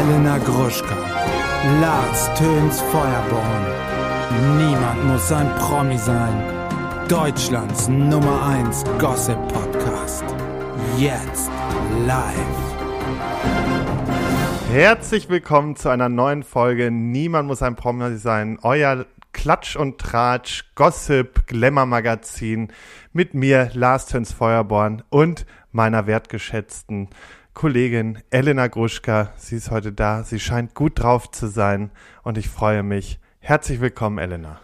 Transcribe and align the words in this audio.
Elena 0.00 0.38
Gruschka, 0.38 0.96
Lars 1.78 2.32
Töns 2.32 2.80
Feuerborn. 2.80 3.66
Niemand 4.56 5.04
muss 5.04 5.30
ein 5.30 5.46
Promi 5.56 5.98
sein. 5.98 6.42
Deutschlands 7.06 7.86
Nummer 7.86 8.46
1 8.46 8.82
Gossip 8.98 9.36
Podcast. 9.48 10.24
Jetzt 10.96 11.50
live. 12.06 12.32
Herzlich 14.72 15.28
willkommen 15.28 15.76
zu 15.76 15.90
einer 15.90 16.08
neuen 16.08 16.44
Folge 16.44 16.90
Niemand 16.90 17.46
muss 17.46 17.62
ein 17.62 17.76
Promi 17.76 18.16
sein. 18.16 18.58
Euer 18.62 19.04
Klatsch 19.34 19.76
und 19.76 19.98
Tratsch 19.98 20.64
Gossip 20.76 21.46
Glamour 21.46 21.84
Magazin 21.84 22.72
mit 23.12 23.34
mir 23.34 23.70
Lars 23.74 24.06
Töns 24.06 24.32
Feuerborn 24.32 25.02
und 25.10 25.44
meiner 25.72 26.06
wertgeschätzten 26.06 27.10
Kollegin 27.60 28.22
Elena 28.30 28.68
Gruschka. 28.68 29.34
Sie 29.36 29.56
ist 29.56 29.70
heute 29.70 29.92
da. 29.92 30.22
Sie 30.22 30.40
scheint 30.40 30.74
gut 30.74 30.98
drauf 30.98 31.30
zu 31.30 31.46
sein 31.46 31.90
und 32.22 32.38
ich 32.38 32.48
freue 32.48 32.82
mich. 32.82 33.18
Herzlich 33.38 33.82
willkommen, 33.82 34.16
Elena. 34.16 34.58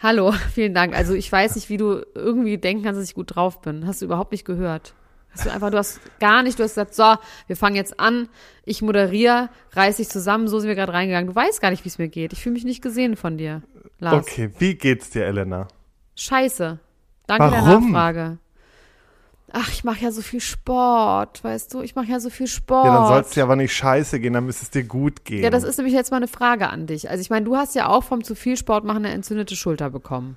Hallo, 0.00 0.30
vielen 0.52 0.74
Dank. 0.74 0.94
Also 0.94 1.14
ich 1.14 1.32
weiß 1.32 1.54
nicht, 1.54 1.70
wie 1.70 1.78
du 1.78 2.02
irgendwie 2.14 2.58
denken 2.58 2.84
kannst, 2.84 3.00
dass 3.00 3.08
ich 3.08 3.14
gut 3.14 3.34
drauf 3.34 3.62
bin. 3.62 3.86
Hast 3.86 4.02
du 4.02 4.04
überhaupt 4.04 4.32
nicht 4.32 4.44
gehört. 4.44 4.92
Hast 5.30 5.46
du 5.46 5.50
einfach, 5.50 5.70
du 5.70 5.78
hast 5.78 5.98
gar 6.18 6.42
nicht, 6.42 6.58
du 6.58 6.62
hast 6.62 6.72
gesagt, 6.72 6.94
so, 6.94 7.14
wir 7.46 7.56
fangen 7.56 7.76
jetzt 7.76 7.98
an, 7.98 8.28
ich 8.66 8.82
moderiere, 8.82 9.48
reiß 9.72 9.96
dich 9.96 10.10
zusammen, 10.10 10.46
so 10.46 10.58
sind 10.58 10.68
wir 10.68 10.74
gerade 10.74 10.92
reingegangen. 10.92 11.28
Du 11.28 11.34
weißt 11.34 11.62
gar 11.62 11.70
nicht, 11.70 11.86
wie 11.86 11.88
es 11.88 11.96
mir 11.96 12.08
geht. 12.08 12.34
Ich 12.34 12.42
fühle 12.42 12.52
mich 12.52 12.64
nicht 12.64 12.82
gesehen 12.82 13.16
von 13.16 13.38
dir, 13.38 13.62
Lars. 13.98 14.26
Okay, 14.26 14.50
wie 14.58 14.74
geht's 14.74 15.08
dir, 15.08 15.24
Elena? 15.24 15.68
Scheiße. 16.16 16.80
Danke 17.26 17.50
der 17.50 17.62
Warum? 17.64 17.92
Nachfrage. 17.92 18.38
Ach, 19.52 19.68
ich 19.72 19.84
mache 19.84 20.04
ja 20.04 20.12
so 20.12 20.22
viel 20.22 20.40
Sport, 20.40 21.42
weißt 21.42 21.74
du? 21.74 21.82
Ich 21.82 21.94
mache 21.94 22.06
ja 22.06 22.20
so 22.20 22.30
viel 22.30 22.46
Sport. 22.46 22.86
Ja, 22.86 22.94
dann 22.94 23.06
soll 23.08 23.20
es 23.20 23.30
dir 23.30 23.42
aber 23.42 23.56
nicht 23.56 23.74
scheiße 23.74 24.20
gehen, 24.20 24.32
dann 24.32 24.46
müsste 24.46 24.64
es 24.64 24.70
dir 24.70 24.84
gut 24.84 25.24
gehen. 25.24 25.42
Ja, 25.42 25.50
das 25.50 25.64
ist 25.64 25.76
nämlich 25.76 25.94
jetzt 25.94 26.10
mal 26.10 26.18
eine 26.18 26.28
Frage 26.28 26.68
an 26.68 26.86
dich. 26.86 27.10
Also 27.10 27.20
ich 27.20 27.30
meine, 27.30 27.44
du 27.44 27.56
hast 27.56 27.74
ja 27.74 27.88
auch 27.88 28.04
vom 28.04 28.22
zu 28.22 28.34
viel 28.34 28.56
Sport 28.56 28.84
machen 28.84 29.04
eine 29.04 29.14
entzündete 29.14 29.56
Schulter 29.56 29.90
bekommen. 29.90 30.36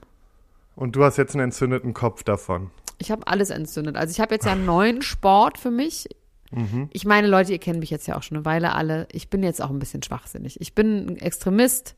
Und 0.76 0.96
du 0.96 1.04
hast 1.04 1.18
jetzt 1.18 1.36
einen 1.36 1.46
entzündeten 1.46 1.94
Kopf 1.94 2.24
davon. 2.24 2.72
Ich 2.98 3.12
habe 3.12 3.28
alles 3.28 3.50
entzündet. 3.50 3.96
Also 3.96 4.12
ich 4.12 4.20
habe 4.20 4.34
jetzt 4.34 4.46
ja 4.46 4.54
einen 4.54 4.66
neuen 4.66 5.02
Sport 5.02 5.58
für 5.58 5.72
mich. 5.72 6.08
Mhm. 6.52 6.90
Ich 6.92 7.06
meine, 7.06 7.28
Leute, 7.28 7.52
ihr 7.52 7.60
kennt 7.60 7.80
mich 7.80 7.90
jetzt 7.90 8.08
ja 8.08 8.16
auch 8.16 8.24
schon 8.24 8.38
eine 8.38 8.46
Weile 8.46 8.74
alle. 8.74 9.08
Ich 9.12 9.30
bin 9.30 9.44
jetzt 9.44 9.62
auch 9.62 9.70
ein 9.70 9.80
bisschen 9.80 10.04
schwachsinnig. 10.04 10.60
Ich 10.62 10.74
bin 10.74 11.08
ein 11.08 11.18
Extremist. 11.18 11.96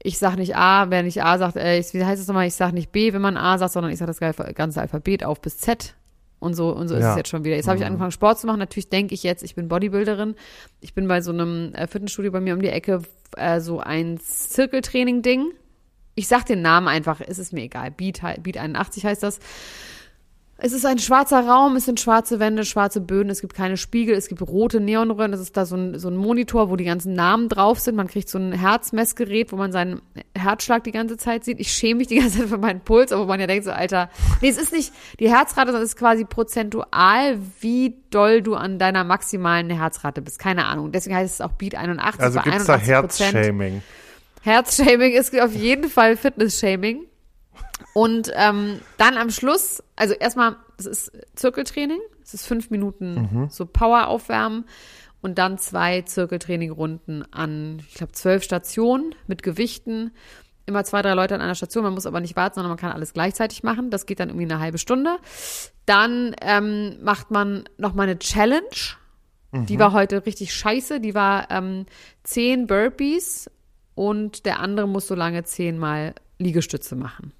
Ich 0.00 0.18
sag 0.18 0.36
nicht 0.36 0.56
A, 0.56 0.90
wer 0.90 1.02
nicht 1.02 1.24
A 1.24 1.38
sagt, 1.38 1.56
äh, 1.56 1.78
ich, 1.78 1.92
wie 1.92 2.04
heißt 2.04 2.22
es 2.22 2.28
nochmal, 2.28 2.46
ich 2.46 2.54
sag 2.54 2.72
nicht 2.72 2.92
B, 2.92 3.12
wenn 3.12 3.22
man 3.22 3.36
A 3.36 3.58
sagt, 3.58 3.72
sondern 3.72 3.92
ich 3.92 3.98
sage 3.98 4.12
das 4.12 4.54
ganze 4.54 4.80
Alphabet 4.80 5.24
auf 5.24 5.40
bis 5.40 5.58
Z. 5.58 5.96
Und 6.40 6.54
so, 6.54 6.70
und 6.70 6.88
so 6.88 6.94
ist 6.94 7.02
Ja. 7.02 7.10
es 7.12 7.16
jetzt 7.16 7.28
schon 7.30 7.44
wieder. 7.44 7.56
Jetzt 7.56 7.66
habe 7.66 7.78
ich 7.78 7.84
angefangen, 7.84 8.12
Sport 8.12 8.38
zu 8.38 8.46
machen. 8.46 8.58
Natürlich 8.60 8.88
denke 8.88 9.14
ich 9.14 9.22
jetzt, 9.24 9.42
ich 9.42 9.54
bin 9.54 9.66
Bodybuilderin. 9.68 10.36
Ich 10.80 10.94
bin 10.94 11.08
bei 11.08 11.20
so 11.20 11.32
einem 11.32 11.72
äh, 11.74 11.86
Fitnessstudio 11.86 12.30
bei 12.30 12.40
mir 12.40 12.54
um 12.54 12.62
die 12.62 12.68
Ecke, 12.68 13.02
äh, 13.36 13.60
so 13.60 13.80
ein 13.80 14.18
Zirkeltraining-Ding. 14.18 15.52
Ich 16.14 16.28
sag 16.28 16.46
den 16.46 16.62
Namen 16.62 16.88
einfach, 16.88 17.20
ist 17.20 17.38
es 17.38 17.52
mir 17.52 17.62
egal. 17.62 17.90
Beat, 17.90 18.20
Beat 18.42 18.56
81 18.56 19.04
heißt 19.04 19.22
das. 19.22 19.38
Es 20.60 20.72
ist 20.72 20.84
ein 20.84 20.98
schwarzer 20.98 21.46
Raum, 21.46 21.76
es 21.76 21.84
sind 21.84 22.00
schwarze 22.00 22.40
Wände, 22.40 22.64
schwarze 22.64 23.00
Böden, 23.00 23.30
es 23.30 23.40
gibt 23.40 23.54
keine 23.54 23.76
Spiegel, 23.76 24.16
es 24.16 24.26
gibt 24.26 24.42
rote 24.42 24.80
Neonröhren, 24.80 25.32
es 25.32 25.38
ist 25.38 25.56
da 25.56 25.64
so 25.64 25.76
ein, 25.76 26.00
so 26.00 26.08
ein 26.08 26.16
Monitor, 26.16 26.68
wo 26.68 26.74
die 26.74 26.84
ganzen 26.84 27.12
Namen 27.12 27.48
drauf 27.48 27.78
sind. 27.78 27.94
Man 27.94 28.08
kriegt 28.08 28.28
so 28.28 28.38
ein 28.38 28.50
Herzmessgerät, 28.50 29.52
wo 29.52 29.56
man 29.56 29.70
seinen 29.70 30.02
Herzschlag 30.36 30.82
die 30.82 30.90
ganze 30.90 31.16
Zeit 31.16 31.44
sieht. 31.44 31.60
Ich 31.60 31.70
schäme 31.70 31.98
mich 31.98 32.08
die 32.08 32.16
ganze 32.16 32.40
Zeit 32.40 32.48
für 32.48 32.58
meinen 32.58 32.80
Puls, 32.80 33.12
aber 33.12 33.26
man 33.26 33.38
ja 33.38 33.46
denkt 33.46 33.66
so, 33.66 33.70
Alter, 33.70 34.10
nee, 34.40 34.48
es 34.48 34.58
ist 34.58 34.72
nicht 34.72 34.92
die 35.20 35.30
Herzrate, 35.30 35.68
sondern 35.68 35.84
es 35.84 35.90
ist 35.90 35.96
quasi 35.96 36.24
prozentual, 36.24 37.38
wie 37.60 37.94
doll 38.10 38.42
du 38.42 38.56
an 38.56 38.80
deiner 38.80 39.04
maximalen 39.04 39.70
Herzrate 39.70 40.22
bist. 40.22 40.40
Keine 40.40 40.64
Ahnung. 40.66 40.90
Deswegen 40.90 41.14
heißt 41.14 41.34
es 41.34 41.40
auch 41.40 41.52
Beat 41.52 41.76
81. 41.76 42.20
Also 42.20 42.40
bei 42.40 42.50
gibt's 42.50 42.66
da 42.66 42.74
81%. 42.74 42.80
Herzshaming. 42.80 43.82
Herzshaming 44.42 45.12
ist 45.12 45.38
auf 45.40 45.54
jeden 45.54 45.88
Fall 45.88 46.16
Fitnessshaming. 46.16 47.07
Und 47.98 48.30
ähm, 48.36 48.78
dann 48.96 49.16
am 49.16 49.28
Schluss, 49.28 49.82
also 49.96 50.14
erstmal, 50.14 50.54
es 50.78 50.86
ist 50.86 51.12
Zirkeltraining, 51.34 51.98
es 52.22 52.32
ist 52.32 52.46
fünf 52.46 52.70
Minuten 52.70 53.16
so 53.50 53.66
Power 53.66 54.06
aufwärmen 54.06 54.66
und 55.20 55.36
dann 55.38 55.58
zwei 55.58 56.02
Zirkeltraining-Runden 56.02 57.24
an, 57.32 57.82
ich 57.88 57.94
glaube, 57.94 58.12
zwölf 58.12 58.44
Stationen 58.44 59.16
mit 59.26 59.42
Gewichten. 59.42 60.12
Immer 60.64 60.84
zwei, 60.84 61.02
drei 61.02 61.14
Leute 61.14 61.34
an 61.34 61.40
einer 61.40 61.56
Station. 61.56 61.82
Man 61.82 61.94
muss 61.94 62.06
aber 62.06 62.20
nicht 62.20 62.36
warten, 62.36 62.54
sondern 62.54 62.70
man 62.70 62.78
kann 62.78 62.92
alles 62.92 63.14
gleichzeitig 63.14 63.64
machen. 63.64 63.90
Das 63.90 64.06
geht 64.06 64.20
dann 64.20 64.28
irgendwie 64.28 64.44
eine 64.44 64.60
halbe 64.60 64.78
Stunde. 64.78 65.16
Dann 65.84 66.36
ähm, 66.40 67.02
macht 67.02 67.32
man 67.32 67.64
nochmal 67.78 68.08
eine 68.08 68.20
Challenge. 68.20 68.62
Die 69.50 69.80
war 69.80 69.92
heute 69.92 70.24
richtig 70.24 70.54
scheiße. 70.54 71.00
Die 71.00 71.16
war 71.16 71.50
ähm, 71.50 71.86
zehn 72.22 72.68
Burpees 72.68 73.50
und 73.96 74.46
der 74.46 74.60
andere 74.60 74.86
muss 74.86 75.08
so 75.08 75.16
lange 75.16 75.42
zehnmal 75.42 76.14
Liegestütze 76.38 76.94
machen. 76.94 77.32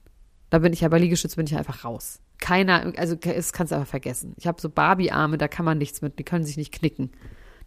Da 0.51 0.59
bin 0.59 0.73
ich 0.73 0.81
ja 0.81 0.89
bei 0.89 0.99
Liegestütze 0.99 1.37
bin 1.37 1.47
ich 1.47 1.57
einfach 1.57 1.85
raus. 1.85 2.21
Keiner, 2.39 2.93
also 2.97 3.15
das 3.15 3.53
kannst 3.53 3.73
du 3.73 3.77
einfach 3.77 3.89
vergessen. 3.89 4.35
Ich 4.37 4.47
habe 4.47 4.61
so 4.61 4.71
Barbie-Arme, 4.71 5.39
da 5.39 5.49
kann 5.49 5.65
man 5.65 5.79
nichts 5.79 6.03
mit, 6.03 6.19
die 6.19 6.25
können 6.25 6.45
sich 6.45 6.57
nicht 6.57 6.73
knicken. 6.73 7.11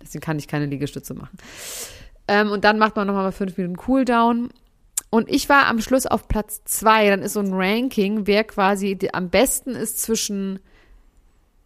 Deswegen 0.02 0.24
kann 0.24 0.40
ich 0.40 0.48
keine 0.48 0.66
Liegestütze 0.66 1.14
machen. 1.14 1.38
Ähm, 2.28 2.52
und 2.52 2.64
dann 2.64 2.80
macht 2.80 2.96
man 2.96 3.08
nochmal 3.08 3.24
mal 3.24 3.32
fünf 3.32 3.58
Minuten 3.58 3.78
Cooldown. 3.78 4.50
Und 5.10 5.30
ich 5.30 5.50
war 5.50 5.68
am 5.68 5.82
Schluss 5.82 6.06
auf 6.06 6.28
Platz 6.28 6.64
zwei. 6.64 7.10
Dann 7.10 7.22
ist 7.22 7.34
so 7.34 7.42
ein 7.42 7.54
Ranking, 7.54 8.26
wer 8.28 8.44
quasi 8.46 8.98
am 9.12 9.30
besten 9.30 9.72
ist 9.72 10.02
zwischen, 10.02 10.60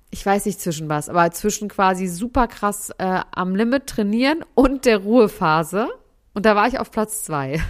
ich 0.09 0.26
weiß 0.26 0.46
nicht 0.47 0.59
zwischen 0.59 0.90
was, 0.90 1.08
aber 1.08 1.30
zwischen 1.32 1.70
quasi 1.70 2.08
super 2.08 2.47
krass 2.47 2.90
äh, 2.97 3.22
am 3.32 3.56
Limit 3.56 3.88
trainieren 3.88 4.44
und 4.56 4.86
der 4.86 4.97
Ruhephase. 4.97 5.88
Und 6.34 6.46
da 6.46 6.56
war 6.56 6.68
ich 6.68 6.80
auf 6.80 6.92
Platz 6.92 7.24
zwei. 7.24 7.62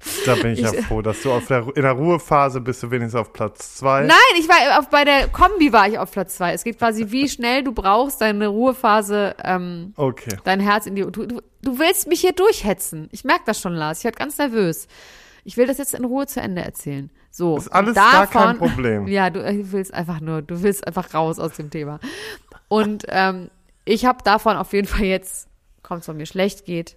Da 0.26 0.34
bin 0.36 0.52
ich, 0.52 0.60
ja 0.60 0.72
Ich- 0.72 0.86
froh, 0.86 1.02
dass 1.02 1.22
du 1.22 1.30
der, 1.48 1.66
in 1.74 1.82
der 1.82 1.92
Ruhephase 1.92 2.60
bist 2.60 2.82
du 2.82 2.90
wenigstens 2.90 3.20
auf 3.20 3.32
Platz 3.32 3.76
zwei. 3.76 4.02
Nein, 4.02 4.16
ich 4.38 4.48
war 4.48 4.78
auf, 4.78 4.88
bei 4.90 5.04
der 5.04 5.28
Kombi 5.28 5.72
war 5.72 5.88
ich 5.88 5.98
auf 5.98 6.10
Platz 6.12 6.36
zwei. 6.36 6.52
Es 6.52 6.64
geht 6.64 6.78
quasi, 6.78 7.10
wie 7.10 7.28
schnell 7.28 7.64
du 7.64 7.72
brauchst, 7.72 8.20
deine 8.20 8.46
Ruhephase, 8.48 9.34
ähm, 9.42 9.92
Okay. 9.96 10.36
dein 10.44 10.60
Herz 10.60 10.86
in 10.86 10.94
die. 10.94 11.02
Du, 11.02 11.26
du, 11.26 11.40
du 11.62 11.78
willst 11.78 12.06
mich 12.08 12.20
hier 12.20 12.32
durchhetzen. 12.32 13.08
Ich 13.12 13.24
merke 13.24 13.42
das 13.46 13.60
schon, 13.60 13.74
Lars. 13.74 13.98
Ich 13.98 14.04
werde 14.04 14.18
ganz 14.18 14.38
nervös. 14.38 14.86
Ich 15.44 15.56
will 15.56 15.66
das 15.66 15.78
jetzt 15.78 15.94
in 15.94 16.04
Ruhe 16.04 16.26
zu 16.26 16.40
Ende 16.40 16.62
erzählen. 16.62 17.10
So. 17.30 17.56
Ist 17.56 17.68
alles 17.68 17.90
und 17.90 17.94
gar 17.96 18.26
kein 18.26 18.58
Problem. 18.58 19.06
Ja, 19.08 19.30
du 19.30 19.40
äh, 19.44 19.72
willst 19.72 19.94
einfach 19.94 20.20
nur, 20.20 20.42
du 20.42 20.62
willst 20.62 20.86
einfach 20.86 21.14
raus 21.14 21.38
aus 21.38 21.52
dem 21.56 21.70
Thema. 21.70 22.00
Und 22.68 23.04
ähm, 23.08 23.50
ich 23.84 24.04
habe 24.04 24.22
davon 24.22 24.56
auf 24.56 24.72
jeden 24.74 24.86
Fall 24.86 25.04
jetzt, 25.06 25.48
kommt 25.82 26.00
es 26.00 26.06
von 26.06 26.16
mir 26.18 26.26
schlecht 26.26 26.64
geht, 26.66 26.96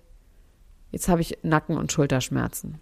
jetzt 0.92 1.08
habe 1.08 1.22
ich 1.22 1.38
Nacken- 1.44 1.78
und 1.78 1.92
Schulterschmerzen. 1.94 2.80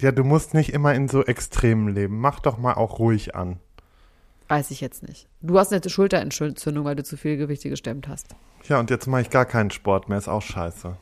Ja, 0.00 0.12
du 0.12 0.24
musst 0.24 0.54
nicht 0.54 0.72
immer 0.72 0.94
in 0.94 1.08
so 1.08 1.24
Extremen 1.24 1.88
leben. 1.88 2.18
Mach 2.20 2.40
doch 2.40 2.58
mal 2.58 2.74
auch 2.74 2.98
ruhig 2.98 3.34
an. 3.34 3.58
Weiß 4.48 4.70
ich 4.70 4.80
jetzt 4.80 5.06
nicht. 5.06 5.26
Du 5.40 5.58
hast 5.58 5.72
eine 5.72 5.88
Schulterentzündung, 5.88 6.84
weil 6.84 6.96
du 6.96 7.04
zu 7.04 7.16
viel 7.16 7.36
Gewichte 7.36 7.70
gestemmt 7.70 8.08
hast. 8.08 8.34
Ja, 8.68 8.78
und 8.78 8.90
jetzt 8.90 9.06
mache 9.06 9.22
ich 9.22 9.30
gar 9.30 9.46
keinen 9.46 9.70
Sport 9.70 10.08
mehr. 10.08 10.18
Ist 10.18 10.28
auch 10.28 10.42
scheiße. 10.42 10.96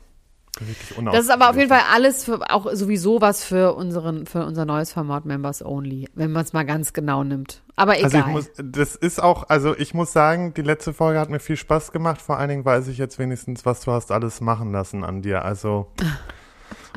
Das 1.12 1.24
ist 1.24 1.30
aber 1.30 1.48
auf 1.48 1.56
jeden. 1.56 1.70
Fall 1.70 1.80
alles 1.90 2.24
für, 2.24 2.50
auch 2.50 2.66
sowieso 2.72 3.22
was 3.22 3.42
für 3.42 3.74
unseren, 3.74 4.26
für 4.26 4.44
unser 4.44 4.66
neues 4.66 4.92
Format 4.92 5.24
Members 5.24 5.64
Only, 5.64 6.08
wenn 6.14 6.30
man 6.30 6.44
es 6.44 6.52
mal 6.52 6.64
ganz 6.64 6.92
genau 6.92 7.24
nimmt. 7.24 7.62
Aber 7.74 7.98
egal. 7.98 8.04
Also 8.04 8.18
ich 8.18 8.26
muss, 8.26 8.50
das 8.62 8.94
ist 8.94 9.20
auch, 9.22 9.48
also 9.48 9.74
ich 9.76 9.94
muss 9.94 10.12
sagen, 10.12 10.52
die 10.52 10.62
letzte 10.62 10.92
Folge 10.92 11.18
hat 11.18 11.30
mir 11.30 11.40
viel 11.40 11.56
Spaß 11.56 11.90
gemacht. 11.90 12.20
Vor 12.20 12.38
allen 12.38 12.50
Dingen 12.50 12.64
weiß 12.66 12.88
ich 12.88 12.98
jetzt 12.98 13.18
wenigstens, 13.18 13.64
was 13.64 13.80
du 13.80 13.92
hast 13.92 14.12
alles 14.12 14.42
machen 14.42 14.72
lassen 14.72 15.04
an 15.04 15.22
dir. 15.22 15.42
Also 15.42 15.90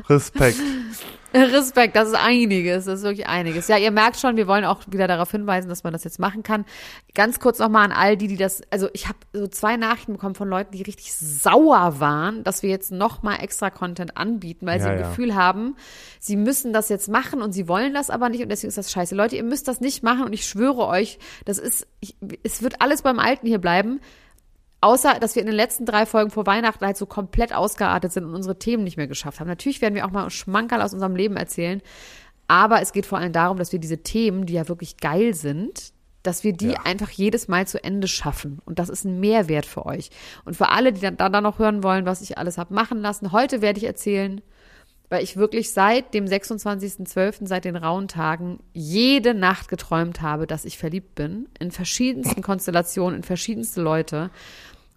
Respekt. 0.08 0.58
Respekt, 1.34 1.96
das 1.96 2.08
ist 2.08 2.14
einiges, 2.14 2.86
das 2.86 3.00
ist 3.00 3.04
wirklich 3.04 3.26
einiges. 3.26 3.68
Ja, 3.68 3.76
ihr 3.76 3.90
merkt 3.90 4.18
schon, 4.18 4.36
wir 4.36 4.46
wollen 4.46 4.64
auch 4.64 4.80
wieder 4.88 5.06
darauf 5.06 5.30
hinweisen, 5.30 5.68
dass 5.68 5.84
man 5.84 5.92
das 5.92 6.04
jetzt 6.04 6.18
machen 6.18 6.42
kann. 6.42 6.64
Ganz 7.14 7.40
kurz 7.40 7.58
nochmal 7.58 7.84
an 7.84 7.92
all 7.92 8.16
die, 8.16 8.28
die 8.28 8.36
das, 8.36 8.62
also 8.70 8.88
ich 8.94 9.06
habe 9.08 9.18
so 9.32 9.46
zwei 9.46 9.76
Nachrichten 9.76 10.14
bekommen 10.14 10.34
von 10.34 10.48
Leuten, 10.48 10.72
die 10.72 10.82
richtig 10.82 11.12
sauer 11.12 12.00
waren, 12.00 12.42
dass 12.44 12.62
wir 12.62 12.70
jetzt 12.70 12.90
nochmal 12.90 13.42
extra 13.42 13.70
Content 13.70 14.16
anbieten, 14.16 14.66
weil 14.66 14.80
sie 14.80 14.86
Ja, 14.86 14.92
ein 14.92 15.00
ja. 15.00 15.08
Gefühl 15.08 15.34
haben, 15.34 15.76
sie 16.20 16.36
müssen 16.36 16.72
das 16.72 16.88
jetzt 16.88 17.08
machen 17.08 17.42
und 17.42 17.52
sie 17.52 17.68
wollen 17.68 17.92
das 17.92 18.08
aber 18.08 18.28
nicht 18.28 18.42
und 18.42 18.48
deswegen 18.48 18.68
ist 18.68 18.78
das 18.78 18.90
scheiße. 18.90 19.14
Leute, 19.14 19.36
ihr 19.36 19.44
müsst 19.44 19.68
das 19.68 19.80
nicht 19.80 20.02
machen 20.02 20.24
und 20.24 20.32
ich 20.32 20.46
schwöre 20.46 20.86
euch, 20.86 21.18
das 21.44 21.58
ist, 21.58 21.86
ich, 22.00 22.16
es 22.44 22.62
wird 22.62 22.80
alles 22.80 23.02
beim 23.02 23.18
Alten 23.18 23.46
hier 23.46 23.58
bleiben. 23.58 24.00
Außer, 24.80 25.14
dass 25.20 25.34
wir 25.34 25.40
in 25.42 25.46
den 25.46 25.56
letzten 25.56 25.86
drei 25.86 26.06
Folgen 26.06 26.30
vor 26.30 26.46
Weihnachten 26.46 26.84
halt 26.84 26.96
so 26.96 27.06
komplett 27.06 27.54
ausgeartet 27.54 28.12
sind 28.12 28.24
und 28.24 28.34
unsere 28.34 28.58
Themen 28.58 28.84
nicht 28.84 28.96
mehr 28.96 29.06
geschafft 29.06 29.40
haben. 29.40 29.48
Natürlich 29.48 29.80
werden 29.80 29.94
wir 29.94 30.06
auch 30.06 30.10
mal 30.10 30.28
Schmankerl 30.30 30.82
aus 30.82 30.92
unserem 30.92 31.16
Leben 31.16 31.36
erzählen. 31.36 31.80
Aber 32.48 32.80
es 32.80 32.92
geht 32.92 33.06
vor 33.06 33.18
allem 33.18 33.32
darum, 33.32 33.56
dass 33.58 33.72
wir 33.72 33.78
diese 33.80 34.02
Themen, 34.02 34.46
die 34.46 34.52
ja 34.52 34.68
wirklich 34.68 34.98
geil 34.98 35.34
sind, 35.34 35.92
dass 36.22 36.44
wir 36.44 36.52
die 36.52 36.72
Ja. 36.72 36.80
einfach 36.84 37.10
jedes 37.10 37.48
Mal 37.48 37.66
zu 37.66 37.82
Ende 37.82 38.08
schaffen. 38.08 38.60
Und 38.64 38.78
das 38.78 38.88
ist 38.88 39.04
ein 39.04 39.18
Mehrwert 39.20 39.66
für 39.66 39.86
euch. 39.86 40.10
Und 40.44 40.56
für 40.56 40.68
alle, 40.70 40.92
die 40.92 41.00
dann, 41.00 41.16
dann 41.16 41.42
noch 41.42 41.58
hören 41.58 41.82
wollen, 41.82 42.06
was 42.06 42.20
ich 42.20 42.38
alles 42.38 42.58
habe 42.58 42.74
machen 42.74 43.00
lassen, 43.00 43.32
heute 43.32 43.62
werde 43.62 43.78
ich 43.78 43.84
erzählen, 43.86 44.40
weil 45.08 45.22
ich 45.22 45.36
wirklich 45.36 45.72
seit 45.72 46.14
dem 46.14 46.24
26.12., 46.24 47.46
seit 47.46 47.64
den 47.64 47.76
rauen 47.76 48.08
Tagen, 48.08 48.58
jede 48.72 49.34
Nacht 49.34 49.68
geträumt 49.68 50.20
habe, 50.20 50.48
dass 50.48 50.64
ich 50.64 50.78
verliebt 50.78 51.14
bin, 51.14 51.48
in 51.60 51.70
verschiedensten 51.70 52.42
Konstellationen, 52.42 53.18
in 53.18 53.22
verschiedenste 53.22 53.80
Leute. 53.80 54.30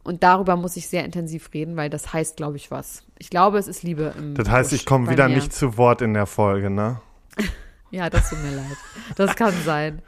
Und 0.03 0.23
darüber 0.23 0.55
muss 0.55 0.77
ich 0.77 0.87
sehr 0.87 1.03
intensiv 1.05 1.49
reden, 1.53 1.75
weil 1.75 1.89
das 1.89 2.13
heißt, 2.13 2.37
glaube 2.37 2.57
ich, 2.57 2.71
was. 2.71 3.03
Ich 3.17 3.29
glaube, 3.29 3.57
es 3.57 3.67
ist 3.67 3.83
Liebe 3.83 4.13
Das 4.35 4.49
heißt, 4.49 4.71
Busch 4.71 4.79
ich 4.79 4.85
komme 4.85 5.09
wieder 5.09 5.27
mir. 5.27 5.35
nicht 5.35 5.53
zu 5.53 5.77
Wort 5.77 6.01
in 6.01 6.13
der 6.13 6.25
Folge, 6.25 6.69
ne? 6.69 7.01
Ja, 7.91 8.09
das 8.09 8.30
tut 8.30 8.39
mir 8.44 8.56
leid. 8.56 8.77
Das 9.15 9.36
kann 9.36 9.53
sein. 9.65 10.01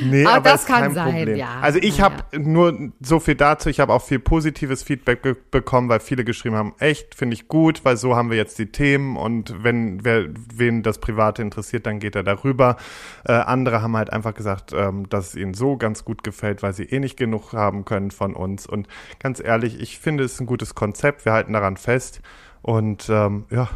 Nee, 0.00 0.24
Aber 0.24 0.36
aber, 0.36 0.50
das 0.50 0.66
kann 0.66 0.82
kein 0.82 0.94
sein, 0.94 1.14
Problem. 1.14 1.36
ja. 1.36 1.58
Also 1.60 1.78
ich 1.80 1.98
Ja, 1.98 2.04
habe 2.04 2.38
nur 2.40 2.90
so 3.00 3.18
viel 3.20 3.34
dazu. 3.34 3.68
Ich 3.68 3.80
habe 3.80 3.92
auch 3.92 4.02
viel 4.02 4.18
positives 4.20 4.82
Feedback 4.84 5.22
be 5.22 5.36
bekommen, 5.50 5.88
weil 5.88 5.98
viele 6.00 6.24
geschrieben 6.24 6.54
haben, 6.56 6.74
echt, 6.78 7.14
finde 7.16 7.34
ich 7.34 7.48
gut, 7.48 7.84
weil 7.84 7.96
so 7.96 8.14
haben 8.14 8.30
wir 8.30 8.36
jetzt 8.36 8.58
die 8.58 8.66
Themen 8.70 9.16
und 9.16 9.62
wenn 9.64 10.04
wer, 10.04 10.26
wen 10.54 10.82
das 10.84 10.98
Private 10.98 11.42
interessiert, 11.42 11.86
dann 11.86 11.98
geht 11.98 12.14
er 12.16 12.22
darüber. 12.22 12.76
Äh, 13.24 13.32
andere 13.32 13.82
haben 13.82 13.96
halt 13.96 14.12
einfach 14.12 14.34
gesagt, 14.34 14.72
ähm, 14.72 15.08
dass 15.08 15.28
es 15.28 15.34
ihnen 15.34 15.54
so 15.54 15.76
ganz 15.76 16.04
gut 16.04 16.22
gefällt, 16.22 16.62
weil 16.62 16.72
sie 16.74 16.84
eh 16.84 17.00
nicht 17.00 17.16
genug 17.16 17.52
haben 17.52 17.84
können 17.84 18.10
von 18.12 18.34
uns. 18.34 18.66
Und 18.66 18.86
ganz 19.18 19.40
ehrlich, 19.40 19.80
ich 19.80 19.98
finde 19.98 20.22
es 20.24 20.38
ein 20.40 20.46
gutes 20.46 20.74
Konzept. 20.76 21.24
Wir 21.24 21.32
halten 21.32 21.52
daran 21.54 21.76
fest 21.76 22.20
und 22.62 23.08
ähm, 23.08 23.46
ja, 23.50 23.68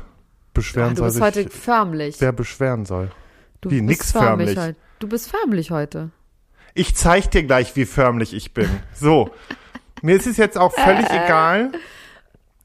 beschweren 0.54 0.90
Ah, 0.90 0.94
du 0.94 0.96
soll 0.98 1.06
bist 1.06 1.14
sich, 1.16 1.24
heute 1.24 1.48
förmlich. 1.50 2.16
wer 2.20 2.32
beschweren 2.32 2.84
soll. 2.86 3.10
Du 3.62 3.70
Wie, 3.70 3.76
bist 3.80 3.88
nix 3.88 4.12
förmlich. 4.12 4.58
heute. 4.58 4.76
Du 4.98 5.08
bist 5.08 5.30
förmlich 5.30 5.70
heute. 5.70 6.10
Ich 6.74 6.94
zeig 6.94 7.30
dir 7.30 7.44
gleich, 7.44 7.74
wie 7.76 7.86
förmlich 7.86 8.34
ich 8.34 8.52
bin. 8.52 8.68
So. 8.94 9.30
Mir 10.02 10.16
ist 10.16 10.26
es 10.26 10.36
jetzt 10.36 10.58
auch 10.58 10.72
völlig 10.72 11.08
Äh, 11.08 11.24
egal. 11.24 11.72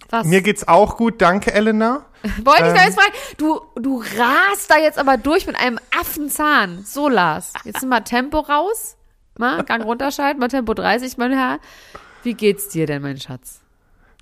Was? 0.09 0.25
Mir 0.25 0.41
geht's 0.41 0.67
auch 0.67 0.97
gut. 0.97 1.21
Danke, 1.21 1.53
Elena. 1.53 2.05
Wollte 2.43 2.63
ich 2.63 2.69
ähm, 2.69 2.75
da 2.75 2.83
jetzt 2.85 2.99
fragen. 2.99 3.13
Du, 3.37 3.61
du 3.75 4.01
rast 4.17 4.69
da 4.71 4.77
jetzt 4.77 4.97
aber 4.97 5.17
durch 5.17 5.45
mit 5.45 5.55
einem 5.55 5.79
Affenzahn. 5.99 6.83
So, 6.83 7.09
Lars. 7.09 7.53
Jetzt 7.63 7.85
mal 7.85 8.01
Tempo 8.01 8.39
raus. 8.39 8.97
Mal 9.37 9.63
Gang 9.65 9.83
runterschalten, 9.83 10.39
mal 10.39 10.47
Tempo 10.47 10.73
30, 10.73 11.17
mein 11.17 11.31
Herr. 11.31 11.59
Wie 12.23 12.33
geht's 12.33 12.69
dir 12.69 12.87
denn, 12.87 13.03
mein 13.03 13.19
Schatz? 13.19 13.61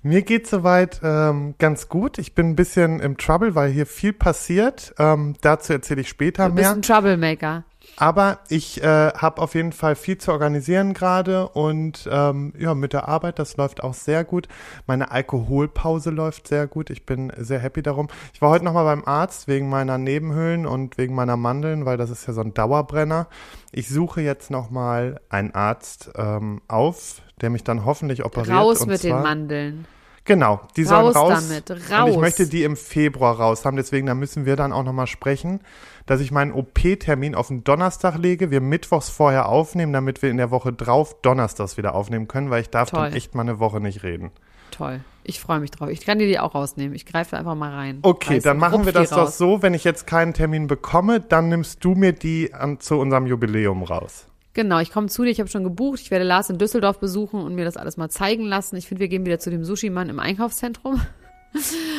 Mir 0.06 0.22
geht's 0.22 0.50
soweit 0.50 1.00
ähm, 1.02 1.56
ganz 1.58 1.88
gut. 1.88 2.18
Ich 2.18 2.32
bin 2.36 2.50
ein 2.50 2.54
bisschen 2.54 3.00
im 3.00 3.16
Trouble, 3.16 3.56
weil 3.56 3.72
hier 3.72 3.86
viel 3.86 4.12
passiert. 4.12 4.94
Ähm, 5.00 5.34
dazu 5.40 5.72
erzähle 5.72 6.02
ich 6.02 6.08
später 6.08 6.48
Du 6.48 6.54
bist 6.54 6.62
mehr. 6.62 6.76
ein 6.76 6.82
Troublemaker. 6.82 7.64
Aber 7.96 8.38
ich 8.48 8.84
äh, 8.84 8.86
habe 9.14 9.42
auf 9.42 9.56
jeden 9.56 9.72
Fall 9.72 9.96
viel 9.96 10.16
zu 10.16 10.30
organisieren 10.30 10.94
gerade 10.94 11.48
und 11.48 12.08
ähm, 12.08 12.52
ja, 12.56 12.74
mit 12.76 12.92
der 12.92 13.08
Arbeit, 13.08 13.40
das 13.40 13.56
läuft 13.56 13.82
auch 13.82 13.94
sehr 13.94 14.22
gut. 14.22 14.46
Meine 14.86 15.10
Alkoholpause 15.10 16.10
läuft 16.10 16.46
sehr 16.46 16.68
gut. 16.68 16.90
Ich 16.90 17.04
bin 17.04 17.32
sehr 17.36 17.58
happy 17.58 17.82
darum. 17.82 18.06
Ich 18.32 18.40
war 18.40 18.50
heute 18.50 18.64
nochmal 18.64 18.84
beim 18.84 19.04
Arzt 19.04 19.48
wegen 19.48 19.68
meiner 19.68 19.98
Nebenhöhlen 19.98 20.66
und 20.66 20.98
wegen 20.98 21.16
meiner 21.16 21.36
Mandeln, 21.36 21.84
weil 21.84 21.96
das 21.96 22.10
ist 22.10 22.28
ja 22.28 22.32
so 22.32 22.42
ein 22.42 22.54
Dauerbrenner. 22.54 23.26
Ich 23.72 23.88
suche 23.88 24.20
jetzt 24.20 24.52
nochmal 24.52 25.20
einen 25.30 25.52
Arzt 25.52 26.10
ähm, 26.16 26.60
auf, 26.68 27.22
der 27.40 27.50
mich 27.50 27.64
dann 27.64 27.84
hoffentlich 27.84 28.24
operiert. 28.24 28.56
Raus 28.56 28.86
mit 28.86 29.02
den 29.02 29.20
Mandeln. 29.20 29.84
Genau, 30.26 30.60
die 30.76 30.84
sollen 30.84 31.06
Raus 31.06 31.16
raus. 31.16 31.48
damit, 31.48 31.70
Und 31.70 31.78
ich 31.78 31.90
raus. 31.90 32.16
möchte 32.16 32.48
die 32.48 32.64
im 32.64 32.76
Februar 32.76 33.36
raus 33.38 33.64
haben, 33.64 33.76
deswegen 33.76 34.06
da 34.06 34.14
müssen 34.14 34.44
wir 34.44 34.56
dann 34.56 34.72
auch 34.72 34.82
nochmal 34.82 35.06
sprechen, 35.06 35.60
dass 36.04 36.20
ich 36.20 36.30
meinen 36.32 36.52
OP-Termin 36.52 37.34
auf 37.34 37.48
den 37.48 37.64
Donnerstag 37.64 38.16
lege, 38.18 38.50
wir 38.50 38.60
mittwochs 38.60 39.08
vorher 39.08 39.48
aufnehmen, 39.48 39.92
damit 39.92 40.22
wir 40.22 40.30
in 40.30 40.36
der 40.36 40.50
Woche 40.50 40.72
drauf 40.72 41.14
donnerstags 41.22 41.76
wieder 41.76 41.94
aufnehmen 41.94 42.28
können, 42.28 42.50
weil 42.50 42.60
ich 42.62 42.70
darf 42.70 42.90
Toll. 42.90 43.04
dann 43.04 43.12
echt 43.14 43.34
mal 43.34 43.42
eine 43.42 43.58
Woche 43.60 43.80
nicht 43.80 44.02
reden. 44.02 44.30
Toll. 44.72 45.00
Ich 45.22 45.40
freue 45.40 45.60
mich 45.60 45.70
drauf. 45.70 45.88
Ich 45.88 46.04
kann 46.04 46.18
dir 46.18 46.26
die 46.26 46.38
auch 46.38 46.54
rausnehmen. 46.54 46.94
Ich 46.94 47.06
greife 47.06 47.36
einfach 47.36 47.54
mal 47.54 47.72
rein. 47.72 48.00
Okay, 48.02 48.36
du, 48.36 48.42
dann 48.42 48.58
machen 48.58 48.84
wir 48.84 48.86
rupf 48.86 48.86
die 48.88 48.92
das 48.92 49.10
doch 49.10 49.18
raus. 49.18 49.38
so, 49.38 49.62
wenn 49.62 49.74
ich 49.74 49.84
jetzt 49.84 50.06
keinen 50.06 50.34
Termin 50.34 50.66
bekomme, 50.66 51.20
dann 51.20 51.48
nimmst 51.48 51.84
du 51.84 51.94
mir 51.94 52.12
die 52.12 52.52
an, 52.52 52.78
zu 52.80 52.96
unserem 52.98 53.26
Jubiläum 53.26 53.82
raus. 53.84 54.26
Genau, 54.56 54.78
ich 54.80 54.90
komme 54.90 55.08
zu 55.08 55.22
dir, 55.22 55.28
ich 55.28 55.38
habe 55.38 55.50
schon 55.50 55.64
gebucht. 55.64 56.00
Ich 56.00 56.10
werde 56.10 56.24
Lars 56.24 56.48
in 56.48 56.56
Düsseldorf 56.56 56.98
besuchen 56.98 57.42
und 57.42 57.54
mir 57.54 57.66
das 57.66 57.76
alles 57.76 57.98
mal 57.98 58.08
zeigen 58.08 58.44
lassen. 58.44 58.74
Ich 58.76 58.88
finde, 58.88 59.00
wir 59.00 59.08
gehen 59.08 59.26
wieder 59.26 59.38
zu 59.38 59.50
dem 59.50 59.64
Sushi-Mann 59.64 60.08
im 60.08 60.18
Einkaufszentrum. 60.18 60.98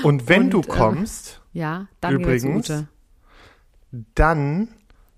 Und 0.01 0.27
wenn 0.27 0.45
Und, 0.45 0.49
du 0.49 0.57
ähm, 0.61 0.67
kommst, 0.67 1.41
Ja, 1.53 1.87
dann 2.01 2.15
Übrigens, 2.15 2.85
dann 4.15 4.69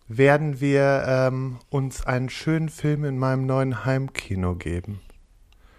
werden 0.09 0.59
wir 0.59 1.05
ähm, 1.07 1.59
uns 1.69 2.05
einen 2.05 2.27
schönen 2.27 2.67
Film 2.67 3.05
in 3.05 3.17
meinem 3.17 3.45
neuen 3.45 3.85
Heimkino 3.85 4.55
geben. 4.55 4.99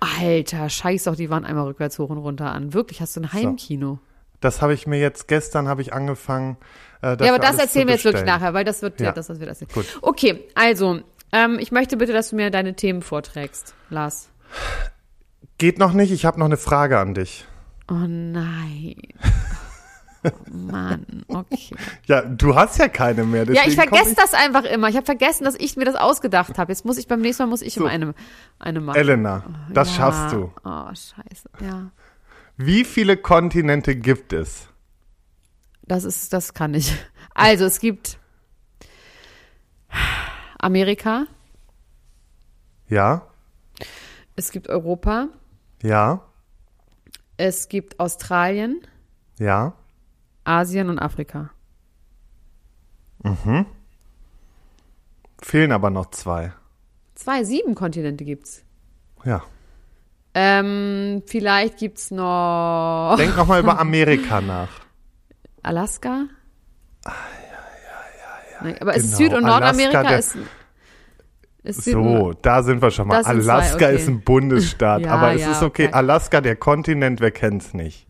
Alter, 0.00 0.70
scheiß 0.70 1.04
doch, 1.04 1.16
die 1.16 1.28
waren 1.28 1.44
einmal 1.44 1.66
rückwärts 1.66 1.98
hoch 1.98 2.08
und 2.08 2.18
runter 2.18 2.52
an. 2.52 2.72
Wirklich, 2.72 3.02
hast 3.02 3.16
du 3.16 3.20
ein 3.20 3.34
Heimkino? 3.34 3.98
Das 4.40 4.62
habe 4.62 4.72
ich 4.72 4.86
mir 4.86 4.98
jetzt 4.98 5.28
gestern 5.28 5.68
habe 5.68 5.82
ich 5.82 5.92
angefangen. 5.92 6.56
Äh, 7.02 7.22
Ja, 7.22 7.34
aber 7.34 7.38
das 7.38 7.58
erzählen 7.58 7.86
wir 7.86 7.96
jetzt 7.96 8.04
wirklich 8.06 8.24
nachher, 8.24 8.54
weil 8.54 8.64
das 8.64 8.80
wird, 8.80 8.98
ja. 8.98 9.08
Ja. 9.08 9.12
das, 9.12 9.28
was 9.28 9.40
wir 9.40 9.46
das 9.46 9.60
Gut. 9.74 9.98
Okay, 10.00 10.44
also, 10.54 11.00
ähm, 11.32 11.58
ich 11.60 11.72
möchte 11.72 11.96
bitte, 11.96 12.12
dass 12.12 12.30
du 12.30 12.36
mir 12.36 12.50
deine 12.50 12.74
Themen 12.74 13.02
vorträgst, 13.02 13.74
Lars. 13.88 14.30
Geht 15.58 15.78
noch 15.78 15.92
nicht. 15.92 16.10
Ich 16.10 16.24
habe 16.24 16.38
noch 16.38 16.46
eine 16.46 16.56
Frage 16.56 16.98
an 16.98 17.14
dich. 17.14 17.46
Oh 17.90 18.06
nein. 18.06 18.96
Oh 20.22 20.30
Mann, 20.50 21.24
okay. 21.28 21.74
Ja, 22.06 22.20
du 22.20 22.54
hast 22.54 22.78
ja 22.78 22.88
keine 22.88 23.24
mehr. 23.24 23.50
Ja, 23.50 23.62
ich 23.66 23.74
vergesse 23.74 24.14
das 24.14 24.34
einfach 24.34 24.64
immer. 24.64 24.88
Ich 24.88 24.96
habe 24.96 25.06
vergessen, 25.06 25.44
dass 25.44 25.54
ich 25.54 25.76
mir 25.76 25.86
das 25.86 25.94
ausgedacht 25.94 26.58
habe. 26.58 26.70
Jetzt 26.70 26.84
muss 26.84 26.98
ich 26.98 27.08
beim 27.08 27.22
nächsten 27.22 27.44
Mal 27.44 27.48
muss 27.48 27.62
ich 27.62 27.74
So. 27.74 27.80
immer 27.80 27.90
eine, 27.90 28.14
eine 28.58 28.80
machen. 28.80 28.98
Elena, 28.98 29.44
das 29.72 29.88
ja. 29.88 29.94
schaffst 29.94 30.34
du. 30.34 30.52
Oh, 30.62 30.88
scheiße. 30.88 31.48
Ja. 31.62 31.90
Wie 32.58 32.84
viele 32.84 33.16
Kontinente 33.16 33.96
gibt 33.96 34.34
es? 34.34 34.68
Das 35.82 36.04
ist, 36.04 36.32
das 36.32 36.52
kann 36.54 36.74
ich. 36.74 36.94
Also, 37.34 37.64
es 37.64 37.80
gibt 37.80 38.18
Amerika, 40.60 41.26
Ja, 42.88 43.26
es 44.36 44.50
gibt 44.52 44.68
Europa, 44.68 45.28
ja, 45.82 46.22
es 47.36 47.68
gibt 47.68 47.98
Australien, 48.00 48.80
ja. 49.38 49.72
Asien 50.44 50.88
und 50.90 50.98
Afrika. 50.98 51.50
Fehlen 55.42 55.72
aber 55.72 55.90
noch 55.90 56.10
zwei. 56.10 56.52
Zwei, 57.14 57.44
sieben 57.44 57.74
Kontinente 57.74 58.24
gibt's. 58.24 58.64
Ja. 59.24 59.42
Ähm, 60.32 61.22
vielleicht 61.26 61.78
gibt's 61.78 62.10
noch 62.10 63.16
Denk 63.18 63.36
noch 63.36 63.46
mal 63.46 63.60
über 63.60 63.78
Amerika 63.86 64.40
nach. 64.40 64.70
Alaska. 65.62 66.26
Nein, 68.62 68.76
aber 68.80 68.94
ist 68.94 69.04
Genau, 69.04 69.16
Süd- 69.16 69.34
und 69.38 69.44
Alaska, 69.44 69.60
Nordamerika 69.72 70.02
der- 70.02 70.18
ist, 70.18 71.84
So, 71.84 72.32
da 72.40 72.62
sind 72.62 72.80
wir 72.80 72.90
schon 72.90 73.08
mal. 73.08 73.22
Sind 73.24 73.42
zwei, 73.42 73.52
Alaska 73.52 73.74
okay. 73.86 73.96
ist 73.96 74.08
ein 74.08 74.20
Bundesstaat, 74.22 75.00
Ja, 75.04 75.12
aber 75.12 75.34
es 75.34 75.42
ja, 75.42 75.52
ist 75.52 75.62
okay. 75.62 75.86
okay. 75.86 75.92
Alaska, 75.94 76.40
der 76.40 76.56
Kontinent, 76.56 77.20
wer 77.20 77.30
kennt's 77.30 77.74
nicht? 77.74 78.06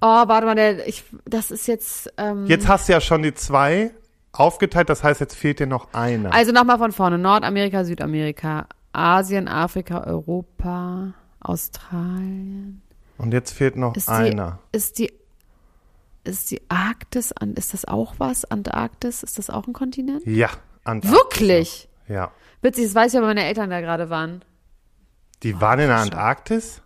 Oh, 0.00 0.06
warte 0.06 0.46
mal, 0.46 0.54
der, 0.54 0.88
ich, 0.88 1.04
das 1.26 1.50
ist 1.50 1.66
jetzt. 1.66 2.10
Ähm, 2.16 2.46
Jetzt 2.46 2.66
hast 2.68 2.88
du 2.88 2.92
ja 2.94 3.00
schon 3.02 3.22
die 3.22 3.34
zwei 3.34 3.90
aufgeteilt, 4.32 4.88
das 4.88 5.04
heißt, 5.04 5.20
jetzt 5.20 5.34
fehlt 5.36 5.58
dir 5.60 5.66
noch 5.66 5.92
eine. 5.92 6.32
Also 6.32 6.52
nochmal 6.52 6.78
von 6.78 6.92
vorne. 6.92 7.18
Nordamerika, 7.18 7.84
Südamerika, 7.84 8.66
Asien, 8.92 9.46
Afrika, 9.46 10.04
Europa, 10.04 11.12
Australien. 11.40 12.80
Und 13.18 13.32
jetzt 13.34 13.52
fehlt 13.52 13.76
noch 13.76 13.94
Ist 13.96 14.08
die, 14.08 14.12
einer. 14.12 14.58
ist 14.72 14.98
die, 14.98 15.12
ist 16.24 16.50
die 16.50 16.60
Arktis, 16.68 17.32
an- 17.32 17.54
ist 17.54 17.72
das 17.74 17.84
auch 17.86 18.14
was? 18.18 18.44
Antarktis, 18.44 19.22
ist 19.22 19.38
das 19.38 19.50
auch 19.50 19.66
ein 19.66 19.72
Kontinent? 19.72 20.26
Ja, 20.26 20.50
Antarktis. 20.84 21.10
Wirklich? 21.12 21.88
Ja. 22.08 22.32
Witzig, 22.62 22.84
das 22.86 22.94
weiß 22.94 23.12
ich, 23.14 23.18
aber 23.18 23.28
meine 23.28 23.44
Eltern 23.44 23.70
da 23.70 23.80
gerade 23.80 24.10
waren. 24.10 24.42
Die 25.42 25.60
waren 25.60 25.78
in 25.80 25.88
der. 25.88 25.96
Antarktis? 25.98 26.82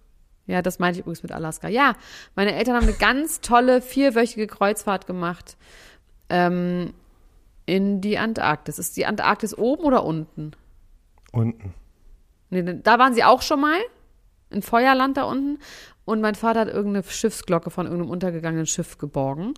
Ja, 0.46 0.60
das 0.62 0.78
meinte 0.78 0.98
ich 0.98 1.04
übrigens 1.04 1.22
mit 1.22 1.32
Alaska. 1.32 1.68
Ja, 1.68 1.94
meine 2.36 2.54
Eltern 2.54 2.76
haben 2.76 2.84
eine 2.86 2.92
ganz 2.96 3.40
tolle 3.40 3.80
vierwöchige 3.80 4.46
Kreuzfahrt 4.46 5.06
gemacht 5.06 5.56
ähm, 6.28 6.92
in 7.66 8.00
die 8.02 8.18
Antarktis. 8.18 8.78
Ist 8.78 8.96
die 8.96 9.06
Antarktis 9.06 9.56
oben 9.56 9.84
oder 9.84 10.04
unten? 10.04 10.52
Unten. 11.32 11.74
Nee, 12.50 12.62
da 12.82 12.98
waren 12.98 13.14
sie 13.14 13.24
auch 13.24 13.42
schon 13.42 13.60
mal. 13.60 13.78
In 14.50 14.62
Feuerland 14.62 15.16
da 15.16 15.24
unten. 15.24 15.58
Und 16.04 16.20
mein 16.20 16.34
Vater 16.34 16.60
hat 16.60 16.68
irgendeine 16.68 17.02
Schiffsglocke 17.02 17.70
von 17.70 17.86
irgendeinem 17.86 18.10
untergegangenen 18.10 18.66
Schiff 18.66 18.98
geborgen. 18.98 19.54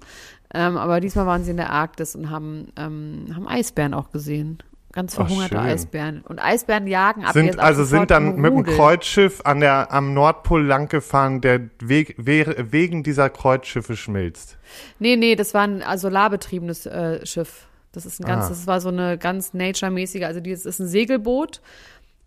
Ähm, 0.55 0.77
aber 0.77 1.01
diesmal 1.01 1.27
waren 1.27 1.43
sie 1.43 1.51
in 1.51 1.57
der 1.57 1.71
Arktis 1.71 2.15
und 2.15 2.31
haben, 2.31 2.69
ähm, 2.77 3.27
haben 3.35 3.49
Eisbären 3.49 3.95
auch 3.95 4.11
gesehen. 4.13 4.59
Ganz 4.93 5.13
Ach, 5.15 5.27
verhungerte 5.27 5.57
schön. 5.57 5.65
Eisbären. 5.65 6.23
Und 6.23 6.39
Eisbären 6.39 6.87
jagen 6.87 7.25
ab 7.25 7.33
Sind, 7.33 7.59
also 7.59 7.85
sind 7.85 8.11
dann 8.11 8.37
mit 8.37 8.51
dem. 8.53 8.63
Kreuzschiff 8.65 9.41
an 9.45 9.61
der, 9.61 9.93
am 9.93 10.15
Nordpol 10.15 10.65
lang 10.65 10.89
gefahren, 10.89 11.41
der 11.43 11.69
Weg, 11.83 12.15
we- 12.17 12.55
wegen 12.71 13.03
dieser 13.03 13.29
Kreuzschiffe 13.29 13.97
schmilzt. 13.97 14.57
Nee, 14.99 15.17
nee, 15.17 15.35
das 15.37 15.53
war 15.53 15.63
ein 15.63 15.83
solarbetriebenes 15.99 16.87
äh, 16.87 17.27
Schiff. 17.27 17.67
Das 17.93 18.07
ist 18.07 18.21
ein 18.21 18.27
ganz, 18.27 18.47
Ah. 18.47 18.49
das 18.51 18.67
war 18.67 18.81
so 18.81 18.89
eine 18.89 19.19
ganz 19.19 19.53
nature-mäßige, 19.55 20.23
also 20.25 20.41
dieses 20.41 20.65
ist 20.67 20.79
ein 20.81 20.87
Segelboot 20.89 21.61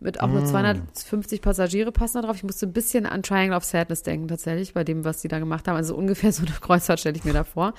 mit 0.01 0.21
auch 0.21 0.27
Mm. 0.27 0.33
nur 0.33 0.45
250 0.45 1.41
Passagiere 1.41 1.91
passen 1.91 2.21
da 2.21 2.27
drauf. 2.27 2.35
Ich 2.37 2.43
musste 2.43 2.65
ein 2.67 2.73
bisschen 2.73 3.05
an 3.05 3.21
Triangle 3.23 3.55
of 3.57 3.63
Sadness 3.63 4.03
denken, 4.03 4.27
tatsächlich, 4.27 4.73
bei 4.73 4.83
dem, 4.83 5.03
was 5.03 5.21
die 5.21 5.27
da 5.27 5.39
gemacht 5.39 5.67
haben. 5.67 5.75
Also 5.75 5.95
ungefähr 5.95 6.31
so 6.33 6.43
eine 6.45 6.51
Kreuzfahrt 6.59 6.99
stelle 6.99 7.17
ich 7.17 7.23
mir 7.25 7.33
da 7.33 7.43
vor. 7.43 7.73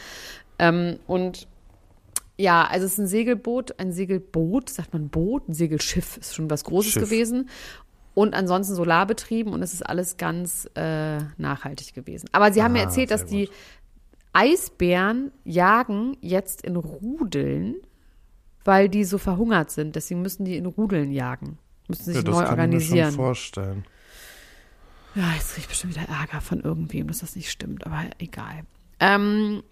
Ähm, 0.58 0.98
und 1.06 1.48
ja, 2.38 2.64
also 2.66 2.86
es 2.86 2.92
ist 2.92 2.98
ein 2.98 3.06
Segelboot, 3.06 3.78
ein 3.78 3.92
Segelboot, 3.92 4.70
sagt 4.70 4.92
man 4.94 5.08
Boot, 5.10 5.48
ein 5.48 5.54
Segelschiff 5.54 6.16
ist 6.16 6.34
schon 6.34 6.48
was 6.50 6.64
Großes 6.64 6.92
Schiff. 6.92 7.02
gewesen. 7.04 7.48
und 8.14 8.34
ansonsten 8.34 8.74
Solar 8.74 9.06
betrieben 9.06 9.52
und 9.52 9.62
es 9.62 9.72
ist 9.72 9.82
alles 9.82 10.16
ganz 10.16 10.68
äh, 10.74 11.18
nachhaltig 11.38 11.94
gewesen. 11.94 12.28
Aber 12.32 12.52
sie 12.52 12.62
haben 12.62 12.72
mir 12.72 12.80
Ah, 12.80 12.84
erzählt, 12.84 13.10
dass 13.10 13.20
sehr 13.20 13.28
die 13.30 13.46
gut. 13.46 13.54
Eisbären 14.32 15.32
jagen 15.44 16.16
jetzt 16.20 16.62
in 16.62 16.76
Rudeln, 16.76 17.74
weil 18.64 18.88
die 18.88 19.04
so 19.04 19.18
verhungert 19.18 19.70
sind. 19.70 19.96
Deswegen 19.96 20.22
müssen 20.22 20.44
die 20.44 20.56
in 20.56 20.66
Rudeln 20.66 21.10
jagen. 21.12 21.58
Müssen 21.90 22.04
sich 22.04 22.16
Ja, 22.16 22.22
das 22.22 22.34
neu 22.36 22.44
kann 22.44 22.58
ich 22.58 22.74
mir 22.74 22.80
schon 22.80 22.90
organisieren. 22.98 23.12
vorstellen. 23.12 23.84
Ja, 25.14 25.32
jetzt 25.34 25.54
krieg 25.54 25.64
ich 25.64 25.68
bestimmt 25.68 25.94
wieder 25.96 26.08
Ärger 26.08 26.40
von 26.40 26.60
irgendwem, 26.60 27.08
dass 27.08 27.18
das 27.18 27.34
nicht 27.36 27.50
stimmt, 27.50 27.84
aber 27.84 28.04
egal. 28.18 28.62
Ähm, 29.00 29.62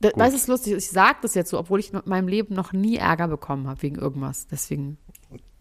da, 0.00 0.10
Gut. 0.10 0.18
weißt 0.20 0.32
du, 0.32 0.36
es 0.36 0.42
ist 0.42 0.48
lustig, 0.48 0.72
ich 0.74 0.90
sage 0.90 1.18
das 1.22 1.34
jetzt 1.34 1.50
so, 1.50 1.58
obwohl 1.58 1.78
ich 1.80 1.92
in 1.92 2.00
meinem 2.04 2.28
Leben 2.28 2.54
noch 2.54 2.72
nie 2.72 2.96
Ärger 2.96 3.28
bekommen 3.28 3.68
habe 3.68 3.80
wegen 3.82 3.96
irgendwas. 3.96 4.46
Deswegen 4.48 4.98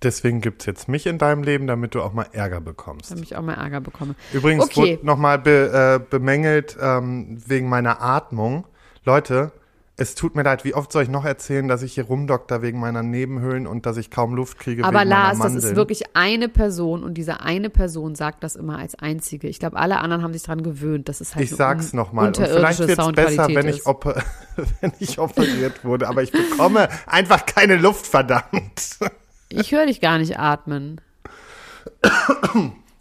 Deswegen 0.01 0.41
gibt 0.41 0.61
es 0.61 0.65
jetzt 0.67 0.87
mich 0.89 1.07
in 1.07 1.17
deinem 1.17 1.41
Leben, 1.41 1.65
damit 1.67 1.95
du 1.95 2.01
auch 2.01 2.13
mal 2.13 2.27
Ärger 2.31 2.61
bekommst. 2.61 3.09
habe 3.11 3.21
ich 3.21 3.35
auch 3.35 3.41
mal 3.41 3.53
Ärger 3.55 3.79
bekommen. 3.81 4.15
Übrigens 4.33 4.65
Okay. 4.65 4.97
wurde 4.97 5.05
nochmal 5.05 5.39
be, 5.39 5.99
äh, 6.03 6.09
bemängelt 6.09 6.77
ähm, 6.79 7.41
wegen 7.47 7.69
meiner 7.69 8.01
Atmung. 8.01 8.67
Leute, 9.03 9.51
es 9.97 10.13
tut 10.13 10.35
mir 10.35 10.43
leid, 10.43 10.65
wie 10.65 10.73
oft 10.73 10.91
soll 10.91 11.03
ich 11.03 11.09
noch 11.09 11.23
erzählen, 11.23 11.69
dass 11.69 11.81
ich 11.81 11.93
hier 11.93 12.03
rumdokter 12.05 12.61
wegen 12.61 12.79
meiner 12.81 13.01
Nebenhöhlen 13.01 13.65
und 13.65 13.85
dass 13.85 13.95
ich 13.95 14.11
kaum 14.11 14.35
Luft 14.35 14.59
kriege 14.59 14.83
Aber 14.83 14.99
wegen 14.99 15.09
Lars, 15.09 15.37
meiner 15.37 15.43
das 15.45 15.53
Mandeln. 15.53 15.71
ist 15.71 15.75
wirklich 15.77 16.03
eine 16.15 16.49
Person 16.49 17.01
und 17.03 17.13
diese 17.13 17.39
eine 17.39 17.69
Person 17.69 18.13
sagt 18.15 18.43
das 18.43 18.57
immer 18.57 18.77
als 18.77 18.95
einzige. 18.95 19.47
Ich 19.47 19.57
glaube, 19.59 19.77
alle 19.77 19.99
anderen 19.99 20.21
haben 20.21 20.33
sich 20.33 20.43
daran 20.43 20.63
gewöhnt, 20.63 21.07
dass 21.07 21.21
es 21.21 21.33
halt 21.33 21.45
ich 21.45 21.51
so 21.51 21.55
sag's 21.55 21.93
un- 21.93 21.97
nochmal. 21.97 22.27
Und 22.27 22.37
vielleicht 22.37 22.79
wird's 22.79 23.11
besser, 23.13 23.47
wenn 23.47 23.69
ich, 23.69 23.85
oper 23.85 24.21
wenn 24.81 24.91
ich 24.99 25.17
operiert 25.17 25.85
wurde. 25.85 26.09
Aber 26.09 26.23
ich 26.23 26.31
bekomme 26.33 26.89
einfach 27.07 27.45
keine 27.45 27.77
Luft, 27.77 28.05
verdammt. 28.05 28.97
Ich 29.47 29.71
höre 29.71 29.85
dich 29.85 30.01
gar 30.01 30.17
nicht 30.17 30.37
atmen. 30.37 30.99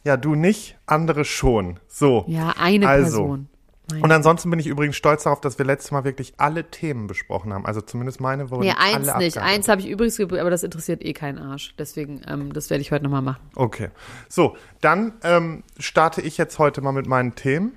Ja, 0.05 0.17
du 0.17 0.35
nicht, 0.35 0.77
andere 0.87 1.25
schon. 1.25 1.81
So. 1.89 2.25
Ja, 2.29 2.55
eine 2.59 2.87
Also. 2.89 3.19
Person. 3.19 3.49
Und 3.93 4.11
ansonsten 4.11 4.49
bin 4.50 4.59
ich 4.59 4.67
übrigens 4.67 4.97
stolz 4.97 5.25
darauf, 5.25 5.41
dass 5.41 5.59
wir 5.59 5.67
letztes 5.67 5.91
Mal 5.91 6.05
wirklich 6.05 6.35
alle 6.38 6.71
Themen 6.71 7.07
besprochen 7.07 7.53
haben. 7.53 7.67
Also 7.67 7.83
zumindest 7.83 8.19
meine 8.21 8.50
wurden 8.50 8.62
Nee, 8.62 8.71
eins 8.71 9.09
alle 9.09 9.25
nicht. 9.25 9.37
abgehandelt. 9.37 9.37
Eins 9.38 9.69
habe 9.69 9.81
ich 9.83 9.88
übrigens 9.88 10.19
aber 10.19 10.50
das 10.50 10.62
interessiert 10.62 11.05
eh 11.05 11.12
keinen 11.12 11.38
Arsch. 11.38 11.75
Deswegen, 11.79 12.23
ähm, 12.26 12.53
das 12.53 12.71
werde 12.71 12.81
ich 12.81 12.93
heute 12.93 13.05
nochmal 13.05 13.23
machen. 13.23 13.43
Okay. 13.55 13.91
So, 14.29 14.57
dann 14.81 15.12
ähm, 15.23 15.64
starte 15.79 16.23
ich 16.23 16.38
jetzt 16.38 16.59
heute 16.59 16.81
mal 16.81 16.93
mit 16.93 17.07
meinen 17.07 17.35
Themen. 17.35 17.73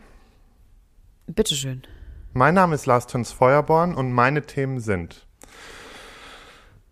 Bitteschön. 1.28 1.84
Mein 2.34 2.54
Name 2.54 2.76
ist 2.76 2.86
Lars 2.86 3.08
Töns 3.08 3.32
Feuerborn 3.34 3.94
und 3.94 4.14
meine 4.14 4.44
Themen 4.44 4.80
sind 4.80 5.26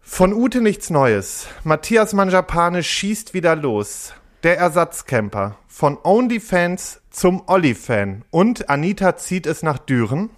Von 0.02 0.34
Ute 0.34 0.60
nichts 0.60 0.90
Neues. 0.90 1.48
Matthias 1.64 2.14
Manjapane 2.14 2.84
schießt 2.84 3.34
wieder 3.34 3.56
los. 3.56 4.14
Der 4.46 4.60
Ersatzcamper. 4.60 5.58
Von 5.66 5.98
OnlyFans 6.04 7.02
zum 7.10 7.42
Olli-Fan. 7.48 8.26
Und 8.30 8.70
Anita 8.70 9.16
zieht 9.18 9.48
es 9.48 9.64
nach 9.64 9.80
Düren. 9.80 10.30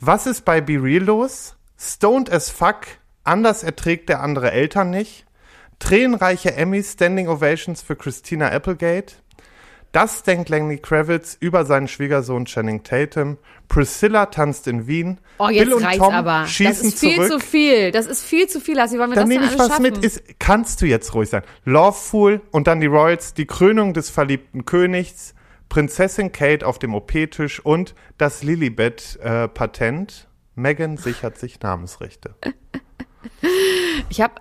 Was 0.00 0.26
ist 0.26 0.46
bei 0.46 0.62
Be 0.62 0.82
Real 0.82 1.04
los? 1.04 1.54
Stoned 1.78 2.32
as 2.32 2.48
fuck. 2.48 2.86
Anders 3.24 3.64
erträgt 3.64 4.08
der 4.08 4.22
andere 4.22 4.52
Eltern 4.52 4.88
nicht. 4.88 5.26
Tränenreiche 5.78 6.54
Emmys 6.54 6.94
Standing 6.94 7.28
Ovations 7.28 7.82
für 7.82 7.96
Christina 7.96 8.48
Applegate. 8.50 9.16
Das 9.92 10.22
denkt 10.22 10.50
Lenny 10.50 10.78
Kravitz 10.78 11.36
über 11.40 11.64
seinen 11.64 11.88
Schwiegersohn 11.88 12.44
Channing 12.44 12.82
Tatum. 12.82 13.38
Priscilla 13.68 14.26
tanzt 14.26 14.66
in 14.66 14.86
Wien. 14.86 15.18
Oh, 15.38 15.48
jetzt 15.48 15.64
Bill 15.64 15.74
und 15.74 15.82
Tom 15.96 16.12
aber. 16.14 16.40
Das 16.42 16.50
schießen 16.50 16.88
ist 16.88 16.98
viel 16.98 17.14
zurück. 17.16 17.28
zu 17.32 17.40
viel. 17.40 17.90
Das 17.90 18.06
ist 18.06 18.22
viel 18.22 18.46
zu 18.48 18.60
viel. 18.60 18.76
Lass, 18.76 18.92
wie 18.92 18.98
wollen 18.98 19.10
wir 19.10 19.14
Dann 19.16 19.28
das 19.28 19.38
nehme 19.38 19.46
ich 19.50 19.58
was 19.58 19.68
schaffen? 19.68 19.82
mit. 19.82 19.98
Ist, 20.04 20.22
kannst 20.38 20.82
du 20.82 20.86
jetzt 20.86 21.14
ruhig 21.14 21.30
sein. 21.30 21.42
Loveful 21.64 22.42
und 22.50 22.66
dann 22.66 22.80
die 22.80 22.86
Royals, 22.86 23.32
die 23.34 23.46
Krönung 23.46 23.94
des 23.94 24.10
verliebten 24.10 24.66
Königs, 24.66 25.34
Prinzessin 25.70 26.32
Kate 26.32 26.66
auf 26.66 26.78
dem 26.78 26.94
OP-Tisch 26.94 27.60
und 27.60 27.94
das 28.18 28.42
Lilibet-Patent. 28.42 30.28
Megan 30.54 30.96
sichert 30.96 31.38
sich 31.38 31.60
Namensrechte. 31.60 32.34
ich 34.10 34.20
habe 34.20 34.34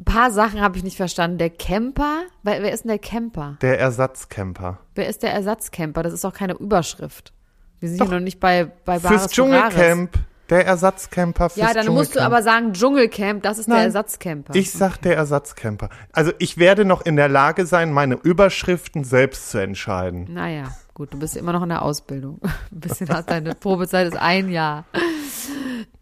ein 0.00 0.04
paar 0.04 0.30
Sachen 0.30 0.62
habe 0.62 0.78
ich 0.78 0.82
nicht 0.84 0.96
verstanden. 0.96 1.36
Der 1.36 1.50
Camper, 1.50 2.22
wer, 2.42 2.62
wer 2.62 2.72
ist 2.72 2.84
denn 2.84 2.88
der 2.88 2.98
Camper? 2.98 3.58
Der 3.60 3.78
Ersatzcamper. 3.78 4.78
Wer 4.94 5.08
ist 5.08 5.22
der 5.22 5.32
Ersatzcamper? 5.32 6.02
Das 6.02 6.14
ist 6.14 6.24
doch 6.24 6.32
keine 6.32 6.54
Überschrift. 6.54 7.34
Wir 7.80 7.90
sind 7.90 8.00
Doch. 8.00 8.06
hier 8.08 8.14
noch 8.14 8.24
nicht 8.24 8.40
bei 8.40 8.72
bei 8.84 8.98
Fürs 8.98 9.12
Bares 9.12 9.30
Dschungelcamp. 9.30 10.12
Der 10.48 10.66
Ersatzcamper 10.66 11.50
fürs 11.50 11.68
Ja, 11.68 11.74
dann 11.74 11.92
musst 11.92 12.16
du 12.16 12.20
aber 12.20 12.42
sagen 12.42 12.72
Dschungelcamp. 12.72 13.42
Das 13.42 13.58
ist 13.58 13.68
der 13.68 13.76
Nein. 13.76 13.84
Ersatzcamper. 13.84 14.54
Ich 14.54 14.72
sag 14.72 14.96
der 14.98 15.16
Ersatzcamper. 15.16 15.90
Also 16.12 16.32
ich 16.38 16.56
werde 16.58 16.84
noch 16.84 17.02
in 17.02 17.16
der 17.16 17.28
Lage 17.28 17.66
sein, 17.66 17.92
meine 17.92 18.14
Überschriften 18.14 19.04
selbst 19.04 19.50
zu 19.50 19.58
entscheiden. 19.58 20.26
Naja, 20.32 20.64
gut, 20.94 21.12
du 21.12 21.18
bist 21.18 21.36
immer 21.36 21.52
noch 21.52 21.62
in 21.62 21.68
der 21.68 21.82
Ausbildung. 21.82 22.40
Ein 22.72 22.80
bisschen 22.80 23.08
hast 23.10 23.30
deine 23.30 23.54
Probezeit 23.54 24.08
ist 24.08 24.16
ein 24.16 24.48
Jahr. 24.48 24.86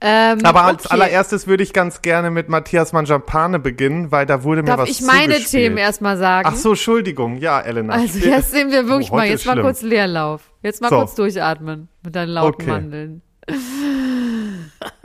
Ähm, 0.01 0.39
Aber 0.45 0.63
als 0.65 0.87
okay. 0.87 0.95
allererstes 0.95 1.47
würde 1.49 1.63
ich 1.65 1.73
ganz 1.73 2.03
gerne 2.03 2.31
mit 2.31 2.49
Matthias 2.49 2.93
Manjapane 2.93 3.59
beginnen, 3.59 4.13
weil 4.13 4.27
da 4.27 4.45
wurde 4.45 4.63
mir 4.63 4.69
Darf 4.69 4.81
was 4.81 4.91
ich 4.91 5.01
meine 5.03 5.35
zugespielt. 5.35 5.51
Themen 5.65 5.77
erstmal 5.77 6.17
sagen? 6.17 6.49
Ach 6.51 6.57
so, 6.57 6.71
Entschuldigung. 6.71 7.39
Ja, 7.39 7.61
Elena. 7.61 7.95
Also 7.95 8.19
jetzt 8.25 8.53
sehen 8.53 8.71
wir 8.71 8.87
wirklich 8.87 9.11
Oh, 9.11 9.17
mal, 9.17 9.27
jetzt 9.27 9.45
mal 9.47 9.61
kurz 9.61 9.83
Leerlauf. 9.83 10.53
Jetzt 10.63 10.81
mal 10.81 10.89
So. 10.91 10.99
kurz 10.99 11.15
durchatmen 11.17 11.89
mit 12.05 12.15
deinen 12.15 12.29
lauten 12.31 12.63
Okay. 12.63 12.71
Mandeln. 12.71 13.23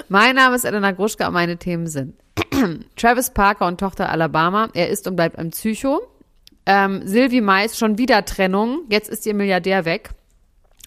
Mein 0.09 0.35
Name 0.35 0.55
ist 0.55 0.63
Elena 0.65 0.91
Gruschka 0.91 1.27
und 1.27 1.33
meine 1.33 1.57
Themen 1.57 1.87
sind 1.87 2.15
Travis 2.95 3.31
Parker 3.31 3.65
und 3.67 3.79
Tochter 3.79 4.09
Alabama. 4.09 4.69
Er 4.73 4.89
ist 4.89 5.07
und 5.07 5.15
bleibt 5.15 5.39
ein 5.39 5.49
Psycho. 5.51 6.01
Ähm, 6.65 7.01
Sylvie 7.05 7.41
Mais, 7.41 7.77
schon 7.77 7.97
wieder 7.97 8.23
Trennung. 8.25 8.81
Jetzt 8.89 9.09
ist 9.09 9.25
ihr 9.25 9.33
Milliardär 9.33 9.85
weg. 9.85 10.11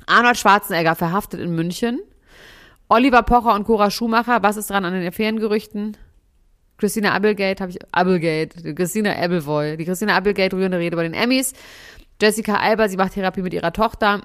Arnold 0.06 0.36
Schwarzenegger 0.38 0.94
verhaftet 0.94 1.40
in 1.40 1.54
München. 1.54 2.00
Oliver 2.88 3.22
Pocher 3.22 3.54
und 3.54 3.64
Cora 3.64 3.90
Schumacher. 3.90 4.42
Was 4.42 4.56
ist 4.56 4.70
dran 4.70 4.84
an 4.84 4.92
den 4.92 5.06
Affärengerüchten? 5.06 5.96
Christina 6.78 7.14
Applegate, 7.14 7.62
habe 7.62 7.72
ich, 7.72 7.78
Applegate, 7.92 8.74
Christina 8.74 9.12
Appleboy. 9.12 9.76
Die 9.76 9.84
Christina 9.84 10.16
Applegate 10.16 10.56
rührende 10.56 10.78
Rede 10.78 10.96
bei 10.96 11.04
den 11.04 11.14
Emmys. 11.14 11.54
Jessica 12.20 12.56
Alba, 12.56 12.88
sie 12.88 12.96
macht 12.96 13.14
Therapie 13.14 13.42
mit 13.42 13.54
ihrer 13.54 13.72
Tochter. 13.72 14.22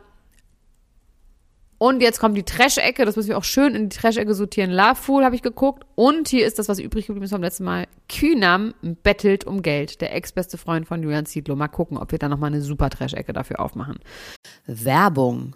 Und 1.78 2.04
jetzt 2.04 2.20
kommt 2.20 2.38
die 2.38 2.44
Trash-Ecke, 2.44 3.06
das 3.06 3.16
müssen 3.16 3.30
wir 3.30 3.38
auch 3.40 3.44
schön 3.44 3.74
in 3.74 3.90
die 3.90 3.98
Trash-Ecke 3.98 4.36
sortieren. 4.36 4.70
Lovefool 4.70 5.26
habe 5.26 5.34
ich 5.34 5.42
geguckt. 5.42 5.84
Und 5.96 6.28
hier 6.28 6.46
ist 6.46 6.60
das, 6.60 6.70
was 6.70 6.78
übrig 6.78 7.08
geblieben 7.08 7.24
ist 7.26 7.32
vom 7.32 7.42
letzten 7.42 7.64
Mal. 7.64 7.88
Künam 8.08 8.76
bettelt 9.02 9.46
um 9.46 9.64
Geld. 9.64 10.00
Der 10.00 10.14
ex-beste 10.14 10.60
Freund 10.60 10.88
von 10.88 11.02
Julian 11.02 11.26
Ziedlow. 11.26 11.56
Mal 11.56 11.70
gucken, 11.70 11.98
ob 11.98 12.12
wir 12.12 12.20
da 12.20 12.30
nochmal 12.30 12.52
eine 12.52 12.62
super 12.62 12.92
Trash-Ecke 12.92 13.34
dafür 13.34 13.60
aufmachen. 13.60 13.98
Werbung. 14.68 15.56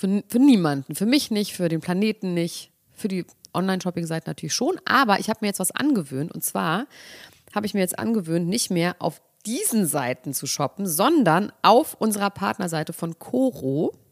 Für, 0.00 0.22
für 0.28 0.38
niemanden. 0.38 0.94
Für 0.94 1.04
mich 1.04 1.30
nicht, 1.30 1.52
für 1.54 1.68
den 1.68 1.82
Planeten 1.82 2.32
nicht, 2.32 2.72
für 2.90 3.08
die 3.08 3.26
Online-Shopping-Seiten 3.52 4.30
natürlich 4.30 4.54
schon. 4.54 4.80
Aber 4.86 5.20
ich 5.20 5.28
habe 5.28 5.40
mir 5.42 5.48
jetzt 5.48 5.60
was 5.60 5.72
angewöhnt. 5.72 6.32
Und 6.32 6.42
zwar 6.42 6.86
habe 7.54 7.66
ich 7.66 7.74
mir 7.74 7.80
jetzt 7.80 7.98
angewöhnt, 7.98 8.48
nicht 8.48 8.70
mehr 8.70 8.96
auf 8.98 9.20
diesen 9.44 9.84
Seiten 9.84 10.32
zu 10.32 10.46
shoppen, 10.46 10.86
sondern 10.86 11.52
auf 11.60 11.92
unserer 11.98 12.30
Partnerseite 12.30 12.94
von 12.94 13.18
Coro. 13.18 13.92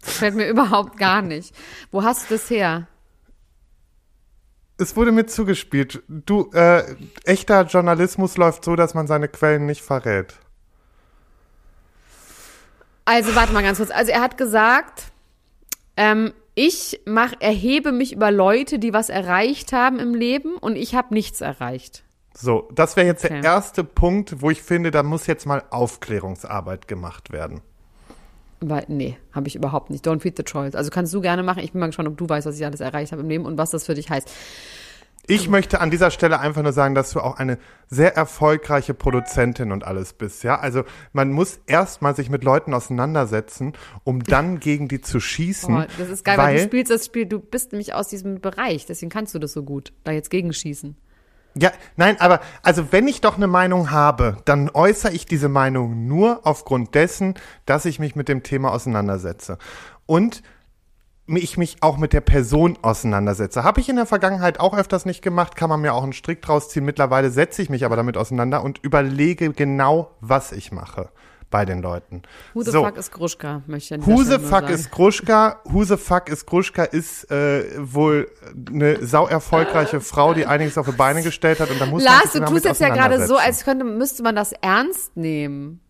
Das 0.00 0.10
gefällt 0.10 0.34
mir 0.34 0.48
überhaupt 0.48 0.98
gar 0.98 1.22
nicht. 1.22 1.54
Wo 1.90 2.02
hast 2.02 2.30
du 2.30 2.34
das 2.34 2.50
her? 2.50 2.86
Es 4.78 4.94
wurde 4.94 5.10
mir 5.10 5.26
zugespielt. 5.26 6.02
Du, 6.06 6.50
äh, 6.52 6.96
echter 7.24 7.62
Journalismus 7.62 8.36
läuft 8.36 8.64
so, 8.64 8.76
dass 8.76 8.92
man 8.92 9.06
seine 9.06 9.28
Quellen 9.28 9.64
nicht 9.64 9.80
verrät. 9.80 10.34
Also 13.06 13.34
warte 13.34 13.54
mal 13.54 13.62
ganz 13.62 13.78
kurz. 13.78 13.90
Also 13.90 14.12
er 14.12 14.20
hat 14.20 14.36
gesagt, 14.36 15.04
ähm, 15.96 16.32
ich 16.54 17.00
mach, 17.04 17.34
erhebe 17.40 17.92
mich 17.92 18.12
über 18.12 18.30
Leute, 18.30 18.78
die 18.78 18.92
was 18.94 19.08
erreicht 19.10 19.72
haben 19.72 19.98
im 19.98 20.14
Leben 20.14 20.56
und 20.56 20.76
ich 20.76 20.94
habe 20.94 21.12
nichts 21.12 21.40
erreicht. 21.40 22.02
So, 22.34 22.68
das 22.74 22.96
wäre 22.96 23.06
jetzt 23.06 23.24
Okay. 23.24 23.40
der 23.40 23.50
erste 23.50 23.84
Punkt, 23.84 24.40
wo 24.42 24.50
ich 24.50 24.62
finde, 24.62 24.90
da 24.90 25.02
muss 25.02 25.26
jetzt 25.26 25.46
mal 25.46 25.62
Aufklärungsarbeit 25.70 26.88
gemacht 26.88 27.32
werden. 27.32 27.60
Aber 28.62 28.82
nee, 28.88 29.18
habe 29.32 29.48
ich 29.48 29.56
überhaupt 29.56 29.90
nicht. 29.90 30.06
Don't 30.06 30.20
feed 30.20 30.36
the 30.36 30.42
choice. 30.42 30.74
Also 30.74 30.90
kannst 30.90 31.12
du 31.12 31.20
gerne 31.20 31.42
machen. 31.42 31.62
Ich 31.62 31.72
bin 31.72 31.80
mal 31.80 31.86
gespannt, 31.86 32.08
ob 32.08 32.16
du 32.16 32.28
weißt, 32.28 32.46
was 32.46 32.58
ich 32.58 32.64
alles 32.64 32.80
erreicht 32.80 33.12
habe 33.12 33.22
im 33.22 33.28
Leben 33.28 33.44
und 33.44 33.58
was 33.58 33.70
das 33.70 33.84
für 33.84 33.94
dich 33.94 34.08
heißt. 34.08 34.30
Ich 35.28 35.48
möchte 35.48 35.80
an 35.80 35.90
dieser 35.90 36.10
Stelle 36.10 36.38
einfach 36.38 36.62
nur 36.62 36.72
sagen, 36.72 36.94
dass 36.94 37.10
du 37.10 37.20
auch 37.20 37.36
eine 37.36 37.58
sehr 37.88 38.16
erfolgreiche 38.16 38.94
Produzentin 38.94 39.72
und 39.72 39.84
alles 39.84 40.12
bist, 40.12 40.44
ja? 40.44 40.58
Also, 40.58 40.84
man 41.12 41.32
muss 41.32 41.58
erstmal 41.66 42.14
sich 42.14 42.30
mit 42.30 42.44
Leuten 42.44 42.74
auseinandersetzen, 42.74 43.72
um 44.04 44.22
dann 44.22 44.60
gegen 44.60 44.88
die 44.88 45.00
zu 45.00 45.18
schießen. 45.18 45.74
Boah, 45.74 45.86
das 45.98 46.08
ist 46.08 46.24
geil, 46.24 46.38
weil, 46.38 46.56
du 46.56 46.62
spielst 46.62 46.92
das 46.92 47.06
Spiel, 47.06 47.26
du 47.26 47.40
bist 47.40 47.72
nämlich 47.72 47.94
aus 47.94 48.08
diesem 48.08 48.40
Bereich, 48.40 48.86
deswegen 48.86 49.10
kannst 49.10 49.34
du 49.34 49.38
das 49.38 49.52
so 49.52 49.62
gut, 49.62 49.92
da 50.04 50.12
jetzt 50.12 50.30
gegenschießen. 50.30 50.96
Ja, 51.58 51.72
nein, 51.96 52.20
aber 52.20 52.40
also 52.62 52.92
wenn 52.92 53.08
ich 53.08 53.22
doch 53.22 53.36
eine 53.36 53.46
Meinung 53.46 53.90
habe, 53.90 54.36
dann 54.44 54.68
äußere 54.68 55.12
ich 55.12 55.24
diese 55.24 55.48
Meinung 55.48 56.06
nur 56.06 56.40
aufgrund 56.46 56.94
dessen, 56.94 57.34
dass 57.64 57.86
ich 57.86 57.98
mich 57.98 58.14
mit 58.14 58.28
dem 58.28 58.42
Thema 58.42 58.72
auseinandersetze. 58.72 59.56
Und 60.04 60.42
ich 61.26 61.56
mich 61.56 61.78
auch 61.80 61.98
mit 61.98 62.12
der 62.12 62.20
Person 62.20 62.78
auseinandersetze. 62.82 63.64
Habe 63.64 63.80
ich 63.80 63.88
in 63.88 63.96
der 63.96 64.06
Vergangenheit 64.06 64.60
auch 64.60 64.76
öfters 64.76 65.06
nicht 65.06 65.22
gemacht, 65.22 65.56
kann 65.56 65.68
man 65.68 65.80
mir 65.80 65.92
auch 65.92 66.02
einen 66.02 66.12
Strick 66.12 66.42
draus 66.42 66.68
ziehen. 66.68 66.84
Mittlerweile 66.84 67.30
setze 67.30 67.62
ich 67.62 67.70
mich 67.70 67.84
aber 67.84 67.96
damit 67.96 68.16
auseinander 68.16 68.62
und 68.62 68.78
überlege 68.82 69.52
genau, 69.52 70.12
was 70.20 70.52
ich 70.52 70.70
mache 70.70 71.10
bei 71.50 71.64
den 71.64 71.80
Leuten. 71.80 72.22
Who 72.54 72.62
the 72.62 72.70
So. 72.70 72.84
fuck 72.84 72.96
ist 72.96 73.12
Gruschka, 73.12 73.62
möchte 73.66 73.96
ich 73.96 74.06
Who 74.06 74.22
the 74.22 74.38
fuck 74.38 74.68
ist 74.68 74.90
Gruschka? 74.90 75.60
Who 75.64 75.84
the 75.84 75.96
fuck 75.96 76.28
ist 76.28 76.46
Gruschka 76.46 76.84
ist 76.84 77.30
äh, 77.30 77.64
wohl 77.78 78.28
eine 78.68 79.04
sau 79.04 79.26
erfolgreiche 79.26 80.00
Frau, 80.00 80.34
die 80.34 80.46
einiges 80.46 80.76
auf 80.78 80.86
die 80.86 80.96
Beine 80.96 81.22
gestellt 81.22 81.60
hat 81.60 81.70
und 81.70 81.80
da 81.80 81.86
muss 81.86 82.04
man 82.04 82.12
Lars, 82.12 82.22
sich 82.24 82.32
du 82.32 82.38
damit 82.40 82.52
tust 82.52 82.64
jetzt 82.64 82.80
ja 82.80 82.88
gerade 82.88 83.26
so, 83.26 83.36
als 83.36 83.64
könnte, 83.64 83.84
müsste 83.84 84.22
man 84.22 84.34
das 84.34 84.52
ernst 84.52 85.16
nehmen. 85.16 85.80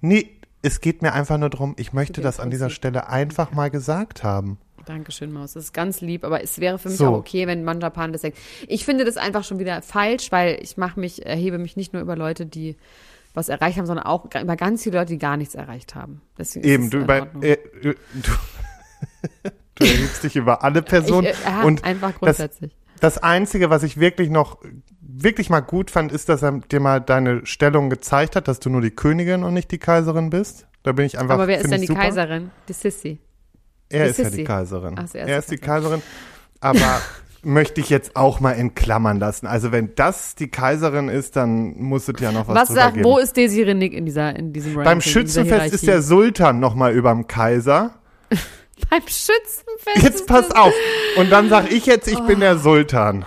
Nee, 0.00 0.40
es 0.62 0.80
geht 0.80 1.02
mir 1.02 1.12
einfach 1.12 1.38
nur 1.38 1.50
darum, 1.50 1.74
ich 1.78 1.92
möchte 1.92 2.20
das 2.20 2.40
an 2.40 2.50
dieser. 2.50 2.70
Stelle 2.70 3.08
einfach 3.08 3.52
mal 3.52 3.70
gesagt 3.70 4.24
haben. 4.24 4.58
Dankeschön, 4.86 5.32
Maus. 5.32 5.52
Das 5.54 5.64
ist 5.64 5.72
ganz 5.74 6.00
lieb, 6.00 6.24
aber 6.24 6.42
es 6.42 6.60
wäre 6.60 6.78
für 6.78 6.88
mich 6.88 6.98
So. 6.98 7.08
auch 7.08 7.18
okay, 7.18 7.46
wenn 7.46 7.64
Manjapan 7.64 8.12
das 8.12 8.22
sagt. 8.22 8.38
Ich 8.68 8.84
finde 8.84 9.04
das 9.04 9.16
einfach 9.16 9.44
schon 9.44 9.58
wieder 9.58 9.82
falsch, 9.82 10.30
weil 10.30 10.58
ich 10.62 10.76
mache 10.76 10.98
mich, 10.98 11.26
erhebe 11.26 11.58
mich 11.58 11.76
nicht 11.76 11.92
nur 11.92 12.00
über 12.00 12.16
Leute, 12.16 12.46
die 12.46 12.76
was 13.34 13.48
erreicht 13.48 13.76
haben, 13.78 13.86
sondern 13.86 14.06
auch 14.06 14.24
über 14.24 14.56
ganz 14.56 14.84
viele 14.84 14.98
Leute, 14.98 15.12
die 15.12 15.18
gar 15.18 15.36
nichts 15.36 15.54
erreicht 15.54 15.94
haben. 15.94 16.22
Deswegen 16.38 16.66
Eben, 16.66 16.90
du 16.90 16.98
über 16.98 17.26
äh, 17.42 17.58
du, 17.82 17.92
du 19.74 19.84
erhebst 19.84 20.22
dich 20.22 20.36
über 20.36 20.62
alle 20.62 20.82
Personen 20.82 21.26
ich, 21.26 21.44
äh, 21.44 21.50
ja, 21.50 21.62
und 21.62 21.84
einfach 21.84 22.12
das, 22.12 22.18
grundsätzlich. 22.20 22.76
das 23.00 23.18
einzige, 23.18 23.68
was 23.68 23.82
ich 23.82 23.98
wirklich 23.98 24.30
noch 24.30 24.58
wirklich 25.00 25.50
mal 25.50 25.60
gut 25.60 25.90
fand, 25.90 26.12
ist, 26.12 26.28
dass 26.28 26.42
er 26.42 26.60
dir 26.60 26.80
mal 26.80 27.00
deine 27.00 27.44
Stellung 27.44 27.90
gezeigt 27.90 28.36
hat, 28.36 28.48
dass 28.48 28.60
du 28.60 28.70
nur 28.70 28.80
die 28.80 28.92
Königin 28.92 29.42
und 29.42 29.52
nicht 29.52 29.70
die 29.70 29.78
Kaiserin 29.78 30.30
bist. 30.30 30.66
Da 30.82 30.92
bin 30.92 31.04
ich 31.04 31.18
einfach. 31.18 31.34
Aber 31.34 31.48
wer 31.48 31.60
ist 31.60 31.70
denn 31.70 31.80
die 31.80 31.88
super. 31.88 32.00
Kaiserin? 32.00 32.50
Die 32.68 32.72
Sissy. 32.72 33.18
Er 33.88 34.04
Die 34.04 34.10
ist 34.10 34.18
ja 34.18 34.30
die 34.30 34.44
Kaiserin. 34.44 34.94
Ach 34.98 35.06
so, 35.08 35.18
er 35.18 35.38
ist 35.38 35.50
die 35.50 35.58
Kaiserin. 35.58 36.02
Aber 36.60 37.00
möchte 37.42 37.80
ich 37.80 37.88
jetzt 37.90 38.16
auch 38.16 38.40
mal 38.40 38.52
entklammern 38.52 39.18
lassen. 39.20 39.46
Also 39.46 39.70
wenn 39.70 39.94
das 39.94 40.34
die 40.34 40.48
Kaiserin 40.48 41.08
ist, 41.08 41.36
dann 41.36 41.76
muss 41.80 42.08
es 42.08 42.18
ja 42.20 42.32
noch 42.32 42.48
was, 42.48 42.56
Was 42.56 42.68
drüber 42.68 42.80
sagt, 42.80 42.94
geben. 42.94 43.04
wo 43.04 43.18
ist 43.18 43.36
Desiree 43.36 43.74
Nick 43.74 43.92
in 43.92 44.04
dieser, 44.04 44.34
in 44.34 44.52
diesem 44.52 44.72
Ranking, 44.72 44.84
Beim 44.84 44.98
in 44.98 45.02
Schützenfest 45.02 45.74
ist 45.74 45.86
der 45.86 46.02
Sultan 46.02 46.58
noch 46.58 46.74
mal 46.74 46.92
überm 46.92 47.28
Kaiser. 47.28 47.94
Beim 48.90 49.02
Schützenfest. 49.02 50.02
Jetzt 50.02 50.14
ist 50.20 50.26
pass 50.26 50.50
auf. 50.50 50.72
Und 51.16 51.30
dann 51.30 51.48
sag 51.48 51.70
ich 51.70 51.86
jetzt, 51.86 52.08
ich 52.08 52.18
bin 52.20 52.38
Oh. 52.38 52.40
der 52.40 52.58
Sultan. 52.58 53.24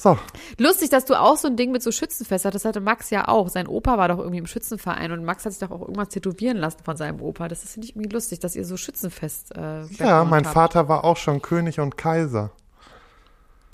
So. 0.00 0.18
Lustig, 0.56 0.88
dass 0.88 1.04
du 1.04 1.14
auch 1.20 1.36
so 1.36 1.46
ein 1.46 1.56
Ding 1.56 1.72
mit 1.72 1.82
so 1.82 1.92
Schützenfest 1.92 2.46
hast. 2.46 2.54
Das 2.54 2.64
hatte 2.64 2.80
Max 2.80 3.10
ja 3.10 3.28
auch. 3.28 3.50
Sein 3.50 3.66
Opa 3.66 3.98
war 3.98 4.08
doch 4.08 4.16
irgendwie 4.18 4.38
im 4.38 4.46
Schützenverein 4.46 5.12
und 5.12 5.26
Max 5.26 5.44
hat 5.44 5.52
sich 5.52 5.60
doch 5.60 5.70
auch 5.70 5.82
irgendwas 5.82 6.08
tätowieren 6.08 6.56
lassen 6.56 6.78
von 6.82 6.96
seinem 6.96 7.20
Opa. 7.20 7.48
Das 7.48 7.64
ist 7.64 7.74
finde 7.74 7.84
ich 7.86 7.94
irgendwie 7.96 8.08
lustig, 8.08 8.40
dass 8.40 8.56
ihr 8.56 8.64
so 8.64 8.78
Schützenfest. 8.78 9.54
Äh, 9.54 9.84
Ja, 9.98 10.24
mein 10.24 10.46
habt. 10.46 10.54
Vater 10.54 10.88
war 10.88 11.04
auch 11.04 11.18
schon 11.18 11.42
König 11.42 11.80
und 11.80 11.98
Kaiser. 11.98 12.50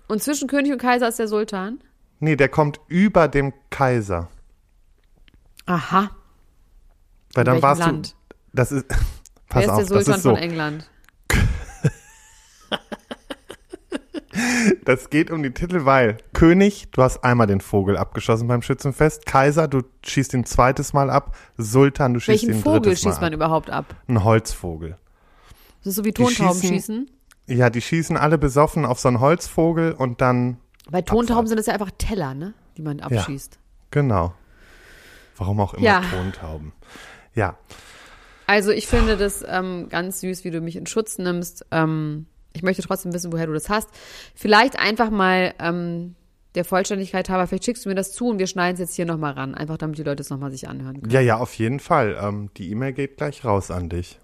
Und 0.09 0.21
zwischen 0.21 0.49
König 0.49 0.73
und 0.73 0.79
Kaiser 0.79 1.07
ist 1.07 1.21
der 1.21 1.29
Sultan. 1.29 1.79
Nee, 2.19 2.35
der 2.35 2.49
kommt 2.49 2.81
über 2.89 3.29
dem 3.29 3.53
Kaiser. 3.71 4.29
Aha. 5.67 6.11
Weil 7.35 7.47
In 7.47 7.53
dann 7.53 7.63
warst 7.63 7.81
Land? 7.83 8.17
du. 8.31 8.35
Das 8.53 8.73
ist. 8.73 8.89
Pass 9.49 9.63
Wer 9.63 9.63
ist 9.63 9.69
auf, 9.71 9.77
der 9.77 9.87
Sultan 9.87 10.05
das 10.07 10.17
ist 10.17 10.23
so. 10.25 10.31
von 10.31 10.39
England? 10.39 10.91
Das 14.85 15.11
geht 15.11 15.31
um 15.31 15.43
die 15.43 15.53
Titel, 15.53 15.85
weil 15.85 16.17
König, 16.33 16.89
du 16.93 17.03
hast 17.03 17.23
einmal 17.25 17.47
den 17.47 17.61
Vogel 17.61 17.97
abgeschossen 17.97 18.49
beim 18.49 18.63
Schützenfest. 18.63 19.27
Kaiser, 19.27 19.69
du 19.69 19.83
schießt 20.05 20.35
ihn 20.35 20.45
zweites 20.45 20.93
Mal 20.93 21.11
ab. 21.11 21.37
Sultan, 21.57 22.15
du 22.15 22.21
schießt 22.21 22.43
Welchen 22.45 22.59
ihn 22.59 22.63
Vogel 22.63 22.81
drittes 22.83 23.01
schießt 23.01 23.21
Mal 23.21 23.27
man 23.27 23.33
ab. 23.33 23.37
überhaupt 23.37 23.71
ab? 23.71 23.95
Ein 24.09 24.23
Holzvogel. 24.25 24.97
Das 25.81 25.89
ist 25.89 25.97
so 25.97 26.05
wie 26.05 26.13
Tontauben 26.13 26.61
schießen- 26.61 26.69
schießen. 26.69 27.11
Ja, 27.49 27.71
die 27.71 27.81
schießen 27.81 28.17
alle 28.17 28.39
besoffen 28.39 28.85
auf 28.85 28.99
so 28.99 29.09
einen 29.09 29.21
Holzvogel 29.21 29.93
und 29.93 30.21
dann, 30.21 30.57
Bei 30.91 31.03
Tontauben 31.03 31.47
sind 31.47 31.59
das 31.59 31.67
ja 31.67 31.73
einfach 31.75 31.91
Teller, 31.97 32.35
ne? 32.35 32.55
Die 32.77 32.83
man 32.83 33.01
abschießt. 33.01 33.59
genau. 33.91 34.35
Warum 35.37 35.61
auch 35.61 35.75
immer 35.75 35.85
Ja. 35.85 36.01
Tontauben. 36.01 36.73
Ja, 37.35 37.57
Also 38.47 38.71
ich 38.71 38.87
finde 38.87 39.17
das 39.19 39.45
ähm, 39.47 39.89
ganz 39.91 40.21
süß, 40.21 40.45
wie 40.45 40.51
du 40.51 40.61
mich 40.61 40.77
in 40.77 40.87
Schutz 40.87 41.19
nimmst. 41.19 41.67
Ähm, 41.71 42.27
ich 42.57 42.63
möchte 42.63 42.83
trotzdem 42.83 43.13
wissen, 43.13 43.33
woher 43.33 43.47
du 43.47 43.53
das 43.53 43.69
hast. 43.69 43.89
Vielleicht 44.35 44.79
einfach 44.79 45.11
mal 45.11 45.55
ähm, 45.61 46.15
der 46.55 46.65
Vollständigkeit 46.65 47.29
halber, 47.29 47.47
vielleicht 47.47 47.65
schickst 47.67 47.85
du 47.85 47.91
mir 47.91 47.95
das 47.95 48.13
zu 48.13 48.29
und 48.29 48.39
wir 48.39 48.47
schneiden 48.47 48.75
es 48.75 48.81
jetzt 48.81 48.95
hier 48.97 49.05
nochmal 49.07 49.35
ran, 49.35 49.55
einfach 49.55 49.77
damit 49.77 49.99
die 49.99 50.03
Leute 50.03 50.23
es 50.23 50.31
nochmal 50.31 50.51
sich 50.51 50.69
anhören 50.69 51.01
können. 51.03 51.13
ja, 51.13 51.21
ja, 51.21 51.37
auf 51.37 51.55
jeden 51.55 51.81
Fall. 51.81 52.17
Ähm, 52.21 52.51
die 52.57 52.71
E-Mail 52.71 52.93
geht 52.95 53.19
gleich 53.19 53.45
raus 53.45 53.71
an 53.71 53.89
dich. 53.91 54.19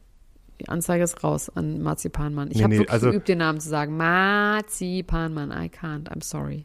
Die 0.61 0.68
Anzeige 0.68 1.05
ist 1.05 1.23
raus 1.25 1.51
an 1.55 1.83
Marzipanmann. 1.83 2.49
Ich 2.51 2.57
Nee, 2.59 2.62
habe 2.62 2.73
nee, 2.75 2.79
wirklich 2.81 2.92
also- 2.92 3.11
geübt, 3.11 3.29
den 3.29 3.38
Namen 3.38 3.61
zu 3.61 3.68
sagen. 3.68 3.97
Marzipanmann, 3.97 5.51
I 5.51 5.68
can't, 5.68 6.09
I'm 6.09 6.23
sorry. 6.25 6.64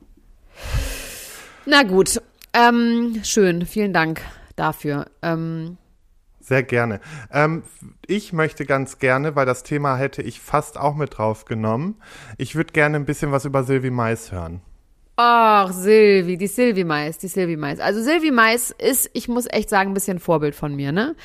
Na 1.66 1.84
gut, 1.84 2.22
ähm, 2.54 3.20
schön, 3.24 3.66
vielen 3.66 3.92
Dank 3.94 4.22
dafür. 4.56 5.08
Ähm, 5.22 5.78
Sehr 6.48 6.64
gerne. 6.64 7.02
Ähm, 7.30 7.64
ich 8.06 8.32
möchte 8.32 8.66
ganz 8.66 9.00
gerne, 9.00 9.36
weil 9.36 9.46
das 9.46 9.64
Thema 9.64 9.98
hätte 9.98 10.22
ich 10.22 10.40
fast 10.40 10.80
auch 10.80 10.96
mit 10.96 11.18
drauf 11.18 11.44
genommen. 11.44 11.96
Ich 12.38 12.56
würde 12.56 12.72
gerne 12.72 12.96
ein 12.96 13.04
bisschen 13.04 13.34
was 13.34 13.44
über 13.44 13.66
Sylvie 13.66 13.90
Mais 13.90 14.32
hören. 14.32 14.62
Ach, 15.18 15.74
Silvi, 15.74 16.38
die 16.38 16.48
Silvi 16.48 16.86
Mais, 16.86 17.18
die 17.18 17.28
Silvi 17.28 17.58
Mais. 17.58 17.82
Also 17.82 18.02
Silvi 18.02 18.32
Mais 18.32 18.72
ist, 18.72 19.10
ich 19.12 19.28
muss 19.28 19.46
echt 19.50 19.70
sagen, 19.70 19.92
ein 19.92 19.94
bisschen 19.94 20.20
Vorbild 20.20 20.56
von 20.56 20.74
mir, 20.74 20.94
ne? 20.94 21.18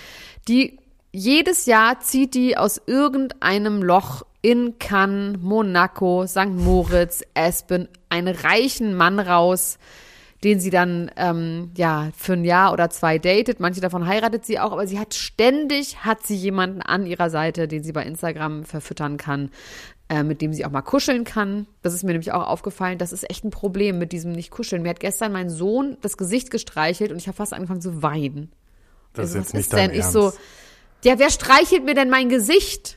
Die, 0.49 0.81
jedes 1.13 1.67
Jahr 1.67 2.01
zieht 2.01 2.35
die 2.35 2.57
aus 2.57 2.83
irgendeinem 2.87 3.81
Loch 3.81 4.27
in 4.41 4.81
Cannes, 4.81 5.39
Monaco, 5.41 6.27
St. 6.27 6.49
Moritz, 6.49 7.23
Aspen, 7.35 7.87
einen 8.09 8.35
reichen 8.35 8.97
Mann 8.97 9.21
raus, 9.21 9.79
den 10.45 10.59
sie 10.61 10.71
dann, 10.71 11.11
ähm, 11.17 11.71
ja, 11.77 12.11
für 12.17 12.33
ein 12.33 12.45
Jahr 12.45 12.73
oder 12.73 12.91
zwei 12.91 13.19
datet. 13.19 13.61
Manche 13.61 13.81
davon 13.81 14.07
heiratet 14.07 14.45
sie 14.45 14.59
auch, 14.59 14.73
aber 14.73 14.87
sie 14.87 14.99
hat 14.99 15.15
ständig, 15.15 15.99
hat 16.05 16.27
sie 16.27 16.35
jemanden 16.37 16.83
an 16.83 17.07
ihrer 17.07 17.31
Seite, 17.31 17.69
den 17.69 17.85
sie 17.85 17.93
bei 17.93 18.05
Instagram 18.05 18.65
verfüttern 18.65 19.17
kann, 19.19 19.51
äh, 20.09 20.25
mit 20.25 20.41
dem 20.43 20.53
sie 20.53 20.65
auch 20.67 20.71
mal 20.71 20.83
kuscheln 20.83 21.23
kann. 21.25 21.67
Das 21.83 21.95
ist 21.95 22.03
mir 22.03 22.11
nämlich 22.13 22.33
auch 22.33 22.47
aufgefallen. 22.47 22.99
Das 22.99 23.13
ist 23.13 23.29
echt 23.31 23.45
ein 23.45 23.51
Problem 23.51 23.99
mit 23.99 24.11
diesem 24.13 24.33
Nicht-Kuscheln. 24.33 24.83
Mir 24.83 24.91
hat 24.91 25.01
gestern 25.01 25.33
mein 25.33 25.49
Sohn 25.49 25.97
das 26.01 26.17
Gesicht 26.17 26.51
gestreichelt 26.51 27.13
und 27.13 27.19
ich 27.19 27.29
habe 27.29 27.37
fast 27.37 27.53
angefangen 27.53 27.81
zu 27.81 28.03
weinen. 28.03 28.51
Das 29.13 29.35
Also, 29.35 29.39
ist 29.39 29.45
jetzt 29.45 29.47
was 29.47 29.53
nicht 29.55 29.61
ist 29.61 29.73
dein 29.75 29.89
denn? 29.91 29.99
Ich 29.99 30.05
Ernst. 30.05 30.13
so, 30.13 30.33
ja, 31.05 31.19
wer 31.19 31.31
streichelt 31.31 31.85
mir 31.85 31.95
denn 31.95 32.11
mein 32.11 32.29
Gesicht? 32.29 32.97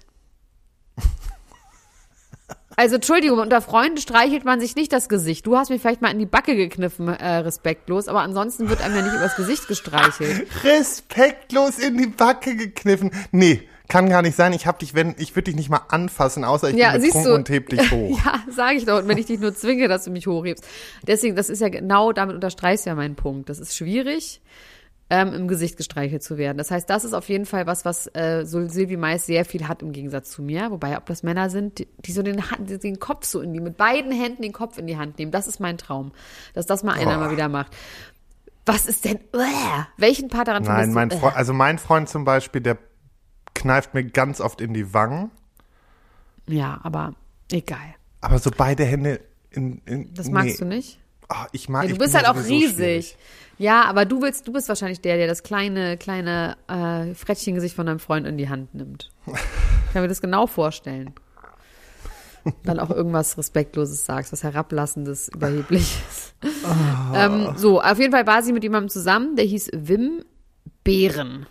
Also 2.77 2.95
Entschuldigung, 2.95 3.39
unter 3.39 3.61
Freunden 3.61 3.97
streichelt 3.97 4.43
man 4.43 4.59
sich 4.59 4.75
nicht 4.75 4.91
das 4.91 5.07
Gesicht. 5.07 5.45
Du 5.47 5.57
hast 5.57 5.69
mir 5.69 5.79
vielleicht 5.79 6.01
mal 6.01 6.11
in 6.11 6.19
die 6.19 6.25
Backe 6.25 6.55
gekniffen, 6.55 7.07
äh, 7.07 7.37
respektlos, 7.37 8.07
aber 8.07 8.21
ansonsten 8.21 8.69
wird 8.69 8.81
einem 8.81 8.95
ja 8.95 9.01
nicht 9.01 9.15
übers 9.15 9.35
Gesicht 9.35 9.67
gestreichelt. 9.67 10.47
Respektlos 10.63 11.79
in 11.79 11.97
die 11.97 12.07
Backe 12.07 12.55
gekniffen. 12.55 13.11
Nee, 13.31 13.63
kann 13.87 14.09
gar 14.09 14.21
nicht 14.21 14.35
sein. 14.35 14.51
Ich 14.53 14.67
hab 14.67 14.79
dich, 14.79 14.93
wenn, 14.93 15.15
ich 15.17 15.35
würde 15.35 15.45
dich 15.45 15.55
nicht 15.55 15.69
mal 15.69 15.81
anfassen, 15.89 16.43
außer 16.43 16.69
ich 16.69 16.75
Ja, 16.75 16.93
bin 16.93 17.03
betrunken 17.03 17.31
und 17.33 17.49
heb 17.49 17.69
dich 17.69 17.91
hoch. 17.91 18.19
Ja, 18.25 18.43
sage 18.51 18.77
ich 18.77 18.85
doch. 18.85 18.99
Und 18.99 19.07
wenn 19.07 19.17
ich 19.17 19.27
dich 19.27 19.39
nur 19.39 19.55
zwinge, 19.55 19.87
dass 19.87 20.03
du 20.05 20.11
mich 20.11 20.27
hochhebst. 20.27 20.65
Deswegen, 21.07 21.35
das 21.35 21.49
ist 21.49 21.61
ja 21.61 21.69
genau, 21.69 22.11
damit 22.11 22.35
unterstreichst 22.35 22.85
du 22.85 22.89
ja 22.89 22.95
meinen 22.95 23.15
Punkt. 23.15 23.49
Das 23.49 23.59
ist 23.59 23.75
schwierig, 23.75 24.41
ähm, 25.09 25.33
im 25.33 25.47
Gesicht 25.47 25.77
gestreichelt 25.77 26.23
zu 26.23 26.37
werden. 26.37 26.57
Das 26.57 26.71
heißt, 26.71 26.89
das 26.89 27.03
ist 27.05 27.13
auf 27.13 27.29
jeden 27.29 27.45
Fall 27.45 27.67
was, 27.67 27.85
was 27.85 28.07
äh, 28.15 28.43
so 28.45 28.67
Silvi 28.67 28.97
Mais 28.97 29.25
sehr 29.25 29.45
viel 29.45 29.67
hat 29.67 29.81
im 29.83 29.91
Gegensatz 29.91 30.31
zu 30.31 30.41
mir. 30.41 30.71
Wobei, 30.71 30.97
ob 30.97 31.05
das 31.05 31.21
Männer 31.21 31.49
sind, 31.51 31.77
die, 31.79 31.87
die 31.99 32.11
so 32.11 32.23
den, 32.23 32.41
den 32.59 32.99
Kopf 32.99 33.25
so 33.25 33.41
in 33.41 33.53
die, 33.53 33.59
mit 33.59 33.77
beiden 33.77 34.11
Händen 34.11 34.41
den 34.41 34.51
Kopf 34.53 34.77
in 34.79 34.87
die 34.87 34.97
Hand 34.97 35.19
nehmen. 35.19 35.31
Das 35.31 35.47
ist 35.47 35.59
mein 35.59 35.77
Traum. 35.77 36.11
Dass 36.53 36.65
das 36.65 36.83
mal 36.83 36.93
einer 36.93 37.17
Oh. 37.17 37.19
mal 37.19 37.31
wieder 37.31 37.49
macht. 37.49 37.75
Was 38.65 38.87
ist 38.87 39.05
denn, 39.05 39.19
uah, 39.31 39.87
welchen 39.97 40.27
Part 40.29 40.47
daran 40.47 40.63
Nein, 40.63 40.91
mein 40.91 41.09
du, 41.09 41.19
Freund, 41.19 41.35
also 41.35 41.53
mein 41.53 41.77
Freund 41.77 42.09
zum 42.09 42.25
Beispiel, 42.25 42.61
der 42.61 42.79
kneift 43.53 43.93
mir 43.93 44.03
ganz 44.03 44.41
oft 44.41 44.59
in 44.59 44.73
die 44.73 44.91
Wangen, 44.91 45.29
Ja, 46.47 46.79
aber 46.81 47.13
egal. 47.51 47.93
aber 48.21 48.39
so 48.39 48.49
beide 48.49 48.83
Hände 48.83 49.19
in, 49.51 49.83
in 49.85 50.11
Das 50.15 50.29
magst 50.31 50.53
nee. 50.53 50.57
du 50.57 50.65
nicht? 50.65 50.99
Ah, 51.29 51.47
ich 51.51 51.69
mag, 51.69 51.85
Ja, 51.85 51.91
du 51.91 51.97
bist 51.97 52.13
halt 52.15 52.27
auch 52.27 52.35
riesig. 52.35 52.75
schwierig. 52.75 53.17
Ja, 53.57 53.83
aber 53.85 54.05
du 54.05 54.21
willst, 54.21 54.47
du 54.47 54.51
bist 54.53 54.67
wahrscheinlich 54.69 54.99
der, 55.01 55.17
der 55.17 55.27
das 55.27 55.41
kleine, 55.43 55.97
kleine 55.97 56.57
äh, 56.67 57.13
Frettchengesicht 57.15 57.75
von 57.75 57.85
deinem 57.85 57.99
Freund 57.99 58.27
in 58.27 58.37
die 58.37 58.49
Hand 58.49 58.73
nimmt. 58.75 59.11
Ich 59.27 59.33
kann 59.93 60.01
mir 60.01 60.07
das 60.09 60.21
genau 60.21 60.45
vorstellen. 60.45 61.13
Dann 62.63 62.79
auch 62.79 62.91
irgendwas 62.91 63.37
Respektloses 63.39 64.05
sagst, 64.05 64.31
was 64.31 64.43
Herablassendes, 64.43 65.29
Überhebliches. 65.29 66.35
ähm, 67.15 67.53
so, 67.55 67.81
auf 67.81 67.97
jeden 67.97 68.11
Fall 68.11 68.27
war 68.27 68.43
sie 68.43 68.53
mit 68.53 68.61
jemandem 68.61 68.89
zusammen, 68.89 69.35
der 69.35 69.45
hieß 69.45 69.71
Wim 69.73 70.23
Behren. 70.83 71.47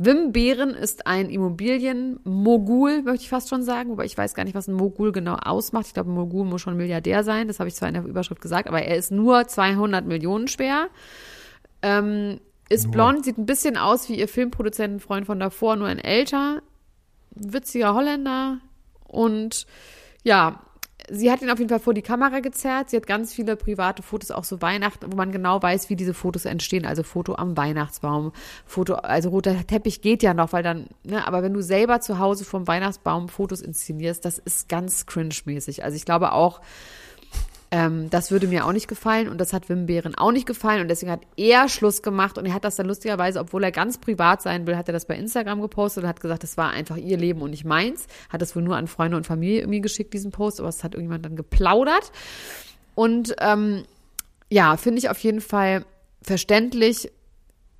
Wim 0.00 0.30
Behren 0.30 0.70
ist 0.70 1.08
ein 1.08 1.28
Immobilienmogul, 1.28 3.02
möchte 3.02 3.24
ich 3.24 3.28
fast 3.28 3.48
schon 3.48 3.64
sagen, 3.64 3.90
wobei 3.90 4.04
ich 4.04 4.16
weiß 4.16 4.34
gar 4.34 4.44
nicht, 4.44 4.54
was 4.54 4.68
ein 4.68 4.74
Mogul 4.74 5.10
genau 5.10 5.34
ausmacht. 5.34 5.88
Ich 5.88 5.94
glaube, 5.94 6.10
ein 6.10 6.14
Mogul 6.14 6.44
muss 6.44 6.60
schon 6.60 6.76
Milliardär 6.76 7.24
sein, 7.24 7.48
das 7.48 7.58
habe 7.58 7.68
ich 7.68 7.74
zwar 7.74 7.88
in 7.88 7.94
der 7.94 8.04
Überschrift 8.04 8.40
gesagt, 8.40 8.68
aber 8.68 8.80
er 8.80 8.96
ist 8.96 9.10
nur 9.10 9.48
200 9.48 10.06
Millionen 10.06 10.46
schwer. 10.46 10.86
Ähm, 11.82 12.40
ist 12.68 12.92
blond, 12.92 13.24
sieht 13.24 13.38
ein 13.38 13.46
bisschen 13.46 13.76
aus 13.76 14.08
wie 14.08 14.18
ihr 14.18 14.28
Filmproduzentenfreund 14.28 15.26
von 15.26 15.40
davor, 15.40 15.74
nur 15.74 15.88
ein 15.88 15.98
älter, 15.98 16.62
witziger 17.34 17.94
Holländer 17.94 18.58
und 19.06 19.66
ja, 20.22 20.60
sie 21.10 21.30
hat 21.30 21.42
ihn 21.42 21.50
auf 21.50 21.58
jeden 21.58 21.68
Fall 21.68 21.80
vor 21.80 21.94
die 21.94 22.02
Kamera 22.02 22.40
gezerrt. 22.40 22.90
Sie 22.90 22.96
hat 22.96 23.06
ganz 23.06 23.32
viele 23.32 23.56
private 23.56 24.02
Fotos, 24.02 24.30
auch 24.30 24.44
so 24.44 24.60
Weihnachten, 24.62 25.10
wo 25.12 25.16
man 25.16 25.32
genau 25.32 25.62
weiß, 25.62 25.90
wie 25.90 25.96
diese 25.96 26.14
Fotos 26.14 26.44
entstehen. 26.44 26.86
Also 26.86 27.02
Foto 27.02 27.34
am 27.34 27.56
Weihnachtsbaum, 27.56 28.32
Foto, 28.66 28.94
also 28.94 29.30
roter 29.30 29.66
Teppich 29.66 30.00
geht 30.00 30.22
ja 30.22 30.34
noch, 30.34 30.52
weil 30.52 30.62
dann, 30.62 30.86
ne, 31.04 31.26
aber 31.26 31.42
wenn 31.42 31.54
du 31.54 31.62
selber 31.62 32.00
zu 32.00 32.18
Hause 32.18 32.44
vom 32.44 32.66
Weihnachtsbaum 32.66 33.28
Fotos 33.28 33.60
inszenierst, 33.60 34.24
das 34.24 34.38
ist 34.38 34.68
ganz 34.68 35.06
cringe-mäßig. 35.06 35.84
Also 35.84 35.96
ich 35.96 36.04
glaube 36.04 36.32
auch, 36.32 36.60
ähm, 37.70 38.08
das 38.10 38.30
würde 38.30 38.46
mir 38.46 38.66
auch 38.66 38.72
nicht 38.72 38.88
gefallen 38.88 39.28
und 39.28 39.38
das 39.38 39.52
hat 39.52 39.68
Wim 39.68 39.86
Behren 39.86 40.14
auch 40.14 40.32
nicht 40.32 40.46
gefallen 40.46 40.80
und 40.80 40.88
deswegen 40.88 41.12
hat 41.12 41.20
er 41.36 41.68
Schluss 41.68 42.02
gemacht 42.02 42.38
und 42.38 42.46
er 42.46 42.54
hat 42.54 42.64
das 42.64 42.76
dann 42.76 42.86
lustigerweise, 42.86 43.40
obwohl 43.40 43.62
er 43.62 43.72
ganz 43.72 43.98
privat 43.98 44.40
sein 44.40 44.66
will, 44.66 44.76
hat 44.76 44.88
er 44.88 44.92
das 44.92 45.04
bei 45.04 45.16
Instagram 45.16 45.60
gepostet 45.60 46.04
und 46.04 46.08
hat 46.08 46.20
gesagt, 46.20 46.42
das 46.42 46.56
war 46.56 46.70
einfach 46.70 46.96
ihr 46.96 47.18
Leben 47.18 47.42
und 47.42 47.50
nicht 47.50 47.64
meins. 47.64 48.06
Hat 48.30 48.40
das 48.40 48.56
wohl 48.56 48.62
nur 48.62 48.76
an 48.76 48.86
Freunde 48.86 49.16
und 49.16 49.26
Familie 49.26 49.60
irgendwie 49.60 49.82
geschickt, 49.82 50.14
diesen 50.14 50.30
Post, 50.30 50.60
aber 50.60 50.68
es 50.70 50.82
hat 50.82 50.94
irgendjemand 50.94 51.24
dann 51.24 51.36
geplaudert. 51.36 52.10
Und 52.94 53.36
ähm, 53.40 53.84
ja, 54.50 54.76
finde 54.76 54.98
ich 54.98 55.10
auf 55.10 55.18
jeden 55.18 55.42
Fall 55.42 55.84
verständlich. 56.22 57.10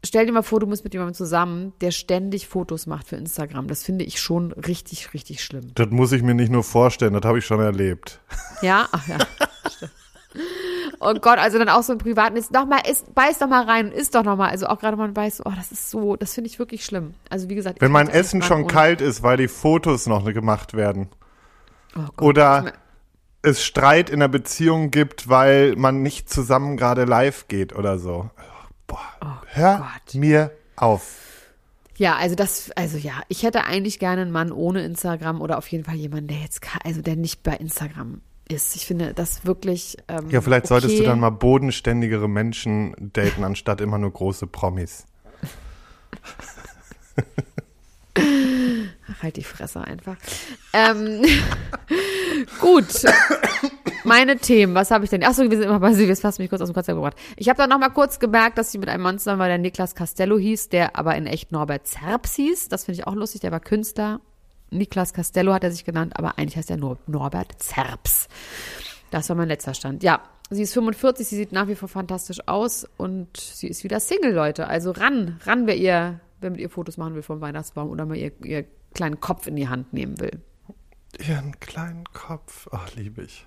Stell 0.04 0.26
dir 0.26 0.32
mal 0.32 0.42
vor, 0.42 0.60
du 0.60 0.66
bist 0.66 0.84
mit 0.84 0.92
jemandem 0.92 1.14
zusammen, 1.14 1.72
der 1.80 1.90
ständig 1.90 2.46
Fotos 2.46 2.86
macht 2.86 3.08
für 3.08 3.16
Instagram. 3.16 3.66
Das 3.66 3.82
finde 3.82 4.04
ich 4.04 4.20
schon 4.20 4.52
richtig, 4.52 5.12
richtig 5.12 5.42
schlimm. 5.42 5.72
Das 5.74 5.90
muss 5.90 6.12
ich 6.12 6.22
mir 6.22 6.34
nicht 6.34 6.52
nur 6.52 6.62
vorstellen, 6.62 7.14
das 7.14 7.22
habe 7.24 7.38
ich 7.38 7.46
schon 7.46 7.60
erlebt. 7.60 8.20
Ja, 8.62 8.88
ach 8.92 9.08
ja. 9.08 9.18
Oh 11.00 11.14
Gott, 11.14 11.38
also 11.38 11.58
dann 11.58 11.68
auch 11.68 11.82
so 11.82 11.92
im 11.92 11.98
Privaten 11.98 12.36
ist 12.36 12.52
noch 12.52 12.66
mal, 12.66 12.80
ist, 12.80 13.14
beiß 13.14 13.38
doch 13.38 13.48
mal 13.48 13.64
rein 13.64 13.86
und 13.86 13.92
isst 13.92 14.14
doch 14.14 14.24
noch 14.24 14.36
mal. 14.36 14.48
Also 14.48 14.66
auch 14.66 14.80
gerade 14.80 14.96
man 14.96 15.14
beißt, 15.14 15.42
oh, 15.44 15.52
das 15.56 15.70
ist 15.70 15.90
so, 15.90 16.16
das 16.16 16.34
finde 16.34 16.50
ich 16.50 16.58
wirklich 16.58 16.84
schlimm. 16.84 17.14
Also 17.30 17.48
wie 17.48 17.54
gesagt, 17.54 17.80
Wenn 17.80 17.92
mein 17.92 18.08
Essen 18.08 18.42
schon 18.42 18.66
kalt 18.66 19.00
ist, 19.00 19.22
weil 19.22 19.36
die 19.36 19.48
Fotos 19.48 20.06
noch 20.06 20.24
gemacht 20.24 20.74
werden. 20.74 21.08
Oh 21.96 22.00
Gott, 22.16 22.28
Oder 22.28 22.72
es 23.42 23.62
Streit 23.62 24.10
in 24.10 24.20
der 24.20 24.28
Beziehung 24.28 24.90
gibt, 24.90 25.28
weil 25.28 25.76
man 25.76 26.02
nicht 26.02 26.28
zusammen 26.28 26.76
gerade 26.76 27.04
live 27.04 27.46
geht 27.48 27.74
oder 27.74 27.98
so. 27.98 28.30
Boah, 28.88 29.42
hör 29.46 29.76
Oh 29.80 29.84
Gott. 29.84 30.14
mir 30.14 30.50
auf. 30.74 31.24
Ja, 31.96 32.16
also 32.16 32.34
das, 32.34 32.70
also 32.76 32.96
ja, 32.96 33.22
ich 33.28 33.42
hätte 33.44 33.64
eigentlich 33.64 33.98
gerne 33.98 34.22
einen 34.22 34.30
Mann 34.32 34.50
ohne 34.52 34.82
Instagram 34.84 35.40
oder 35.40 35.58
auf 35.58 35.66
jeden 35.68 35.84
Fall 35.84 35.94
jemanden, 35.96 36.28
der 36.28 36.38
jetzt, 36.38 36.60
also 36.84 37.02
der 37.02 37.14
nicht 37.16 37.42
bei 37.44 37.54
Instagram 37.54 38.20
ist. 38.48 38.76
Ich 38.76 38.86
finde 38.86 39.14
das 39.14 39.44
wirklich. 39.44 39.96
Ähm, 40.08 40.30
Ja, 40.30 40.40
vielleicht 40.40 40.66
solltest 40.66 40.94
du 40.94 40.98
okay. 41.00 41.06
dann 41.08 41.20
mal 41.20 41.30
bodenständigere 41.30 42.28
Menschen 42.28 42.94
daten, 42.98 43.44
anstatt 43.44 43.80
immer 43.80 43.98
nur 43.98 44.12
große 44.12 44.46
Promis. 44.46 45.06
Halt 49.22 49.36
die 49.36 49.44
Fresse 49.44 49.80
einfach. 49.80 50.16
Ähm, 50.72 51.22
gut. 52.60 52.86
Meine 54.04 54.36
Themen, 54.36 54.74
was 54.74 54.90
habe 54.90 55.04
ich 55.04 55.10
denn? 55.10 55.24
Achso, 55.24 55.42
wir 55.42 55.50
sind 55.50 55.64
immer 55.64 55.80
bei 55.80 55.92
Sie, 55.92 56.04
jetzt 56.04 56.24
hast 56.24 56.38
mich 56.38 56.48
kurz 56.48 56.62
aus 56.62 56.68
dem 56.68 56.74
Konzept 56.74 56.96
gebracht. 56.96 57.16
Ich 57.36 57.48
habe 57.48 57.58
dann 57.58 57.70
noch 57.70 57.78
mal 57.78 57.90
kurz 57.90 58.18
gemerkt, 58.18 58.56
dass 58.56 58.72
sie 58.72 58.78
mit 58.78 58.88
einem 58.88 59.18
zusammen 59.18 59.40
war, 59.40 59.48
der 59.48 59.58
Niklas 59.58 59.94
Castello 59.94 60.38
hieß, 60.38 60.68
der 60.68 60.96
aber 60.96 61.16
in 61.16 61.26
echt 61.26 61.52
Norbert 61.52 61.86
Zerbs 61.86 62.34
hieß. 62.34 62.68
Das 62.68 62.84
finde 62.84 63.00
ich 63.00 63.06
auch 63.06 63.14
lustig, 63.14 63.40
der 63.40 63.52
war 63.52 63.60
Künstler. 63.60 64.20
Niklas 64.70 65.12
Castello 65.12 65.52
hat 65.52 65.64
er 65.64 65.70
sich 65.70 65.84
genannt, 65.84 66.14
aber 66.16 66.38
eigentlich 66.38 66.56
heißt 66.56 66.70
er 66.70 66.76
nur 66.76 66.98
Norbert 67.06 67.62
Zerbs. 67.62 68.28
Das 69.10 69.28
war 69.28 69.36
mein 69.36 69.48
letzter 69.48 69.74
Stand. 69.74 70.02
Ja, 70.02 70.22
sie 70.50 70.62
ist 70.62 70.74
45, 70.74 71.26
sie 71.26 71.36
sieht 71.36 71.52
nach 71.52 71.68
wie 71.68 71.74
vor 71.74 71.88
fantastisch 71.88 72.46
aus 72.46 72.86
und 72.96 73.36
sie 73.36 73.68
ist 73.68 73.84
wieder 73.84 74.00
Single, 74.00 74.32
Leute. 74.32 74.68
Also 74.68 74.90
ran, 74.90 75.38
ran, 75.44 75.66
wer 75.66 75.76
ihr, 75.76 76.20
wer 76.40 76.50
mit 76.50 76.60
ihr 76.60 76.70
Fotos 76.70 76.96
machen 76.96 77.14
will 77.14 77.22
vom 77.22 77.40
Weihnachtsbaum 77.40 77.90
oder 77.90 78.06
mal 78.06 78.16
ihr, 78.16 78.32
ihr 78.44 78.64
kleinen 78.94 79.20
Kopf 79.20 79.46
in 79.46 79.56
die 79.56 79.68
Hand 79.68 79.92
nehmen 79.92 80.18
will. 80.20 80.40
Ihren 81.26 81.58
kleinen 81.60 82.04
Kopf. 82.12 82.68
Ach, 82.72 82.94
liebe 82.94 83.22
ich. 83.22 83.46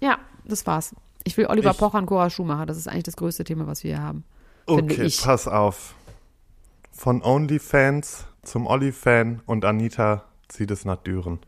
Ja, 0.00 0.18
das 0.44 0.66
war's. 0.66 0.94
Ich 1.24 1.36
will 1.36 1.46
Oliver 1.46 1.70
Ich- 1.72 1.78
Pocher 1.78 1.98
und 1.98 2.06
Cora 2.06 2.30
Schumacher. 2.30 2.66
Das 2.66 2.76
ist 2.76 2.88
eigentlich 2.88 3.04
das 3.04 3.16
größte 3.16 3.44
Thema, 3.44 3.66
was 3.66 3.82
wir 3.84 3.96
hier 3.96 4.02
haben. 4.02 4.24
Okay, 4.66 5.02
ich. 5.04 5.20
pass 5.22 5.46
auf. 5.48 5.94
Von 6.92 7.22
OnlyFans 7.22 8.26
zum 8.42 8.66
Olli-Fan 8.66 9.42
und 9.46 9.64
Anita 9.64 10.24
zieht 10.48 10.70
es 10.70 10.84
nach 10.84 10.96
Düren. 10.96 11.38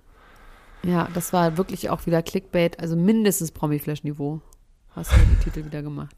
Ja, 0.83 1.09
das 1.15 1.33
war 1.33 1.57
wirklich 1.57 1.91
auch 1.91 2.07
wieder 2.07 2.23
Clickbait, 2.23 2.79
also 2.81 2.97
mindestens 2.97 3.51
Promi-Flash-Niveau. 3.53 4.41
Hast 4.95 5.13
du 5.13 5.17
die 5.17 5.45
Titel 5.45 5.65
wieder 5.65 5.83
gemacht. 5.83 6.15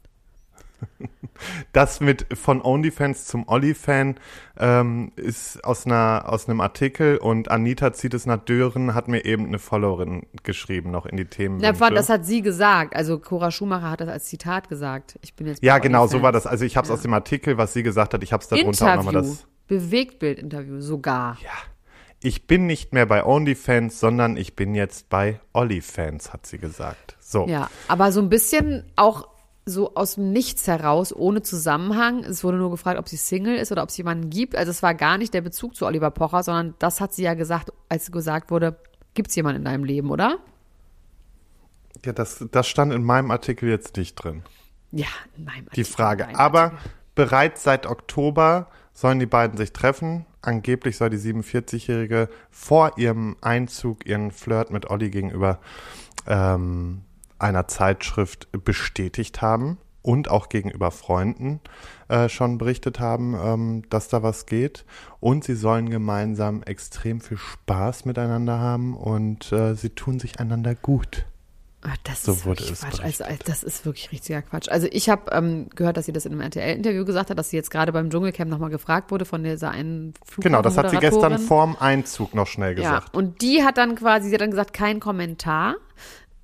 Das 1.73 1.99
mit 2.01 2.27
von 2.37 2.61
OnlyFans 2.61 3.25
zum 3.25 3.47
Olli-Fan 3.47 4.15
ähm, 4.59 5.11
ist 5.15 5.63
aus, 5.63 5.85
einer, 5.87 6.25
aus 6.27 6.47
einem 6.47 6.61
Artikel 6.61 7.17
und 7.17 7.49
Anita 7.49 7.93
zieht 7.93 8.13
es 8.13 8.25
nach 8.27 8.37
Düren, 8.37 8.93
hat 8.93 9.07
mir 9.07 9.25
eben 9.25 9.47
eine 9.47 9.57
Followerin 9.57 10.27
geschrieben, 10.43 10.91
noch 10.91 11.05
in 11.07 11.17
die 11.17 11.25
Themen. 11.25 11.63
Allem, 11.63 11.95
das 11.95 12.09
hat 12.09 12.25
sie 12.25 12.41
gesagt. 12.41 12.95
Also 12.95 13.17
Cora 13.17 13.49
Schumacher 13.49 13.89
hat 13.89 14.01
das 14.01 14.09
als 14.09 14.25
Zitat 14.25 14.69
gesagt. 14.69 15.17
Ich 15.21 15.33
bin 15.35 15.47
jetzt 15.47 15.63
ja, 15.63 15.79
genau, 15.79 16.05
so 16.07 16.21
war 16.21 16.31
das. 16.31 16.45
Also 16.45 16.63
ich 16.65 16.77
habe 16.77 16.85
es 16.85 16.89
Ja. 16.89 16.95
aus 16.95 17.01
dem 17.01 17.13
Artikel, 17.13 17.57
was 17.57 17.73
sie 17.73 17.81
gesagt 17.83 18.13
hat, 18.13 18.21
ich 18.21 18.33
habe 18.33 18.41
es 18.43 18.49
darunter 18.49 18.91
auch 18.91 18.95
nochmal 18.97 19.15
Interview. 19.15 19.35
das. 19.35 19.47
Bewegtbild-Interview 19.67 20.79
sogar. 20.81 21.37
Ich 22.23 22.45
bin 22.45 22.67
nicht 22.67 22.93
mehr 22.93 23.07
bei 23.07 23.25
OnlyFans, 23.25 23.99
sondern 23.99 24.37
ich 24.37 24.55
bin 24.55 24.75
jetzt 24.75 25.09
bei 25.09 25.39
OlliFans, 25.53 26.33
hat 26.33 26.45
sie 26.45 26.59
gesagt. 26.59 27.15
So. 27.19 27.47
Ja, 27.47 27.69
aber 27.87 28.11
so 28.11 28.21
ein 28.21 28.29
bisschen 28.29 28.83
auch 28.95 29.27
so 29.71 29.95
aus 29.95 30.15
dem 30.15 30.31
Nichts 30.31 30.67
heraus, 30.67 31.15
ohne 31.15 31.41
Zusammenhang. 31.41 32.23
Es 32.23 32.43
wurde 32.43 32.57
nur 32.57 32.71
gefragt, 32.71 32.99
ob 32.99 33.09
sie 33.09 33.17
Single 33.17 33.55
ist 33.55 33.71
oder 33.71 33.83
ob 33.83 33.89
es 33.89 33.97
jemanden 33.97 34.29
gibt. 34.29 34.55
Also 34.55 34.71
es 34.71 34.83
war 34.83 34.93
gar 34.93 35.17
nicht 35.17 35.33
der 35.33 35.41
Bezug 35.41 35.75
zu 35.75 35.85
Oliver 35.85 36.11
Pocher, 36.11 36.43
sondern 36.43 36.75
das 36.79 37.01
hat 37.01 37.13
sie 37.13 37.23
ja 37.23 37.33
gesagt, 37.33 37.71
als 37.89 38.11
gesagt 38.11 38.51
wurde, 38.51 38.77
gibt 39.13 39.29
es 39.29 39.35
jemanden 39.35 39.61
in 39.61 39.65
deinem 39.65 39.83
Leben, 39.83 40.11
oder? 40.11 40.37
Ja, 42.05 42.13
das, 42.13 42.45
das 42.51 42.67
stand 42.67 42.93
in 42.93 43.03
meinem 43.03 43.31
Artikel 43.31 43.69
jetzt 43.69 43.97
nicht 43.97 44.15
drin. 44.15 44.43
Ja, 44.91 45.07
nein. 45.37 45.67
die 45.75 45.83
Frage. 45.83 46.37
Aber 46.37 46.73
bereits 47.15 47.63
seit 47.63 47.85
Oktober 47.85 48.67
sollen 48.93 49.19
die 49.19 49.25
beiden 49.25 49.57
sich 49.57 49.71
treffen. 49.71 50.25
Angeblich 50.41 50.97
soll 50.97 51.09
die 51.09 51.17
47-Jährige 51.17 52.29
vor 52.49 52.97
ihrem 52.97 53.37
Einzug 53.41 54.05
ihren 54.05 54.31
Flirt 54.31 54.71
mit 54.71 54.89
Olli 54.89 55.09
gegenüber 55.09 55.59
ähm, 56.27 57.03
einer 57.41 57.67
Zeitschrift 57.67 58.47
bestätigt 58.63 59.41
haben 59.41 59.77
und 60.01 60.29
auch 60.29 60.49
gegenüber 60.49 60.91
Freunden 60.91 61.59
äh, 62.07 62.27
schon 62.29 62.57
berichtet 62.57 62.99
haben, 62.99 63.35
ähm, 63.35 63.83
dass 63.89 64.07
da 64.07 64.23
was 64.23 64.45
geht. 64.45 64.85
Und 65.19 65.43
sie 65.43 65.55
sollen 65.55 65.89
gemeinsam 65.89 66.63
extrem 66.63 67.21
viel 67.21 67.37
Spaß 67.37 68.05
miteinander 68.05 68.59
haben 68.59 68.95
und 68.95 69.51
äh, 69.51 69.75
sie 69.75 69.89
tun 69.89 70.19
sich 70.19 70.39
einander 70.39 70.75
gut. 70.75 71.25
Ah, 71.83 71.95
Das 72.03 72.23
So 72.23 72.33
ist 72.33 72.45
wurde 72.45 72.59
wirklich 72.61 72.73
es 72.73 72.81
Quatsch. 72.81 73.01
Also, 73.01 73.23
das 73.45 73.63
ist 73.63 73.85
wirklich 73.85 74.11
richtiger 74.11 74.43
Quatsch. 74.43 74.69
Also 74.69 74.87
ich 74.91 75.09
habe 75.09 75.31
ähm, 75.31 75.67
gehört, 75.75 75.97
dass 75.97 76.05
sie 76.05 76.13
das 76.13 76.25
in 76.25 76.31
einem 76.31 76.41
RTL-Interview 76.41 77.05
gesagt 77.05 77.31
hat, 77.31 77.39
dass 77.39 77.49
sie 77.49 77.57
jetzt 77.57 77.71
gerade 77.71 77.91
beim 77.91 78.11
Dschungelcamp 78.11 78.51
nochmal 78.51 78.69
gefragt 78.69 79.09
wurde 79.09 79.25
von 79.25 79.43
dieser 79.43 79.71
einen 79.71 80.13
Genau, 80.37 80.61
das 80.61 80.77
hat 80.77 80.91
sie 80.91 80.97
gestern 80.97 81.39
vorm 81.39 81.75
Einzug 81.79 82.35
noch 82.35 82.45
schnell 82.45 82.75
gesagt. 82.75 83.07
Ja, 83.13 83.19
und 83.19 83.41
die 83.41 83.63
hat 83.63 83.77
dann 83.77 83.95
quasi, 83.95 84.29
sie 84.29 84.35
hat 84.35 84.41
dann 84.41 84.51
gesagt, 84.51 84.73
kein 84.73 84.99
Kommentar. 84.99 85.75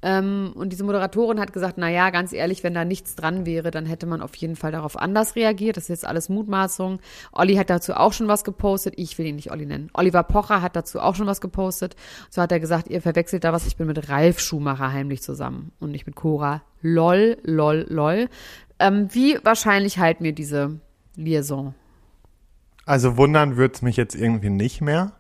Ähm, 0.07 0.53
und 0.55 0.69
diese 0.69 0.85
Moderatorin 0.85 1.37
hat 1.37 1.51
gesagt, 1.51 1.77
na 1.77 1.89
ja, 1.89 2.11
ganz 2.11 2.31
ehrlich, 2.31 2.63
wenn 2.63 2.73
da 2.73 2.85
nichts 2.85 3.15
dran 3.15 3.45
wäre, 3.45 3.71
dann 3.71 3.85
hätte 3.85 4.05
man 4.05 4.21
auf 4.21 4.33
jeden 4.35 4.55
Fall 4.55 4.71
darauf 4.71 4.97
anders 4.97 5.35
reagiert. 5.35 5.75
Das 5.75 5.83
ist 5.83 5.89
jetzt 5.89 6.05
alles 6.05 6.29
Mutmaßung. 6.29 6.99
Olli 7.33 7.55
hat 7.55 7.69
dazu 7.69 7.93
auch 7.93 8.13
schon 8.13 8.29
was 8.29 8.45
gepostet. 8.45 8.93
Ich 8.95 9.17
will 9.17 9.25
ihn 9.25 9.35
nicht 9.35 9.51
Olli 9.51 9.65
nennen. 9.65 9.89
Oliver 9.93 10.23
Pocher 10.23 10.61
hat 10.61 10.77
dazu 10.77 11.01
auch 11.01 11.15
schon 11.15 11.27
was 11.27 11.41
gepostet. 11.41 11.97
So 12.29 12.41
hat 12.41 12.53
er 12.53 12.61
gesagt, 12.61 12.87
ihr 12.87 13.01
verwechselt 13.01 13.43
da 13.43 13.51
was. 13.51 13.67
Ich 13.67 13.75
bin 13.75 13.85
mit 13.85 14.07
Ralf 14.07 14.39
Schumacher 14.39 14.93
heimlich 14.93 15.21
zusammen 15.21 15.73
und 15.81 15.91
nicht 15.91 16.05
mit 16.05 16.15
Cora. 16.15 16.61
Lol, 16.81 17.37
lol, 17.43 17.85
lol. 17.89 18.29
Ähm, 18.79 19.09
wie 19.11 19.37
wahrscheinlich 19.43 19.99
halten 19.99 20.23
wir 20.23 20.31
diese 20.31 20.79
Liaison? 21.17 21.75
Also 22.85 23.17
wundern 23.17 23.57
wird's 23.57 23.81
mich 23.81 23.97
jetzt 23.97 24.15
irgendwie 24.15 24.51
nicht 24.51 24.79
mehr. 24.79 25.11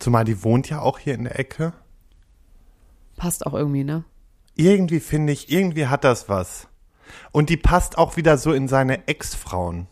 Zumal 0.00 0.24
die 0.24 0.42
wohnt 0.42 0.68
ja 0.68 0.80
auch 0.80 0.98
hier 0.98 1.14
in 1.14 1.22
der 1.22 1.38
Ecke. 1.38 1.72
Passt 3.22 3.46
auch 3.46 3.54
irgendwie, 3.54 3.84
ne? 3.84 4.02
Irgendwie 4.56 4.98
finde 4.98 5.32
ich, 5.32 5.48
irgendwie 5.48 5.86
hat 5.86 6.02
das 6.02 6.28
was. 6.28 6.66
Und 7.30 7.50
die 7.50 7.56
passt 7.56 7.96
auch 7.96 8.16
wieder 8.16 8.36
so 8.36 8.52
in 8.52 8.66
seine 8.66 9.06
Ex-Frauen. 9.06 9.86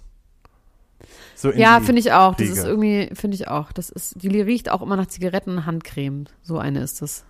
So 1.37 1.53
Ja, 1.53 1.79
finde 1.79 2.01
ich 2.01 2.11
auch. 2.11 2.35
Das 2.35 2.49
Riege. 2.49 2.59
ist 2.59 2.65
irgendwie, 2.65 3.11
finde 3.15 3.37
ich 3.37 3.47
auch. 3.47 3.71
Das 3.71 3.89
ist, 3.89 4.21
die 4.21 4.41
riecht 4.41 4.69
auch 4.69 4.83
immer 4.83 4.97
nach 4.97 5.07
Zigarettenhandcreme. 5.07 6.25
So 6.43 6.59
eine 6.59 6.81
ist 6.81 7.03
das. 7.03 7.23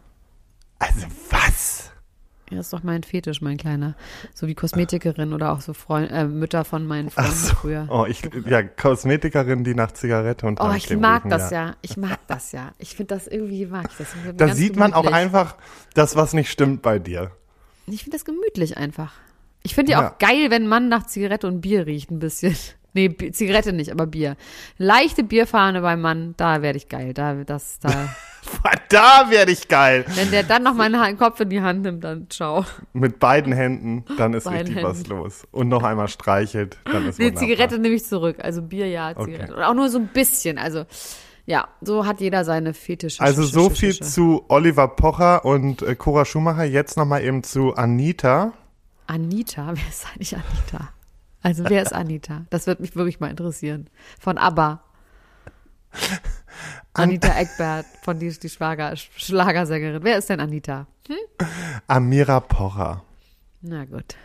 Also 0.79 1.07
was? 1.29 1.91
Ja, 2.51 2.59
ist 2.59 2.73
doch 2.73 2.83
mein 2.83 3.03
Fetisch, 3.05 3.41
mein 3.41 3.57
Kleiner. 3.57 3.95
So 4.35 4.47
wie 4.49 4.55
Kosmetikerin 4.57 5.33
oder 5.33 5.53
auch 5.53 5.61
so 5.61 5.73
Freund, 5.73 6.11
äh, 6.11 6.25
Mütter 6.27 6.65
von 6.65 6.85
meinen 6.87 7.09
Freunden 7.11 7.31
früher. 7.33 7.87
Oh, 7.89 8.07
ich, 8.09 8.23
ja, 8.47 8.63
Kosmetikerin, 8.63 9.63
die 9.63 9.75
nach 9.75 9.93
Zigarette 9.93 10.47
und 10.47 10.61
Oh, 10.61 10.73
ich 10.77 10.91
mag 10.97 11.25
riechen, 11.25 11.31
das 11.31 11.51
ja. 11.51 11.77
Ich 11.83 11.97
mag 11.97 12.19
das 12.27 12.51
ja. 12.53 12.73
Ich 12.79 12.97
finde 12.97 13.15
das 13.15 13.27
irgendwie, 13.29 13.67
mag 13.67 13.89
ich 13.91 13.97
das. 13.99 14.09
Ich 14.15 14.37
Da 14.37 14.49
sieht 14.55 14.77
man 14.77 14.93
auch 14.93 15.03
gemütlich. 15.03 15.15
einfach, 15.25 15.57
dass 15.95 16.17
was 16.17 16.33
nicht 16.33 16.51
stimmt 16.51 16.83
bei 16.83 16.99
dir. 16.99 17.31
Ich 17.87 18.03
finde 18.05 18.17
das 18.17 18.25
gemütlich 18.25 18.77
einfach. 18.77 19.13
Ich 19.63 19.75
finde 19.75 19.93
ja 19.93 20.01
Ja. 20.03 20.11
auch 20.11 20.19
geil, 20.19 20.51
wenn 20.51 20.65
ein 20.65 20.69
Mann 20.69 20.89
nach 20.89 21.07
Zigarette 21.07 21.47
und 21.47 21.61
Bier 21.61 21.87
riecht 21.87 22.11
ein 22.11 22.19
bisschen. 22.19 22.57
Nee, 22.93 23.15
Zigarette 23.31 23.73
nicht, 23.73 23.93
aber 23.93 24.09
Bier. 24.09 24.37
Leichte 24.77 25.23
Bierfahne 25.23 25.81
beim 25.81 26.01
Mann, 26.01 26.35
da 26.37 26.61
werde 26.61 26.77
ich 26.77 26.89
geil. 26.89 27.15
Da, 27.15 27.35
das, 27.45 27.79
da. 27.79 28.09
Da 28.89 29.31
werde 29.31 29.53
ich 29.53 29.69
geil. 29.69 30.05
Wenn 30.09 30.31
der 30.31 30.43
dann 30.43 30.63
noch 30.65 30.75
meinen 30.75 31.17
Kopf 31.17 31.39
in 31.41 31.51
die 31.51 31.61
Hand 31.61 31.83
nimmt, 31.83 32.03
dann 32.03 32.29
ciao. 32.29 32.65
Mit 32.93 33.21
beiden 33.21 33.53
Händen, 33.53 34.05
dann 34.19 34.35
ist 34.35 34.45
Beiden 34.45 34.67
richtig 34.67 34.83
was 34.83 34.99
Händen. 34.99 35.11
los. 35.11 35.47
Und 35.53 35.69
noch 35.69 35.83
einmal 35.85 36.09
streichelt, 36.09 36.79
dann 36.85 37.07
ist 37.09 37.19
wunderbar. 37.19 37.41
Zigarette 37.41 37.79
nehme 37.79 37.95
ich 37.95 38.05
zurück. 38.05 38.39
Also 38.41 38.63
Bier 38.63 38.89
ja, 38.89 39.15
Zigarette. 39.17 39.55
Und 39.55 39.63
auch 39.63 39.75
nur 39.75 39.89
so 39.89 39.99
ein 39.99 40.09
bisschen. 40.09 40.59
Also, 40.59 40.87
ja, 41.47 41.69
so 41.81 42.05
hat 42.07 42.21
jeder 42.21 42.45
seine 42.45 42.75
Fetische. 42.75 43.23
Also 43.23 43.45
so 43.45 43.71
viel 43.71 43.95
zu 43.95 44.45
Oliver 44.49 44.89
Pocher 44.89 45.45
und 45.45 45.83
äh, 45.83 45.95
Cora 45.95 46.25
Schumacher. 46.25 46.65
Jetzt 46.65 46.97
nochmal 46.97 47.23
eben 47.23 47.43
zu 47.43 47.75
Anita. 47.75 48.53
Anita, 49.07 49.69
wer 49.75 49.89
ist 49.89 50.07
eigentlich 50.09 50.35
Anita? 50.37 50.89
Also, 51.43 51.65
wer 51.69 51.83
ist 51.83 51.93
Anita? 51.95 52.45
Das 52.51 52.67
wird 52.67 52.81
mich 52.81 52.97
wirklich 52.97 53.21
mal 53.21 53.31
interessieren. 53.31 53.89
Von 54.19 54.37
ABBA. 54.39 54.83
Anita 57.01 57.39
Eckbert 57.39 57.87
von 58.03 58.19
die, 58.19 58.31
die 58.31 58.49
Schwager, 58.49 58.97
Schlagersängerin. 58.97 60.03
Wer 60.03 60.19
ist 60.19 60.29
denn 60.29 60.41
Anita? 60.41 60.87
Amira 61.87 62.41
Pocher. 62.41 63.03
Na 63.63 63.85
gut. 63.85 64.17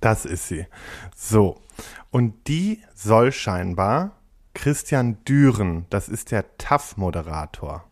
Das 0.00 0.24
ist 0.24 0.48
sie. 0.48 0.66
So. 1.16 1.60
Und 2.10 2.48
die 2.48 2.82
soll 2.94 3.32
scheinbar 3.32 4.18
Christian 4.54 5.22
Düren, 5.24 5.86
das 5.90 6.08
ist 6.08 6.32
der 6.32 6.56
TAF-Moderator, 6.58 7.87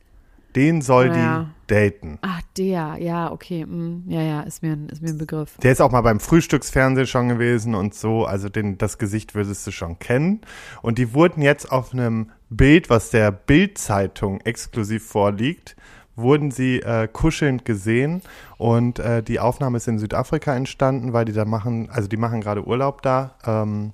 Den 0.56 0.80
soll 0.82 1.08
Ja. 1.08 1.46
die 1.68 1.72
daten. 1.74 2.18
Ach, 2.22 2.40
der, 2.56 2.96
ja, 2.98 3.30
okay. 3.30 3.66
mm, 3.66 4.04
ja, 4.08 4.22
ja, 4.22 4.40
ist 4.40 4.62
mir, 4.62 4.72
ein- 4.72 4.88
ist 4.88 5.02
mir 5.02 5.10
ein 5.10 5.18
Begriff. 5.18 5.56
Der 5.58 5.72
ist 5.72 5.80
auch 5.82 5.92
mal 5.92 6.00
beim 6.00 6.18
Frühstücksfernsehen 6.18 7.06
schon 7.06 7.28
gewesen 7.28 7.74
und 7.74 7.94
so. 7.94 8.24
Also 8.24 8.48
den, 8.48 8.78
das 8.78 8.98
Gesicht 8.98 9.34
würdest 9.34 9.66
du 9.66 9.70
schon 9.70 9.98
kennen. 9.98 10.40
Und 10.82 10.98
die 10.98 11.12
wurden 11.14 11.42
jetzt 11.42 11.70
auf 11.70 11.92
einem 11.92 12.30
Bild, 12.48 12.88
was 12.90 13.10
der 13.10 13.30
Bild-Zeitung 13.32 14.40
exklusiv 14.42 15.04
vorliegt, 15.06 15.76
wurden 16.14 16.50
sie 16.50 16.80
äh, 16.80 17.06
kuschelnd 17.12 17.64
gesehen. 17.66 18.22
Und 18.56 18.98
äh, 18.98 19.22
die 19.22 19.38
Aufnahme 19.40 19.76
ist 19.76 19.88
in 19.88 19.98
Südafrika 19.98 20.54
entstanden, 20.56 21.12
weil 21.12 21.26
die 21.26 21.32
da 21.32 21.44
machen, 21.44 21.90
also 21.90 22.08
die 22.08 22.16
machen 22.16 22.40
gerade 22.40 22.66
Urlaub 22.66 23.02
da, 23.02 23.34
ähm, 23.44 23.92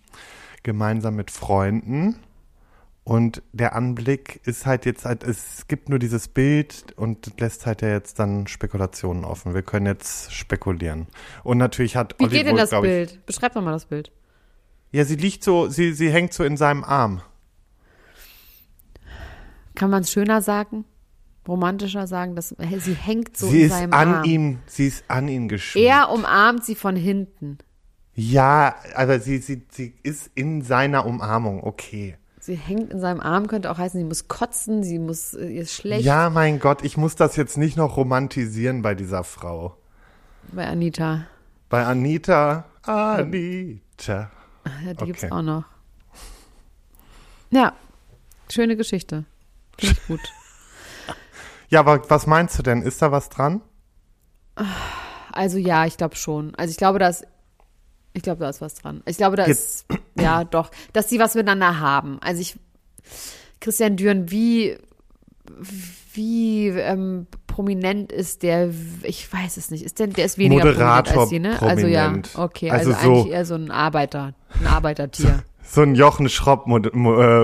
gemeinsam 0.62 1.16
mit 1.16 1.32
Freunden. 1.32 2.16
Und 3.04 3.42
der 3.52 3.74
Anblick 3.74 4.40
ist 4.44 4.64
halt 4.64 4.86
jetzt 4.86 5.04
halt, 5.04 5.24
es 5.24 5.66
gibt 5.66 5.88
nur 5.88 5.98
dieses 5.98 6.28
Bild 6.28 6.92
und 6.96 7.40
lässt 7.40 7.66
halt 7.66 7.82
ja 7.82 7.88
jetzt 7.88 8.20
dann 8.20 8.46
Spekulationen 8.46 9.24
offen. 9.24 9.54
Wir 9.54 9.62
können 9.62 9.86
jetzt 9.86 10.32
spekulieren. 10.32 11.08
Und 11.42 11.58
natürlich 11.58 11.96
hat 11.96 12.14
Wie 12.18 12.24
Olli 12.24 12.36
geht 12.36 12.46
denn 12.46 12.56
das 12.56 12.70
glaub 12.70 12.84
ich, 12.84 12.90
Bild? 12.90 13.26
Beschreib 13.26 13.54
doch 13.54 13.62
mal 13.62 13.72
das 13.72 13.86
Bild. 13.86 14.12
Ja, 14.92 15.04
sie 15.04 15.16
liegt 15.16 15.42
so, 15.42 15.68
sie, 15.68 15.94
sie 15.94 16.10
hängt 16.10 16.32
so 16.32 16.44
in 16.44 16.56
seinem 16.56 16.84
Arm. 16.84 17.22
Kann 19.74 19.90
man 19.90 20.02
es 20.02 20.12
schöner 20.12 20.40
sagen? 20.40 20.84
Romantischer 21.48 22.06
sagen, 22.06 22.36
dass 22.36 22.54
sie 22.78 22.94
hängt 22.94 23.36
so 23.36 23.48
sie 23.48 23.62
in 23.62 23.66
ist 23.66 23.72
seinem 23.72 23.92
an 23.94 24.14
Arm. 24.14 24.24
ihm, 24.24 24.58
sie 24.66 24.86
ist 24.86 25.04
an 25.08 25.26
ihn 25.26 25.48
geschmiegt. 25.48 25.88
Er 25.88 26.12
umarmt 26.12 26.64
sie 26.64 26.76
von 26.76 26.94
hinten. 26.94 27.58
Ja, 28.14 28.76
aber 28.94 29.18
sie, 29.18 29.38
sie, 29.38 29.66
sie 29.70 29.94
ist 30.04 30.30
in 30.36 30.62
seiner 30.62 31.04
Umarmung, 31.04 31.64
okay. 31.64 32.16
Sie 32.44 32.56
hängt 32.56 32.92
in 32.92 32.98
seinem 32.98 33.20
Arm, 33.20 33.46
könnte 33.46 33.70
auch 33.70 33.78
heißen, 33.78 34.00
sie 34.00 34.04
muss 34.04 34.26
kotzen, 34.26 34.82
sie 34.82 34.98
muss, 34.98 35.32
äh, 35.34 35.46
ihr 35.46 35.62
ist 35.62 35.74
schlecht 35.74 36.04
Ja, 36.04 36.28
mein 36.28 36.58
Gott, 36.58 36.82
ich 36.84 36.96
muss 36.96 37.14
das 37.14 37.36
jetzt 37.36 37.56
nicht 37.56 37.76
noch 37.76 37.96
romantisieren 37.96 38.82
bei 38.82 38.96
dieser 38.96 39.22
Frau. 39.22 39.76
bei 40.50 40.66
Anita. 40.66 41.26
Bei 41.68 41.84
Anita, 41.86 42.64
Anita. 42.82 44.30
Ja, 44.84 44.94
die 44.94 45.04
gibt's 45.04 45.22
Okay. 45.22 45.32
auch 45.32 45.42
noch. 45.42 45.64
Ja, 47.52 47.74
schöne 48.50 48.76
Geschichte. 48.76 49.24
Finde 49.78 49.94
ich 50.00 50.06
gut. 50.08 50.20
Ja, 51.68 51.80
aber 51.80 52.10
was 52.10 52.26
meinst 52.26 52.58
du 52.58 52.62
denn? 52.62 52.82
Ist 52.82 53.00
da 53.00 53.12
was 53.12 53.30
dran? 53.30 53.62
Also 55.32 55.56
ja, 55.56 55.86
ich 55.86 55.96
glaube 55.96 56.16
schon. 56.16 56.54
Also 56.56 56.70
ich 56.72 56.76
glaube, 56.76 56.98
da 56.98 57.08
ist, 57.08 57.24
ich 58.14 58.22
glaube, 58.22 58.40
da 58.40 58.48
ist 58.50 58.60
was 58.60 58.74
dran. 58.74 59.02
Ich 59.06 59.16
glaube, 59.16 59.36
da 59.36 59.44
ist, 59.44 59.86
ja 60.18 60.44
doch, 60.44 60.70
dass 60.92 61.06
die 61.06 61.18
was 61.18 61.34
miteinander 61.34 61.80
haben. 61.80 62.18
Also 62.20 62.40
ich, 62.40 62.56
Christian 63.60 63.96
Düren, 63.96 64.30
wie, 64.30 64.76
wie 66.14 66.68
ähm, 66.68 67.26
prominent 67.46 68.12
ist 68.12 68.42
der? 68.42 68.70
Ich 69.02 69.32
weiß 69.32 69.56
es 69.56 69.70
nicht. 69.70 69.82
Ist 69.84 69.98
der, 69.98 70.08
der 70.08 70.24
ist 70.26 70.38
weniger 70.38 70.64
Moderator 70.64 71.24
prominent 71.24 71.62
als 71.62 71.62
sie, 71.62 71.66
ne? 71.66 71.70
Also 71.70 71.86
ja, 71.86 72.02
prominent. 72.04 72.30
okay. 72.36 72.70
Also, 72.70 72.92
Also 72.92 73.02
so- 73.02 73.12
eigentlich 73.20 73.32
eher 73.32 73.44
so 73.44 73.54
ein 73.54 73.70
Arbeiter, 73.70 74.34
ein 74.60 74.66
Arbeitertier. 74.66 75.42
So 75.64 75.80
ein 75.80 75.94
Jochen 75.94 76.28
Schropp. 76.28 76.66
Äh, 76.66 76.90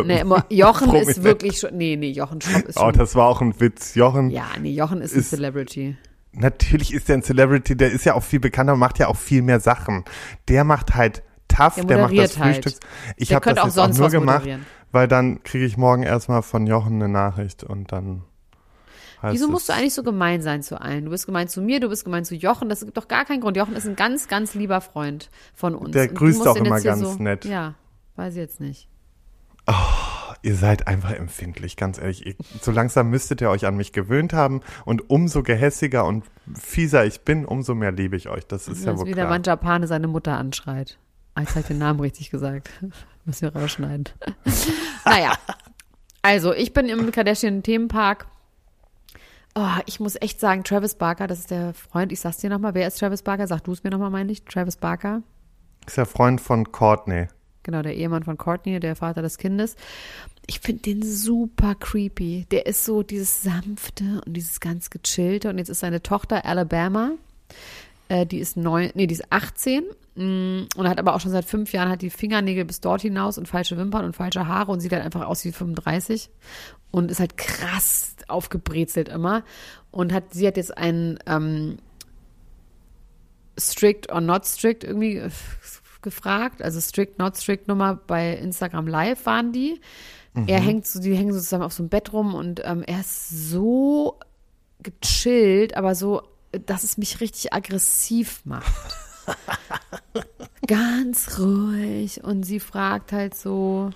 nee, 0.05 0.23
Jochen 0.51 0.89
prominent. 0.89 1.09
ist 1.09 1.23
wirklich 1.23 1.61
schon, 1.61 1.75
nee, 1.79 1.97
nee, 1.97 2.11
Jochen 2.11 2.43
Schropp 2.43 2.65
ist 2.67 2.77
Oh, 2.77 2.81
schon, 2.81 2.93
das 2.93 3.15
war 3.15 3.27
auch 3.27 3.41
ein 3.41 3.59
Witz. 3.59 3.95
Jochen, 3.95 4.29
ja, 4.29 4.45
nee, 4.61 4.73
Jochen 4.73 5.01
ist, 5.01 5.15
ein 5.15 5.21
ist- 5.21 5.31
Celebrity. 5.31 5.97
Natürlich 6.33 6.93
ist 6.93 7.09
der 7.09 7.19
ein 7.19 7.23
Celebrity, 7.23 7.77
der 7.77 7.91
ist 7.91 8.05
ja 8.05 8.15
auch 8.15 8.23
viel 8.23 8.41
bekannter 8.41 8.75
und 8.75 8.79
macht 8.79 8.99
ja 8.99 9.09
auch 9.09 9.17
viel 9.17 9.43
mehr 9.43 9.61
Sachen. 9.61 10.05
Der 10.49 10.65
macht 10.65 10.95
halt 10.95 11.23
tough, 11.49 11.77
Der 11.77 11.85
der, 11.85 11.99
macht 11.99 12.17
das 12.17 12.39
halt. 12.39 12.57
Frühstücks. 12.57 12.81
Ich 13.17 13.33
habe 13.33 13.45
das 13.47 13.59
auch 13.59 13.65
jetzt 13.67 13.75
sonst 13.75 14.01
auch 14.01 14.11
nur 14.11 14.21
gemacht, 14.21 14.49
weil 14.93 15.09
dann 15.09 15.43
kriege 15.43 15.65
ich 15.65 15.77
morgen 15.77 16.03
erstmal 16.03 16.43
von 16.43 16.67
Jochen 16.67 16.95
eine 16.95 17.09
Nachricht 17.09 17.65
und 17.65 17.93
dann 17.93 18.25
Wieso 19.23 19.47
es, 19.47 19.51
musst 19.51 19.69
du 19.69 19.73
eigentlich 19.73 19.95
so 19.95 20.03
gemein 20.03 20.43
sein 20.43 20.63
zu 20.63 20.81
allen? 20.81 21.07
Du 21.07 21.11
bist 21.11 21.27
gemein 21.27 21.49
zu 21.49 21.61
mir, 21.61 21.81
du 21.81 21.89
bist 21.89 22.05
gemein 22.05 22.25
zu 22.25 22.37
Jochen. 22.37 22.69
Das 22.69 22.85
gibt 22.85 22.97
doch 22.97 23.09
gar 23.09 23.25
keinen 23.25 23.41
Grund. 23.41 23.57
Jochen 23.57 23.75
ist 23.75 23.87
ein 23.87 23.97
ganz, 23.97 24.29
ganz 24.29 24.55
lieber 24.55 24.81
Freund 24.81 25.29
von 25.55 25.75
uns. 25.75 25.91
Der 25.91 26.09
grüßt 26.09 26.47
auch 26.47 26.57
immer 26.57 26.81
ganz 26.81 27.01
so, 27.01 27.15
nett. 27.15 27.45
Ja, 27.45 27.75
weiß 28.15 28.35
ich 28.35 28.39
jetzt 28.39 28.61
nicht. 28.61 28.89
Ihr 30.43 30.55
seid 30.55 30.87
einfach 30.87 31.13
empfindlich, 31.13 31.77
ganz 31.77 31.99
ehrlich. 31.99 32.25
Ihr, 32.27 32.35
so 32.61 32.71
langsam 32.71 33.11
müsstet 33.11 33.41
ihr 33.41 33.51
euch 33.51 33.67
an 33.67 33.77
mich 33.77 33.93
gewöhnt 33.93 34.33
haben 34.33 34.61
und 34.85 35.11
umso 35.11 35.43
gehässiger 35.43 36.05
und 36.05 36.25
fieser 36.55 37.05
ich 37.05 37.23
bin, 37.23 37.45
umso 37.45 37.75
mehr 37.75 37.93
liebe 37.93 38.17
ich 38.17 38.29
euch. 38.29 38.47
Das 38.47 38.69
ist 38.69 38.85
ja 38.85 38.93
Als 38.93 39.01
wohl 39.01 39.07
wie 39.07 39.13
der 39.15 39.25
klar. 39.25 39.31
Mann 39.35 39.43
Japane 39.43 39.87
seine 39.87 40.07
Mutter 40.09 40.37
anschreit. 40.37 40.99
Ah, 41.35 41.41
Jetzt 41.41 41.51
habe 41.51 41.61
ich 41.61 41.67
den 41.67 41.79
Namen 41.79 42.01
richtig 42.01 42.31
gesagt. 42.31 42.71
Müssen 43.25 43.43
wir 43.53 43.61
rausschneiden. 43.61 44.05
naja, 45.05 45.33
also 46.23 46.53
ich 46.55 46.73
bin 46.73 46.89
im 46.89 47.11
Kardashian-Themenpark. 47.13 48.27
Oh, 49.55 49.67
ich 49.87 49.99
muss 49.99 50.15
echt 50.21 50.39
sagen, 50.41 50.63
Travis 50.63 50.95
Barker, 50.95 51.27
das 51.27 51.41
ist 51.41 51.51
der 51.51 51.75
Freund. 51.75 52.13
Ich 52.13 52.21
sag's 52.21 52.39
dir 52.39 52.49
nochmal. 52.51 52.75
Wer 52.75 52.87
ist 52.87 52.99
Travis 52.99 53.23
Barker? 53.23 53.47
Sag 53.49 53.65
du 53.65 53.73
es 53.73 53.83
mir 53.83 53.91
nochmal, 53.91 54.11
meine 54.11 54.31
ich. 54.31 54.45
Travis 54.45 54.77
Barker. 54.77 55.23
Ist 55.87 55.97
ja 55.97 56.05
Freund 56.05 56.41
von 56.41 56.71
Courtney. 56.71 57.27
Genau, 57.69 57.83
der 57.83 57.97
Ehemann 57.97 58.23
von 58.23 58.39
Courtney, 58.39 58.81
der 58.81 58.97
Vater 58.97 59.21
des 59.21 59.37
Kindes. 59.37 59.77
Ich 60.47 60.61
finde 60.61 60.81
den 60.81 61.03
super 61.03 61.75
creepy. 61.75 62.47
Der 62.51 62.65
ist 62.65 62.87
so 62.87 63.03
dieses 63.03 63.43
sanfte 63.43 64.23
und 64.25 64.33
dieses 64.33 64.61
ganz 64.61 64.89
gechillte. 64.89 65.51
Und 65.51 65.59
jetzt 65.59 65.69
ist 65.69 65.81
seine 65.81 66.03
Tochter 66.03 66.47
Alabama. 66.47 67.11
Äh, 68.09 68.25
die 68.25 68.39
ist 68.39 68.57
neun, 68.57 68.91
nee, 68.95 69.07
die 69.07 69.13
ist 69.13 69.31
18 69.31 69.85
mm, 70.15 70.69
und 70.79 70.89
hat 70.89 70.99
aber 70.99 71.15
auch 71.15 71.21
schon 71.21 71.31
seit 71.31 71.45
fünf 71.45 71.75
Jahren 71.75 71.91
hat 71.91 72.01
die 72.01 72.09
Fingernägel 72.09 72.65
bis 72.65 72.81
dort 72.81 73.03
hinaus 73.03 73.37
und 73.37 73.49
falsche 73.49 73.77
Wimpern 73.77 74.07
und 74.07 74.17
falsche 74.17 74.49
Haare 74.49 74.73
und 74.73 74.81
sieht 74.81 74.93
halt 74.93 75.05
einfach 75.05 75.27
aus 75.27 75.45
wie 75.45 75.53
35 75.53 76.31
und 76.91 77.11
ist 77.11 77.21
halt 77.21 77.37
krass 77.37 78.17
aufgebrezelt 78.29 79.11
immer. 79.11 79.45
Und 79.91 80.15
hat, 80.15 80.33
sie 80.33 80.47
hat 80.47 80.57
jetzt 80.57 80.75
einen 80.75 81.19
ähm, 81.27 81.77
strict 83.59 84.11
or 84.11 84.23
not 84.23 84.47
strict 84.47 84.85
irgendwie 84.85 85.19
äh, 85.19 85.31
gefragt. 86.03 86.63
Also 86.63 86.81
strict, 86.81 87.19
not 87.19 87.37
strict 87.37 87.69
Nummer 87.69 87.97
bei 88.07 88.35
Instagram 88.35 88.87
Live 88.87 89.27
waren 89.27 89.53
die. 89.53 89.81
Er 90.47 90.61
hängt 90.61 90.87
so, 90.87 91.01
die 91.01 91.15
hängen 91.15 91.33
so 91.33 91.41
zusammen 91.41 91.65
auf 91.65 91.73
so 91.73 91.83
einem 91.83 91.91
Bett 91.91 92.13
rum 92.13 92.35
und 92.35 92.63
ähm, 92.65 92.85
er 92.87 93.01
ist 93.01 93.51
so 93.51 94.19
gechillt, 94.83 95.77
aber 95.77 95.95
so, 95.95 96.23
dass 96.67 96.85
es 96.85 96.99
mich 96.99 97.21
richtig 97.21 97.53
aggressiv 97.53 98.43
macht. 98.45 98.97
Ganz 100.67 101.39
ruhig. 101.39 102.23
Und 102.23 102.45
sie 102.45 102.61
fragt 102.61 103.13
halt 103.13 103.35
so, 103.35 103.91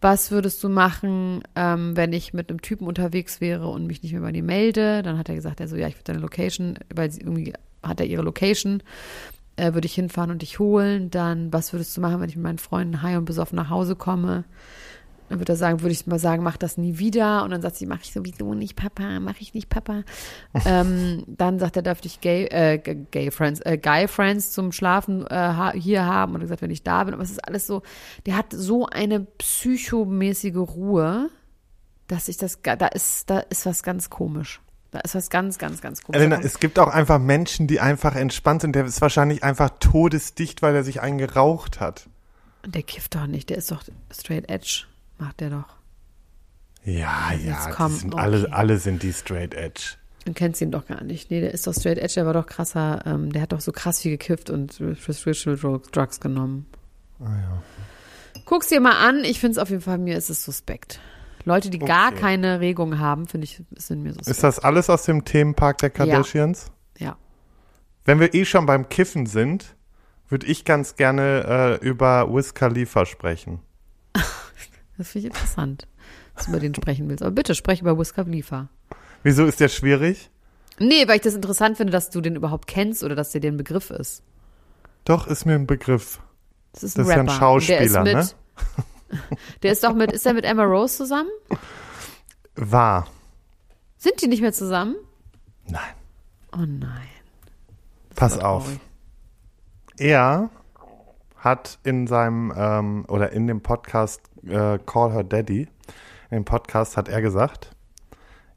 was 0.00 0.30
würdest 0.30 0.62
du 0.62 0.68
machen, 0.68 1.42
ähm, 1.54 1.96
wenn 1.96 2.12
ich 2.12 2.34
mit 2.34 2.50
einem 2.50 2.60
Typen 2.60 2.86
unterwegs 2.86 3.40
wäre 3.40 3.68
und 3.68 3.86
mich 3.86 4.02
nicht 4.02 4.12
mehr 4.12 4.22
bei 4.22 4.32
dir 4.32 4.42
melde? 4.42 5.02
Dann 5.02 5.18
hat 5.18 5.28
er 5.28 5.34
gesagt, 5.34 5.60
er 5.60 5.68
so, 5.68 5.76
ja, 5.76 5.88
ich 5.88 5.94
würde 5.94 6.04
deine 6.04 6.20
Location, 6.20 6.78
weil 6.94 7.10
sie 7.10 7.20
irgendwie 7.20 7.54
hat 7.82 8.00
er 8.00 8.06
ihre 8.06 8.22
Location, 8.22 8.82
äh, 9.56 9.74
würde 9.74 9.86
ich 9.86 9.94
hinfahren 9.94 10.30
und 10.30 10.42
dich 10.42 10.58
holen. 10.58 11.10
Dann, 11.10 11.52
was 11.52 11.72
würdest 11.72 11.96
du 11.96 12.00
machen, 12.00 12.20
wenn 12.20 12.28
ich 12.28 12.36
mit 12.36 12.44
meinen 12.44 12.58
Freunden 12.58 13.02
high 13.02 13.16
und 13.16 13.24
besoffen 13.24 13.56
nach 13.56 13.70
Hause 13.70 13.96
komme? 13.96 14.44
Dann 15.28 15.40
würde 15.40 15.54
er 15.54 15.56
sagen, 15.56 15.80
würde 15.80 15.92
ich 15.92 16.06
mal 16.06 16.18
sagen, 16.18 16.42
mach 16.42 16.56
das 16.56 16.76
nie 16.76 16.98
wieder. 16.98 17.42
Und 17.42 17.50
dann 17.50 17.62
sagt 17.62 17.76
sie, 17.76 17.86
mach 17.86 18.00
ich 18.02 18.12
sowieso 18.12 18.54
nicht, 18.54 18.76
Papa, 18.76 19.18
mach 19.20 19.40
ich 19.40 19.54
nicht, 19.54 19.68
Papa. 19.68 20.02
ähm, 20.64 21.24
dann 21.26 21.58
sagt 21.58 21.76
er, 21.76 21.82
darf 21.82 22.04
ich 22.04 22.20
Gay, 22.20 22.44
äh, 22.44 22.78
Gay 22.78 23.30
Friends, 23.30 23.60
äh, 23.60 23.78
Guy 23.78 24.06
Friends 24.06 24.52
zum 24.52 24.72
Schlafen 24.72 25.26
äh, 25.26 25.72
hier 25.74 26.04
haben. 26.04 26.34
Und 26.34 26.40
er 26.40 26.44
gesagt, 26.44 26.62
wenn 26.62 26.70
ich 26.70 26.84
da 26.84 27.02
bin. 27.04 27.14
Aber 27.14 27.22
es 27.22 27.30
ist 27.30 27.46
alles 27.46 27.66
so, 27.66 27.82
der 28.26 28.36
hat 28.36 28.52
so 28.52 28.86
eine 28.86 29.20
psychomäßige 29.20 30.56
Ruhe, 30.56 31.28
dass 32.06 32.28
ich 32.28 32.36
das, 32.36 32.60
da 32.62 32.86
ist, 32.86 33.28
da 33.28 33.40
ist 33.40 33.66
was 33.66 33.82
ganz 33.82 34.10
komisch. 34.10 34.60
Da 34.90 35.00
ist 35.00 35.14
was 35.14 35.30
ganz, 35.30 35.58
ganz, 35.58 35.80
ganz 35.80 36.02
komisch. 36.02 36.20
Elena, 36.20 36.40
es 36.40 36.60
gibt 36.60 36.78
auch 36.78 36.88
einfach 36.88 37.18
Menschen, 37.18 37.66
die 37.66 37.80
einfach 37.80 38.14
entspannt 38.14 38.62
sind. 38.62 38.74
Der 38.74 38.84
ist 38.84 39.00
wahrscheinlich 39.00 39.42
einfach 39.42 39.70
todesdicht, 39.80 40.62
weil 40.62 40.74
er 40.74 40.84
sich 40.84 41.00
einen 41.02 41.18
geraucht 41.18 41.80
hat. 41.80 42.08
der 42.66 42.82
kifft 42.82 43.14
doch 43.14 43.26
nicht, 43.26 43.50
der 43.50 43.58
ist 43.58 43.70
doch 43.70 43.82
straight 44.12 44.48
edge. 44.48 44.84
Macht 45.18 45.40
der 45.40 45.50
doch. 45.50 45.76
Ja, 46.84 47.32
ja, 47.32 47.70
komm, 47.72 47.92
die 47.92 47.98
sind 47.98 48.14
okay. 48.14 48.22
alle, 48.22 48.52
alle 48.52 48.78
sind 48.78 49.02
die 49.02 49.12
straight 49.12 49.54
edge. 49.54 49.96
Du 50.24 50.32
kennst 50.32 50.60
ihn 50.60 50.70
doch 50.70 50.86
gar 50.86 51.02
nicht. 51.02 51.30
Nee, 51.30 51.40
der 51.40 51.52
ist 51.52 51.66
doch 51.66 51.74
straight 51.74 51.98
edge, 51.98 52.14
der 52.14 52.26
war 52.26 52.32
doch 52.32 52.46
krasser, 52.46 53.02
ähm, 53.06 53.32
der 53.32 53.42
hat 53.42 53.52
doch 53.52 53.60
so 53.60 53.72
krass 53.72 54.00
viel 54.00 54.12
gekifft 54.12 54.50
und 54.50 54.78
prescription 55.04 55.56
Drugs 55.56 55.90
Drugs 55.90 56.20
genommen. 56.20 56.66
Ah, 57.20 57.60
Guck's 58.44 58.68
dir 58.68 58.80
mal 58.80 58.98
an, 59.08 59.24
ich 59.24 59.40
finde 59.40 59.52
es 59.52 59.58
auf 59.58 59.70
jeden 59.70 59.82
Fall, 59.82 59.98
mir 59.98 60.16
ist 60.16 60.30
es 60.30 60.44
suspekt. 60.44 61.00
Leute, 61.46 61.70
die 61.70 61.78
gar 61.78 62.08
Okay. 62.08 62.20
keine 62.20 62.60
Regung 62.60 62.98
haben, 62.98 63.26
finde 63.26 63.44
ich, 63.46 63.62
sind 63.76 64.02
mir 64.02 64.10
suspekt. 64.10 64.28
Ist 64.28 64.42
das 64.42 64.58
alles 64.58 64.90
aus 64.90 65.04
dem 65.04 65.24
Themenpark 65.24 65.78
der 65.78 65.90
Kardashians? 65.90 66.70
ja. 66.98 67.16
Wenn 68.04 68.20
wir 68.20 68.34
eh 68.34 68.44
schon 68.44 68.66
beim 68.66 68.88
Kiffen 68.88 69.26
sind, 69.26 69.74
würde 70.28 70.46
ich 70.46 70.64
ganz 70.64 70.94
gerne 70.94 71.78
äh, 71.82 71.84
über 71.86 72.32
Wiz 72.32 72.52
Khalifa 72.54 73.06
sprechen. 73.06 73.60
Das 74.98 75.10
finde 75.10 75.28
ich 75.28 75.34
interessant, 75.34 75.86
dass 76.34 76.46
du 76.46 76.52
über 76.52 76.60
den 76.60 76.74
sprechen 76.74 77.06
willst. 77.08 77.22
Aber 77.22 77.32
bitte, 77.32 77.54
sprech 77.54 77.80
über 77.82 77.98
Wiz 77.98 78.14
Khalifa. 78.14 78.68
Wieso 79.22 79.44
ist 79.44 79.60
der 79.60 79.68
schwierig? 79.68 80.30
Nee, 80.78 81.06
weil 81.06 81.16
ich 81.16 81.22
das 81.22 81.34
interessant 81.34 81.76
finde, 81.76 81.90
dass 81.90 82.08
du 82.10 82.20
den 82.22 82.34
überhaupt 82.36 82.66
kennst 82.66 83.02
oder 83.04 83.14
dass 83.14 83.30
der 83.30 83.40
dir 83.42 83.50
ein 83.52 83.56
Begriff 83.58 83.90
ist. 83.90 84.22
Doch, 85.04 85.26
ist 85.26 85.44
mir 85.44 85.54
ein 85.54 85.66
Begriff. 85.66 86.20
Das 86.72 86.82
ist 86.82 86.96
ein 86.96 87.02
Das 87.02 87.08
ist 87.08 87.14
ja 87.14 87.20
ein 87.20 87.28
Schauspieler, 87.28 88.04
der 88.04 88.14
ne? 88.14 88.28
Der 89.62 89.72
ist 89.72 89.84
doch 89.84 89.94
mit, 89.94 90.12
ist 90.12 90.26
er 90.26 90.34
mit 90.34 90.44
Emma 90.44 90.64
Rose 90.64 90.96
zusammen? 90.96 91.30
War. 92.54 93.06
Sind 93.96 94.20
die 94.20 94.28
nicht 94.28 94.42
mehr 94.42 94.52
zusammen? 94.52 94.96
Nein. 95.66 95.94
Oh 96.52 96.64
nein. 96.66 97.08
Pass 98.14 98.38
war 98.38 98.48
auf. 98.50 98.68
Er 99.98 100.50
hat 101.36 101.78
in 101.84 102.06
seinem 102.06 102.52
ähm, 102.56 103.04
oder 103.08 103.32
in 103.32 103.46
dem 103.46 103.62
Podcast 103.62 104.20
äh, 104.46 104.78
Call 104.84 105.12
Her 105.12 105.24
Daddy, 105.24 105.68
im 106.30 106.44
Podcast 106.44 106.96
hat 106.96 107.08
er 107.08 107.22
gesagt, 107.22 107.70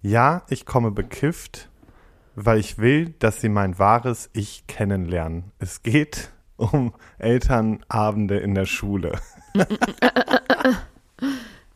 ja, 0.01 0.43
ich 0.49 0.65
komme 0.65 0.91
bekifft, 0.91 1.69
weil 2.35 2.59
ich 2.59 2.77
will, 2.77 3.09
dass 3.19 3.41
sie 3.41 3.49
mein 3.49 3.77
wahres 3.79 4.29
Ich 4.33 4.65
kennenlernen. 4.67 5.51
Es 5.59 5.83
geht 5.83 6.31
um 6.57 6.93
Elternabende 7.17 8.37
in 8.39 8.55
der 8.55 8.65
Schule. 8.65 9.19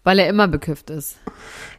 Weil 0.03 0.19
er 0.19 0.27
immer 0.27 0.47
bekifft 0.49 0.89
ist. 0.89 1.17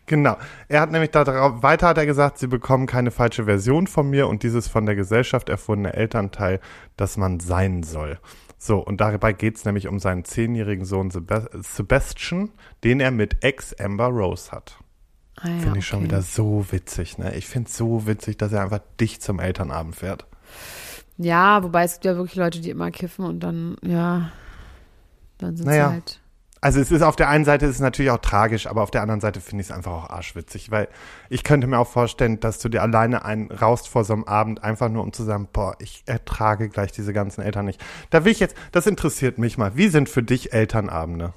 Genau. 0.06 0.36
Er 0.68 0.80
hat 0.80 0.90
nämlich 0.90 1.10
darauf, 1.10 1.62
weiter 1.62 1.88
hat 1.88 1.98
er 1.98 2.06
gesagt, 2.06 2.38
sie 2.38 2.46
bekommen 2.46 2.86
keine 2.86 3.10
falsche 3.10 3.44
Version 3.44 3.86
von 3.86 4.08
mir 4.08 4.28
und 4.28 4.42
dieses 4.42 4.66
von 4.68 4.86
der 4.86 4.94
Gesellschaft 4.94 5.50
erfundene 5.50 5.92
Elternteil, 5.94 6.60
das 6.96 7.16
man 7.18 7.40
sein 7.40 7.82
soll. 7.82 8.18
So, 8.56 8.78
und 8.78 9.02
dabei 9.02 9.34
geht's 9.34 9.66
nämlich 9.66 9.88
um 9.88 9.98
seinen 9.98 10.24
zehnjährigen 10.24 10.86
Sohn 10.86 11.10
Seb 11.10 11.50
Sebastian, 11.60 12.50
den 12.82 13.00
er 13.00 13.10
mit 13.10 13.44
Ex-Amber 13.44 14.06
Rose 14.06 14.52
hat. 14.52 14.78
Ah, 15.36 15.48
ja, 15.48 15.58
Finde 15.58 15.78
ich 15.80 15.86
schon 15.86 15.98
okay. 15.98 16.08
wieder 16.08 16.22
so 16.22 16.64
witzig, 16.70 17.18
ne? 17.18 17.34
Ich 17.34 17.46
finde 17.46 17.68
es 17.68 17.76
so 17.76 18.06
witzig, 18.06 18.38
dass 18.38 18.52
er 18.52 18.62
einfach 18.62 18.80
dicht 19.00 19.22
zum 19.22 19.38
Elternabend 19.40 19.96
fährt. 19.96 20.26
Ja, 21.18 21.62
wobei 21.62 21.84
es 21.84 21.94
gibt 21.94 22.06
ja 22.06 22.16
wirklich 22.16 22.36
Leute, 22.36 22.60
die 22.60 22.70
immer 22.70 22.90
kiffen 22.90 23.24
und 23.24 23.40
dann, 23.40 23.76
ja, 23.82 24.30
dann 25.44 25.56
sind 25.56 25.66
Naja. 25.66 25.90
halt. 25.90 26.20
Also 26.60 26.80
es 26.80 26.90
ist 26.90 27.02
auf 27.02 27.14
der 27.14 27.28
einen 27.28 27.44
Seite 27.44 27.66
ist 27.66 27.74
es 27.74 27.80
natürlich 27.80 28.10
auch 28.10 28.22
tragisch, 28.22 28.66
aber 28.66 28.82
auf 28.82 28.90
der 28.90 29.02
anderen 29.02 29.20
Seite 29.20 29.42
finde 29.42 29.60
ich 29.60 29.68
es 29.68 29.76
einfach 29.76 29.92
auch 29.92 30.08
arschwitzig, 30.08 30.70
weil 30.70 30.88
ich 31.28 31.44
könnte 31.44 31.66
mir 31.66 31.78
auch 31.78 31.86
vorstellen, 31.86 32.40
dass 32.40 32.58
du 32.58 32.70
dir 32.70 32.80
alleine 32.80 33.22
einen 33.22 33.50
raust 33.50 33.86
vor 33.86 34.02
so 34.04 34.14
einem 34.14 34.24
Abend, 34.24 34.64
einfach 34.64 34.88
nur 34.88 35.02
um 35.02 35.12
zu 35.12 35.24
sagen, 35.24 35.46
boah, 35.52 35.76
ich 35.78 36.04
ertrage 36.06 36.70
gleich 36.70 36.90
diese 36.90 37.12
ganzen 37.12 37.42
Eltern 37.42 37.66
nicht. 37.66 37.84
Da 38.08 38.24
will 38.24 38.32
ich 38.32 38.40
jetzt, 38.40 38.56
das 38.72 38.86
interessiert 38.86 39.36
mich 39.36 39.58
mal. 39.58 39.76
Wie 39.76 39.88
sind 39.88 40.08
für 40.08 40.22
dich 40.22 40.54
Elternabende? 40.54 41.34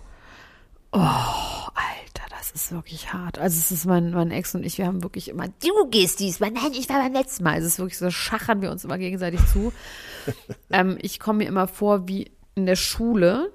Alter, 0.91 2.23
das 2.29 2.51
ist 2.51 2.71
wirklich 2.71 3.11
hart. 3.11 3.37
Also 3.37 3.59
es 3.59 3.69
ist 3.71 3.85
mein, 3.85 4.11
mein 4.11 4.31
Ex 4.31 4.55
und 4.55 4.63
ich, 4.63 4.77
wir 4.77 4.87
haben 4.87 5.03
wirklich 5.03 5.27
immer, 5.27 5.47
du 5.47 5.89
gehst 5.89 6.21
diesmal, 6.21 6.51
nein, 6.51 6.71
ich 6.71 6.87
war 6.87 7.01
beim 7.01 7.11
letzten 7.11 7.43
Mal. 7.43 7.57
Es 7.57 7.65
ist 7.65 7.79
wirklich 7.79 7.97
so, 7.97 8.09
schachern 8.09 8.61
wir 8.61 8.71
uns 8.71 8.85
immer 8.85 8.97
gegenseitig 8.97 9.45
zu. 9.47 9.73
ähm, 10.69 10.97
ich 11.01 11.19
komme 11.19 11.39
mir 11.39 11.49
immer 11.49 11.67
vor 11.67 12.07
wie 12.07 12.31
in 12.55 12.65
der 12.65 12.77
Schule, 12.77 13.51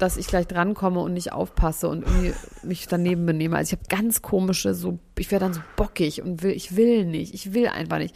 dass 0.00 0.16
ich 0.16 0.26
gleich 0.26 0.46
drankomme 0.46 1.00
und 1.00 1.12
nicht 1.12 1.32
aufpasse 1.32 1.88
und 1.88 2.02
irgendwie 2.02 2.32
mich 2.62 2.86
daneben 2.86 3.26
benehme. 3.26 3.56
Also 3.56 3.74
ich 3.74 3.78
habe 3.78 3.88
ganz 3.88 4.22
komische, 4.22 4.74
so, 4.74 4.98
ich 5.18 5.30
werde 5.30 5.44
dann 5.44 5.54
so 5.54 5.60
bockig 5.76 6.22
und 6.22 6.42
will, 6.42 6.52
ich 6.52 6.74
will 6.76 7.04
nicht, 7.04 7.34
ich 7.34 7.52
will 7.52 7.68
einfach 7.68 7.98
nicht. 7.98 8.14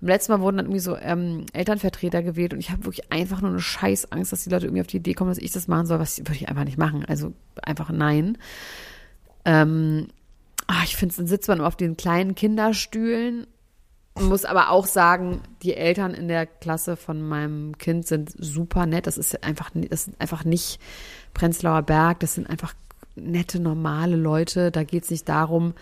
Beim 0.00 0.08
letzten 0.08 0.32
Mal 0.32 0.40
wurden 0.40 0.56
dann 0.56 0.66
irgendwie 0.66 0.80
so 0.80 0.96
ähm, 0.96 1.44
Elternvertreter 1.52 2.22
gewählt 2.22 2.54
und 2.54 2.60
ich 2.60 2.70
habe 2.70 2.84
wirklich 2.86 3.12
einfach 3.12 3.42
nur 3.42 3.50
eine 3.50 3.60
Scheißangst, 3.60 4.32
dass 4.32 4.44
die 4.44 4.50
Leute 4.50 4.66
irgendwie 4.66 4.80
auf 4.80 4.86
die 4.86 4.96
Idee 4.96 5.12
kommen, 5.12 5.30
dass 5.30 5.38
ich 5.38 5.52
das 5.52 5.68
machen 5.68 5.86
soll, 5.86 5.98
was 5.98 6.18
würde 6.18 6.34
ich 6.34 6.48
einfach 6.48 6.64
nicht 6.64 6.78
machen. 6.78 7.04
Also 7.06 7.34
einfach 7.62 7.90
nein. 7.90 8.38
Ähm, 9.44 10.08
ah, 10.66 10.82
ich 10.84 10.96
finde, 10.96 11.16
dann 11.16 11.26
sitzt 11.26 11.48
man 11.48 11.60
auf 11.60 11.76
den 11.76 11.96
kleinen 11.96 12.34
Kinderstühlen. 12.34 13.46
Muss 14.18 14.44
aber 14.44 14.70
auch 14.70 14.86
sagen, 14.86 15.42
die 15.62 15.74
Eltern 15.74 16.14
in 16.14 16.28
der 16.28 16.46
Klasse 16.46 16.96
von 16.96 17.20
meinem 17.22 17.76
Kind 17.78 18.06
sind 18.06 18.32
super 18.36 18.86
nett. 18.86 19.06
Das 19.06 19.18
ist 19.18 19.44
einfach, 19.44 19.70
das 19.74 20.04
sind 20.04 20.20
einfach 20.20 20.44
nicht 20.44 20.80
Prenzlauer 21.34 21.82
Berg. 21.82 22.20
Das 22.20 22.34
sind 22.34 22.48
einfach 22.48 22.74
nette, 23.14 23.60
normale 23.60 24.16
Leute. 24.16 24.70
Da 24.70 24.84
geht 24.84 25.04
es 25.04 25.10
nicht 25.10 25.28
darum, 25.28 25.74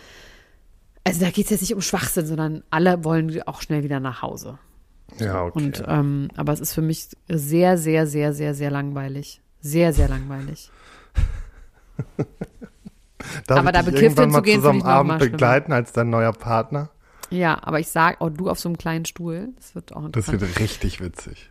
also 1.04 1.20
da 1.20 1.30
geht 1.30 1.44
es 1.44 1.50
jetzt 1.50 1.60
nicht 1.60 1.74
um 1.74 1.82
Schwachsinn, 1.82 2.26
sondern 2.26 2.62
alle 2.70 3.04
wollen 3.04 3.42
auch 3.42 3.60
schnell 3.60 3.84
wieder 3.84 4.00
nach 4.00 4.22
Hause. 4.22 4.58
Ja, 5.18 5.44
okay. 5.44 5.58
Und 5.58 5.84
ähm, 5.86 6.28
aber 6.34 6.52
es 6.54 6.60
ist 6.60 6.72
für 6.72 6.80
mich 6.80 7.10
sehr, 7.28 7.76
sehr, 7.76 8.06
sehr, 8.06 8.32
sehr, 8.32 8.54
sehr 8.54 8.70
langweilig. 8.70 9.42
Sehr, 9.60 9.92
sehr 9.92 10.08
langweilig. 10.08 10.70
Aber 13.48 13.72
da 13.72 13.82
bekifft 13.82 14.18
hinzugehen, 14.18 14.60
finde 14.60 14.78
ich 14.78 14.84
noch 14.84 14.90
Abend 14.90 15.08
mal 15.08 15.18
begleiten 15.18 15.72
als 15.72 15.92
dein 15.92 16.10
neuer 16.10 16.32
Partner? 16.32 16.90
Ja, 17.34 17.58
aber 17.62 17.80
ich 17.80 17.88
sag, 17.88 18.20
auch 18.20 18.30
du 18.30 18.48
auf 18.48 18.58
so 18.58 18.68
einem 18.68 18.78
kleinen 18.78 19.04
Stuhl, 19.04 19.50
das 19.56 19.74
wird 19.74 19.92
auch 19.92 20.00
Das 20.10 20.28
interessant. 20.28 20.40
wird 20.40 20.58
richtig 20.60 21.00
witzig. 21.00 21.50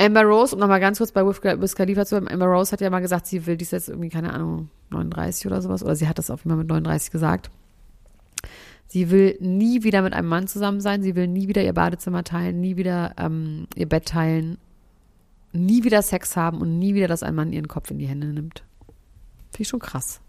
Amber 0.00 0.22
Rose, 0.22 0.54
um 0.54 0.60
nochmal 0.60 0.78
ganz 0.80 0.98
kurz 0.98 1.10
bei 1.12 1.26
Wiz 1.26 1.42
Wiz 1.42 1.74
Khalifa 1.74 2.06
zu 2.06 2.14
bleiben, 2.14 2.32
Amber 2.32 2.46
Rose 2.46 2.70
hat 2.72 2.80
ja 2.80 2.88
mal 2.90 3.00
gesagt, 3.00 3.26
sie 3.26 3.46
will 3.46 3.56
dies 3.56 3.72
jetzt 3.72 3.88
irgendwie, 3.88 4.10
keine 4.10 4.32
Ahnung, 4.32 4.70
39 4.90 5.46
oder 5.46 5.60
sowas, 5.60 5.82
oder 5.82 5.96
sie 5.96 6.06
hat 6.08 6.18
das 6.18 6.30
auf 6.30 6.40
jeden 6.40 6.50
Fall 6.50 6.58
mit 6.58 6.68
39 6.68 7.10
gesagt. 7.10 7.50
Sie 8.86 9.10
will 9.10 9.36
nie 9.40 9.82
wieder 9.82 10.00
mit 10.02 10.14
einem 10.14 10.28
Mann 10.28 10.46
zusammen 10.46 10.80
sein, 10.80 11.02
sie 11.02 11.14
will 11.14 11.26
nie 11.26 11.48
wieder 11.48 11.62
ihr 11.62 11.72
Badezimmer 11.74 12.24
teilen, 12.24 12.60
nie 12.60 12.76
wieder 12.76 13.12
ähm, 13.18 13.66
ihr 13.74 13.88
Bett 13.88 14.06
teilen, 14.06 14.56
nie 15.52 15.82
wieder 15.84 16.00
Sex 16.00 16.36
haben 16.36 16.60
und 16.60 16.78
nie 16.78 16.94
wieder, 16.94 17.08
dass 17.08 17.22
ein 17.22 17.34
Mann 17.34 17.52
ihren 17.52 17.68
Kopf 17.68 17.90
in 17.90 17.98
die 17.98 18.06
Hände 18.06 18.28
nimmt. 18.28 18.62
Finde 19.50 19.62
ich 19.62 19.68
schon 19.68 19.80
krass, 19.80 20.20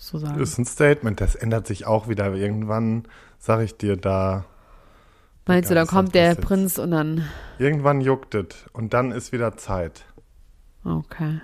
so 0.00 0.18
sagen. 0.18 0.38
Das 0.38 0.50
ist 0.50 0.58
ein 0.58 0.64
Statement, 0.64 1.20
das 1.20 1.34
ändert 1.34 1.66
sich 1.66 1.86
auch 1.86 2.08
wieder. 2.08 2.32
Irgendwann, 2.34 3.04
sag 3.38 3.60
ich 3.60 3.76
dir, 3.76 3.96
da, 3.96 4.46
Meinst 5.46 5.70
du, 5.70 5.74
dann 5.74 5.86
kommt 5.86 6.14
der 6.14 6.30
jetzt. 6.30 6.40
Prinz 6.42 6.78
und 6.78 6.92
dann, 6.92 7.28
irgendwann 7.58 8.00
juckt 8.00 8.34
es 8.34 8.46
und 8.72 8.94
dann 8.94 9.12
ist 9.12 9.32
wieder 9.32 9.56
Zeit. 9.56 10.04
okay. 10.84 11.40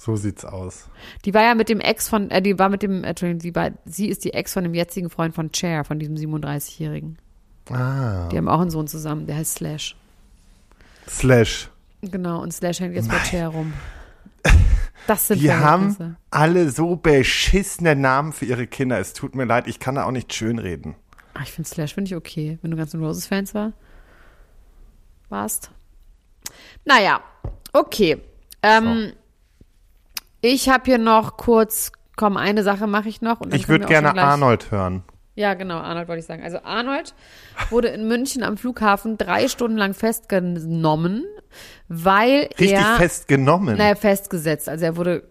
So 0.00 0.14
sieht's 0.14 0.44
aus. 0.44 0.88
Die 1.24 1.34
war 1.34 1.42
ja 1.42 1.56
mit 1.56 1.68
dem 1.68 1.80
Ex 1.80 2.08
von, 2.08 2.30
äh, 2.30 2.40
die 2.40 2.56
war 2.56 2.68
mit 2.68 2.82
dem, 2.82 3.02
äh, 3.02 3.08
Entschuldigung, 3.08 3.40
die 3.40 3.54
war, 3.54 3.70
sie 3.84 4.08
ist 4.08 4.24
die 4.24 4.32
Ex 4.32 4.52
von 4.52 4.62
dem 4.62 4.72
jetzigen 4.72 5.10
Freund 5.10 5.34
von 5.34 5.52
Cher, 5.52 5.84
von 5.84 5.98
diesem 5.98 6.14
37-Jährigen. 6.14 7.18
Ah. 7.68 8.28
Die 8.28 8.36
haben 8.36 8.48
auch 8.48 8.60
einen 8.60 8.70
Sohn 8.70 8.86
zusammen, 8.86 9.26
der 9.26 9.36
heißt 9.36 9.56
Slash. 9.56 9.96
Slash. 11.08 11.68
Genau, 12.02 12.40
und 12.40 12.52
Slash 12.54 12.78
hängt 12.78 12.94
jetzt 12.94 13.08
bei 13.08 13.18
Cher 13.24 13.48
rum. 13.48 13.72
Das 15.06 15.28
sind 15.28 15.40
Die 15.40 15.52
haben 15.52 16.16
alle 16.30 16.70
so 16.70 16.96
beschissene 16.96 17.96
Namen 17.96 18.32
für 18.32 18.44
ihre 18.44 18.66
Kinder. 18.66 18.98
Es 18.98 19.12
tut 19.14 19.34
mir 19.34 19.44
leid, 19.44 19.66
ich 19.66 19.78
kann 19.80 19.94
da 19.94 20.04
auch 20.04 20.10
nicht 20.10 20.34
schönreden. 20.34 20.96
Ach, 21.34 21.42
ich 21.42 21.52
finde 21.52 21.68
Slash, 21.68 21.94
finde 21.94 22.08
ich 22.08 22.16
okay, 22.16 22.58
wenn 22.62 22.70
du 22.70 22.76
ganz 22.76 22.92
N' 22.94 23.02
Roses-Fans 23.02 23.54
war, 23.54 23.72
warst. 25.28 25.70
Naja, 26.84 27.20
okay. 27.72 28.20
Ähm, 28.62 29.12
Ich 30.40 30.68
habe 30.68 30.84
hier 30.84 30.98
noch 30.98 31.36
kurz, 31.36 31.92
komm, 32.16 32.36
eine 32.36 32.62
Sache 32.62 32.86
mache 32.86 33.08
ich 33.08 33.20
noch. 33.20 33.40
Ich 33.52 33.68
würde 33.68 33.86
gerne 33.86 34.16
Arnold 34.20 34.70
hören. 34.70 35.02
Ja, 35.38 35.54
genau, 35.54 35.76
Arnold 35.76 36.08
wollte 36.08 36.18
ich 36.18 36.26
sagen. 36.26 36.42
Also 36.42 36.58
Arnold 36.64 37.14
wurde 37.70 37.86
in 37.86 38.08
München 38.08 38.42
am 38.42 38.56
Flughafen 38.56 39.18
drei 39.18 39.46
Stunden 39.46 39.76
lang 39.76 39.94
festgenommen, 39.94 41.24
weil 41.86 42.48
Richtig 42.58 42.72
er 42.72 42.96
festgenommen. 42.96 43.78
naja, 43.78 43.94
festgesetzt. 43.94 44.68
Also 44.68 44.86
er 44.86 44.96
wurde 44.96 45.22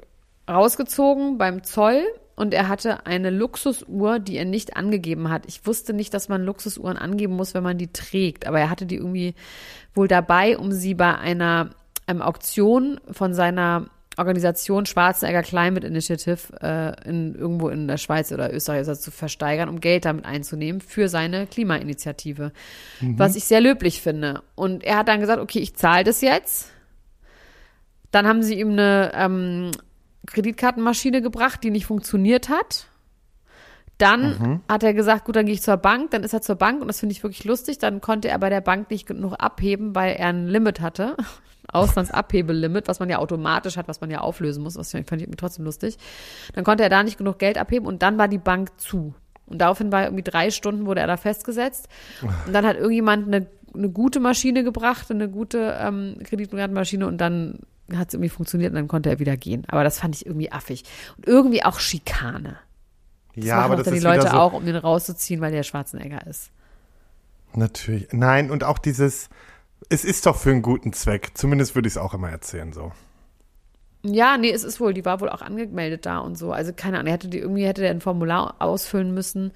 rausgezogen 0.50 1.38
beim 1.38 1.62
Zoll 1.64 2.04
und 2.38 2.54
er 2.54 2.70
hatte 2.70 3.06
eine 3.06 3.32
Luxusuhr, 3.32 4.20
die 4.20 4.38
er 4.38 4.46
nicht 4.46 4.78
angegeben 4.78 5.30
hat. 5.30 5.44
Ich 5.46 5.68
wusste 5.68 5.92
nicht, 5.92 6.14
dass 6.14 6.30
man 6.30 6.42
Luxusuhren 6.42 6.98
angeben 6.98 7.36
muss, 7.36 7.54
wenn 7.54 7.64
man 7.64 7.78
die 7.78 7.92
trägt, 7.92 8.48
aber 8.48 8.62
er 8.62 8.70
hatte 8.70 8.86
die 8.86 8.96
irgendwie 8.96 9.36
wohl 9.94 10.08
dabei, 10.08 10.58
um 10.58 10.72
sie 10.72 10.94
bei 10.94 11.18
einer 11.18 11.72
ähm, 12.08 12.22
Auktion 12.22 13.02
von 13.12 13.34
seiner 13.34 13.88
Organisation 14.18 14.86
Schwarzenegger 14.86 15.44
Climate 15.44 15.86
Initiative 15.86 16.38
äh, 16.62 17.10
in, 17.10 17.36
irgendwo 17.36 17.70
in 17.70 17.88
der 17.88 17.98
Schweiz 17.98 18.32
oder 18.32 18.54
Österreich 18.54 18.82
oder 18.82 18.96
so 18.96 19.02
zu 19.02 19.12
versteigern, 19.12 19.70
um 19.70 19.80
Geld 19.80 20.06
damit 20.06 20.26
einzunehmen 20.26 20.82
für 20.82 21.08
seine 21.08 21.48
Klimainitiative. 21.48 22.52
Was 23.18 23.36
ich 23.36 23.46
sehr 23.46 23.62
löblich 23.62 24.02
finde. 24.02 24.42
Und 24.56 24.84
er 24.84 24.98
hat 24.98 25.08
dann 25.08 25.20
gesagt, 25.20 25.42
okay, 25.42 25.60
ich 25.60 25.76
zahle 25.76 26.04
das 26.04 26.22
jetzt. 26.22 26.72
Dann 28.12 28.26
haben 28.26 28.42
sie 28.42 28.60
ihm 28.60 28.72
eine 28.72 29.12
ähm, 29.14 29.72
Kreditkartenmaschine 30.26 31.22
gebracht, 31.22 31.64
die 31.64 31.72
nicht 31.72 31.86
funktioniert 31.86 32.50
hat. 32.50 32.88
Dann 33.98 34.62
hat 34.70 34.84
er 34.84 34.94
gesagt, 34.94 35.26
gut, 35.26 35.36
dann 35.36 35.46
gehe 35.48 35.56
ich 35.56 35.62
zur 35.64 35.78
Bank. 35.78 36.12
Dann 36.12 36.24
ist 36.24 36.34
er 36.34 36.42
zur 36.42 36.56
Bank 36.56 36.82
und 36.82 36.88
das 36.88 37.00
finde 37.00 37.14
ich 37.14 37.24
wirklich 37.24 37.46
lustig. 37.46 37.80
Dann 37.80 38.00
konnte 38.00 38.28
er 38.30 38.38
bei 38.38 38.50
der 38.50 38.62
Bank 38.62 38.92
nicht 38.92 39.08
genug 39.08 39.34
abheben, 39.34 39.96
weil 39.96 40.16
er 40.16 40.28
ein 40.28 40.48
Limit 40.48 40.82
hatte. 40.82 41.18
Auslandsabhebelimit, 41.72 42.88
was 42.88 43.00
man 43.00 43.10
ja 43.10 43.20
automatisch 43.20 43.78
hat, 43.78 43.88
was 43.88 44.02
man 44.02 44.10
ja 44.10 44.20
auflösen 44.20 44.64
muss. 44.64 44.76
Das 44.76 44.92
fand 44.92 45.22
ich 45.22 45.28
trotzdem 45.38 45.66
lustig. 45.66 45.98
Dann 46.54 46.64
konnte 46.64 46.84
er 46.84 46.90
da 46.90 47.04
nicht 47.04 47.18
genug 47.18 47.40
Geld 47.40 47.58
abheben 47.58 47.88
und 47.88 48.02
dann 48.02 48.18
war 48.18 48.28
die 48.28 48.38
Bank 48.38 48.80
zu. 48.80 49.14
Und 49.46 49.60
daraufhin 49.60 49.92
war 49.92 50.04
irgendwie 50.04 50.24
drei 50.24 50.52
Stunden, 50.52 50.86
wurde 50.86 51.02
er 51.02 51.08
da 51.08 51.18
festgesetzt. 51.18 51.88
Und 52.46 52.54
dann 52.54 52.66
hat 52.66 52.78
irgendjemand 52.78 53.28
eine, 53.28 53.48
eine 53.74 53.90
gute 53.90 54.20
Maschine 54.20 54.64
gebracht, 54.64 55.10
eine 55.10 55.30
gute 55.30 55.78
ähm, 55.80 56.18
Kreditkartenmaschine 56.24 57.08
und 57.08 57.18
dann 57.20 57.60
hat 57.96 58.10
es 58.10 58.14
irgendwie 58.16 58.30
funktioniert 58.30 58.72
und 58.72 58.76
dann 58.76 58.88
konnte 58.88 59.10
er 59.10 59.20
wieder 59.20 59.38
gehen. 59.38 59.64
Aber 59.68 59.84
das 59.84 60.00
fand 60.00 60.16
ich 60.16 60.26
irgendwie 60.26 60.52
affig. 60.52 60.84
Und 61.16 61.28
irgendwie 61.28 61.64
auch 61.64 61.80
Schikane. 61.80 62.58
Das 63.36 63.46
ja, 63.46 63.60
aber 63.60 63.78
das 63.78 63.86
dann 63.86 63.94
die 63.94 64.00
ist 64.00 64.04
Leute 64.04 64.22
wieder 64.22 64.32
so. 64.32 64.38
auch, 64.38 64.54
um 64.54 64.66
den 64.66 64.76
rauszuziehen, 64.76 65.40
weil 65.42 65.52
der 65.52 65.64
Schwarzenegger 65.64 66.26
ist. 66.28 66.52
Natürlich. 67.54 68.08
Nein, 68.12 68.52
und 68.52 68.64
auch 68.64 68.78
dieses, 68.78 69.30
es 69.90 70.06
ist 70.06 70.26
doch 70.26 70.36
für 70.36 70.52
einen 70.52 70.62
guten 70.62 70.94
Zweck. 70.94 71.32
Zumindest 71.36 71.76
würde 71.76 71.88
ich 71.88 71.94
es 71.94 71.98
auch 71.98 72.14
immer 72.14 72.30
erzählen 72.30 72.74
so. 72.74 72.92
Ja, 74.04 74.38
nee, 74.38 74.52
es 74.52 74.64
ist 74.64 74.80
wohl, 74.80 74.94
die 74.94 75.06
war 75.06 75.20
wohl 75.22 75.30
auch 75.30 75.42
angemeldet 75.42 76.06
da 76.06 76.20
und 76.20 76.38
so. 76.38 76.52
Also 76.52 76.72
keine 76.74 76.98
Ahnung, 76.98 77.08
er 77.08 77.14
hätte 77.14 77.30
die, 77.30 77.40
irgendwie 77.40 77.66
hätte 77.66 77.82
der 77.82 77.92
ein 77.92 78.02
Formular 78.02 78.56
ausfüllen 78.60 79.14
müssen. 79.14 79.52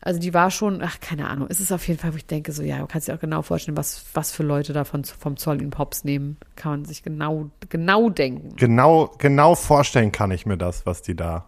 Also 0.00 0.20
die 0.20 0.32
war 0.32 0.50
schon, 0.50 0.80
ach, 0.82 1.00
keine 1.00 1.28
Ahnung, 1.28 1.48
es 1.50 1.60
ist 1.60 1.72
auf 1.72 1.86
jeden 1.88 1.98
Fall, 1.98 2.12
wo 2.12 2.16
ich 2.16 2.26
denke, 2.26 2.52
so, 2.52 2.62
ja, 2.62 2.78
du 2.78 2.86
kannst 2.86 3.08
dir 3.08 3.14
auch 3.14 3.20
genau 3.20 3.42
vorstellen, 3.42 3.76
was, 3.76 4.04
was 4.14 4.30
für 4.30 4.44
Leute 4.44 4.72
davon 4.72 5.04
vom 5.04 5.36
Zoll 5.36 5.60
in 5.60 5.70
Pops 5.70 6.04
nehmen. 6.04 6.36
Kann 6.54 6.70
man 6.72 6.84
sich 6.84 7.02
genau, 7.02 7.50
genau 7.68 8.08
denken. 8.08 8.54
Genau, 8.56 9.12
genau 9.18 9.54
vorstellen 9.54 10.12
kann 10.12 10.30
ich 10.30 10.46
mir 10.46 10.56
das, 10.56 10.86
was 10.86 11.02
die 11.02 11.16
da. 11.16 11.46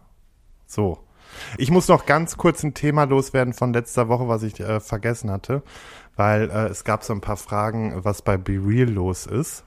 So. 0.66 0.98
Ich 1.58 1.70
muss 1.70 1.86
noch 1.86 2.06
ganz 2.06 2.36
kurz 2.36 2.64
ein 2.64 2.74
Thema 2.74 3.04
loswerden 3.04 3.54
von 3.54 3.72
letzter 3.72 4.08
Woche, 4.08 4.26
was 4.26 4.42
ich 4.42 4.58
äh, 4.58 4.80
vergessen 4.80 5.30
hatte, 5.30 5.62
weil 6.20 6.50
äh, 6.50 6.66
es 6.68 6.84
gab 6.84 7.02
so 7.02 7.14
ein 7.14 7.22
paar 7.22 7.38
Fragen, 7.38 8.04
was 8.04 8.20
bei 8.20 8.36
Be 8.36 8.60
Real 8.62 8.90
los 8.90 9.24
ist. 9.26 9.64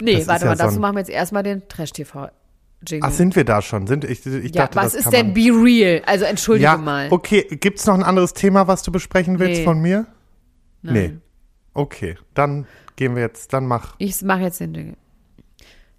Nee, 0.00 0.18
Das 0.18 0.28
warte 0.28 0.44
ja 0.44 0.50
mal, 0.52 0.56
so 0.56 0.62
dazu 0.62 0.76
ein- 0.76 0.80
machen 0.80 0.94
wir 0.94 1.00
jetzt 1.00 1.10
erstmal 1.10 1.42
den 1.42 1.66
Trash-TV-Jingle. 1.68 3.00
Ach, 3.08 3.10
sind 3.12 3.34
wir 3.34 3.44
da 3.44 3.60
schon? 3.60 3.88
Sind 3.88 4.04
ich, 4.04 4.24
ich 4.24 4.54
ja, 4.54 4.62
dachte, 4.66 4.76
was 4.76 4.94
ist 4.94 5.12
denn 5.12 5.34
Be 5.34 5.50
Real? 5.52 6.00
Also 6.06 6.26
entschuldige 6.26 6.64
Ja, 6.66 6.76
mal. 6.76 7.08
okay. 7.10 7.42
Gibt's 7.56 7.84
noch 7.86 7.94
ein 7.94 8.04
anderes 8.04 8.34
Thema, 8.34 8.68
was 8.68 8.84
du 8.84 8.92
besprechen 8.92 9.40
willst 9.40 9.58
Nee. 9.60 9.64
von 9.64 9.80
mir? 9.80 10.06
Nein. 10.82 10.94
Nee. 10.94 11.12
Okay, 11.74 12.16
dann 12.34 12.66
gehen 12.94 13.16
wir 13.16 13.22
jetzt, 13.22 13.52
dann 13.52 13.66
mach. 13.66 13.96
Ich 13.98 14.22
mache 14.22 14.42
jetzt 14.42 14.60
den 14.60 14.74
Jingle. 14.74 14.96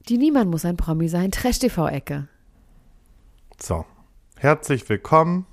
Die 0.08 0.18
Niemand 0.18 0.52
muss 0.52 0.64
ein 0.64 0.78
Promi 0.78 1.10
sein, 1.10 1.32
Trash-TV-Ecke. 1.32 2.30
So. 3.62 3.86
Herzlich 4.38 4.88
willkommen. 4.88 5.46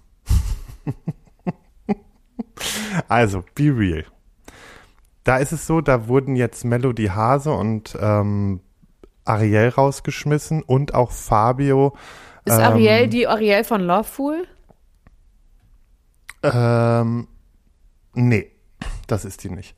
also, 3.09 3.45
be 3.55 3.65
real. 3.77 4.05
Da 5.25 5.37
ist 5.37 5.53
es 5.53 5.67
so, 5.67 5.81
da 5.81 6.09
wurden 6.09 6.35
jetzt 6.37 6.65
Melody 6.65 7.07
Hase 7.07 7.53
und 7.53 7.97
ähm, 8.01 8.61
Ariel 9.25 9.69
rausgeschmissen 9.69 10.63
und 10.63 10.95
auch 10.95 11.11
Fabio. 11.13 11.95
Ist 12.45 12.57
Ähm, 12.59 12.65
Ariel 12.65 13.09
die 13.09 13.27
Ariel 13.29 13.65
von 13.65 13.83
Loveful? 13.83 14.47
Ähm, 16.43 17.29
nee, 18.15 18.51
das 19.07 19.25
ist 19.25 19.45
die 19.45 19.51
nicht. 19.51 19.77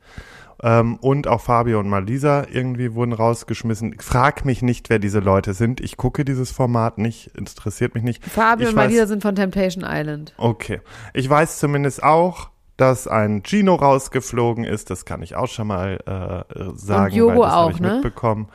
Ähm, 0.61 0.95
und 0.97 1.27
auch 1.27 1.41
Fabio 1.41 1.79
und 1.81 1.89
Malisa 1.89 2.45
irgendwie 2.49 2.93
wurden 2.93 3.11
rausgeschmissen. 3.11 3.99
Frag 3.99 4.45
mich 4.45 4.61
nicht, 4.61 4.89
wer 4.89 4.97
diese 4.97 5.19
Leute 5.19 5.53
sind. 5.53 5.81
Ich 5.81 5.97
gucke 5.97 6.23
dieses 6.23 6.51
Format 6.51 6.97
nicht, 6.99 7.27
interessiert 7.35 7.95
mich 7.95 8.03
nicht. 8.03 8.23
Fabio 8.23 8.67
ich 8.69 8.73
und 8.73 8.79
weiß- 8.79 8.85
Malisa 8.85 9.07
sind 9.07 9.21
von 9.21 9.35
Temptation 9.35 9.83
Island. 9.85 10.33
Okay. 10.37 10.79
Ich 11.13 11.29
weiß 11.29 11.59
zumindest 11.59 12.01
auch, 12.01 12.49
dass 12.77 13.07
ein 13.07 13.43
Gino 13.45 13.75
rausgeflogen 13.75 14.63
ist. 14.63 14.89
Das 14.89 15.05
kann 15.05 15.21
ich 15.21 15.35
auch 15.35 15.47
schon 15.47 15.67
mal 15.67 15.99
äh, 16.05 16.63
sagen. 16.75 17.11
Und 17.11 17.17
Jogo 17.17 17.39
weil 17.39 17.41
das 17.41 17.53
auch, 17.53 17.71
ich 17.71 17.79
ne? 17.79 17.93
mitbekommen. 17.93 18.49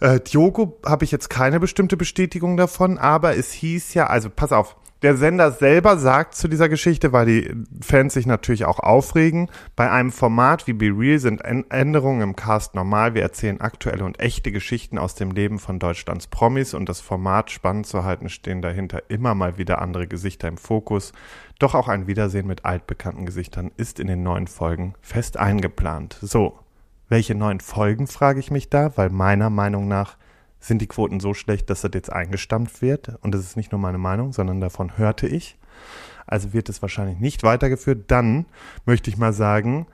Äh, 0.00 0.20
Diogo 0.20 0.80
habe 0.84 1.04
ich 1.04 1.12
jetzt 1.12 1.30
keine 1.30 1.60
bestimmte 1.60 1.96
Bestätigung 1.96 2.56
davon, 2.56 2.98
aber 2.98 3.36
es 3.36 3.52
hieß 3.52 3.94
ja, 3.94 4.08
also 4.08 4.30
pass 4.30 4.50
auf, 4.50 4.76
der 5.02 5.16
Sender 5.16 5.50
selber 5.52 5.98
sagt 5.98 6.34
zu 6.34 6.48
dieser 6.48 6.68
Geschichte, 6.68 7.12
weil 7.12 7.26
die 7.26 7.54
Fans 7.80 8.14
sich 8.14 8.26
natürlich 8.26 8.64
auch 8.64 8.78
aufregen, 8.78 9.48
bei 9.76 9.90
einem 9.90 10.12
Format 10.12 10.66
wie 10.66 10.72
Be 10.72 10.92
Real 10.96 11.18
sind 11.18 11.44
Än- 11.44 11.64
Änderungen 11.70 12.20
im 12.20 12.36
Cast 12.36 12.74
normal. 12.74 13.14
Wir 13.14 13.22
erzählen 13.22 13.60
aktuelle 13.60 14.04
und 14.04 14.20
echte 14.20 14.52
Geschichten 14.52 14.98
aus 14.98 15.14
dem 15.14 15.30
Leben 15.30 15.58
von 15.58 15.78
Deutschlands 15.78 16.28
Promis 16.28 16.74
und 16.74 16.88
das 16.88 17.00
Format 17.00 17.50
spannend 17.50 17.86
zu 17.86 18.04
halten, 18.04 18.28
stehen 18.28 18.62
dahinter 18.62 19.02
immer 19.08 19.34
mal 19.34 19.58
wieder 19.58 19.82
andere 19.82 20.06
Gesichter 20.06 20.48
im 20.48 20.56
Fokus. 20.56 21.12
Doch 21.58 21.74
auch 21.74 21.88
ein 21.88 22.06
Wiedersehen 22.06 22.46
mit 22.46 22.64
altbekannten 22.64 23.26
Gesichtern 23.26 23.70
ist 23.76 24.00
in 24.00 24.06
den 24.06 24.22
neuen 24.22 24.46
Folgen 24.46 24.94
fest 25.00 25.36
eingeplant. 25.36 26.18
So, 26.20 26.58
welche 27.08 27.34
neuen 27.34 27.60
Folgen, 27.60 28.06
frage 28.06 28.40
ich 28.40 28.50
mich 28.50 28.70
da, 28.70 28.96
weil 28.96 29.10
meiner 29.10 29.50
Meinung 29.50 29.86
nach 29.88 30.16
sind 30.62 30.80
die 30.80 30.86
Quoten 30.86 31.20
so 31.20 31.34
schlecht, 31.34 31.68
dass 31.68 31.82
das 31.82 31.90
jetzt 31.92 32.12
eingestampft 32.12 32.82
wird. 32.82 33.16
Und 33.20 33.34
das 33.34 33.42
ist 33.42 33.56
nicht 33.56 33.72
nur 33.72 33.80
meine 33.80 33.98
Meinung, 33.98 34.32
sondern 34.32 34.60
davon 34.60 34.96
hörte 34.96 35.26
ich. 35.26 35.58
Also 36.26 36.52
wird 36.52 36.68
es 36.68 36.80
wahrscheinlich 36.80 37.18
nicht 37.18 37.42
weitergeführt. 37.42 38.04
Dann 38.10 38.46
möchte 38.86 39.10
ich 39.10 39.18
mal 39.18 39.32
sagen, 39.32 39.86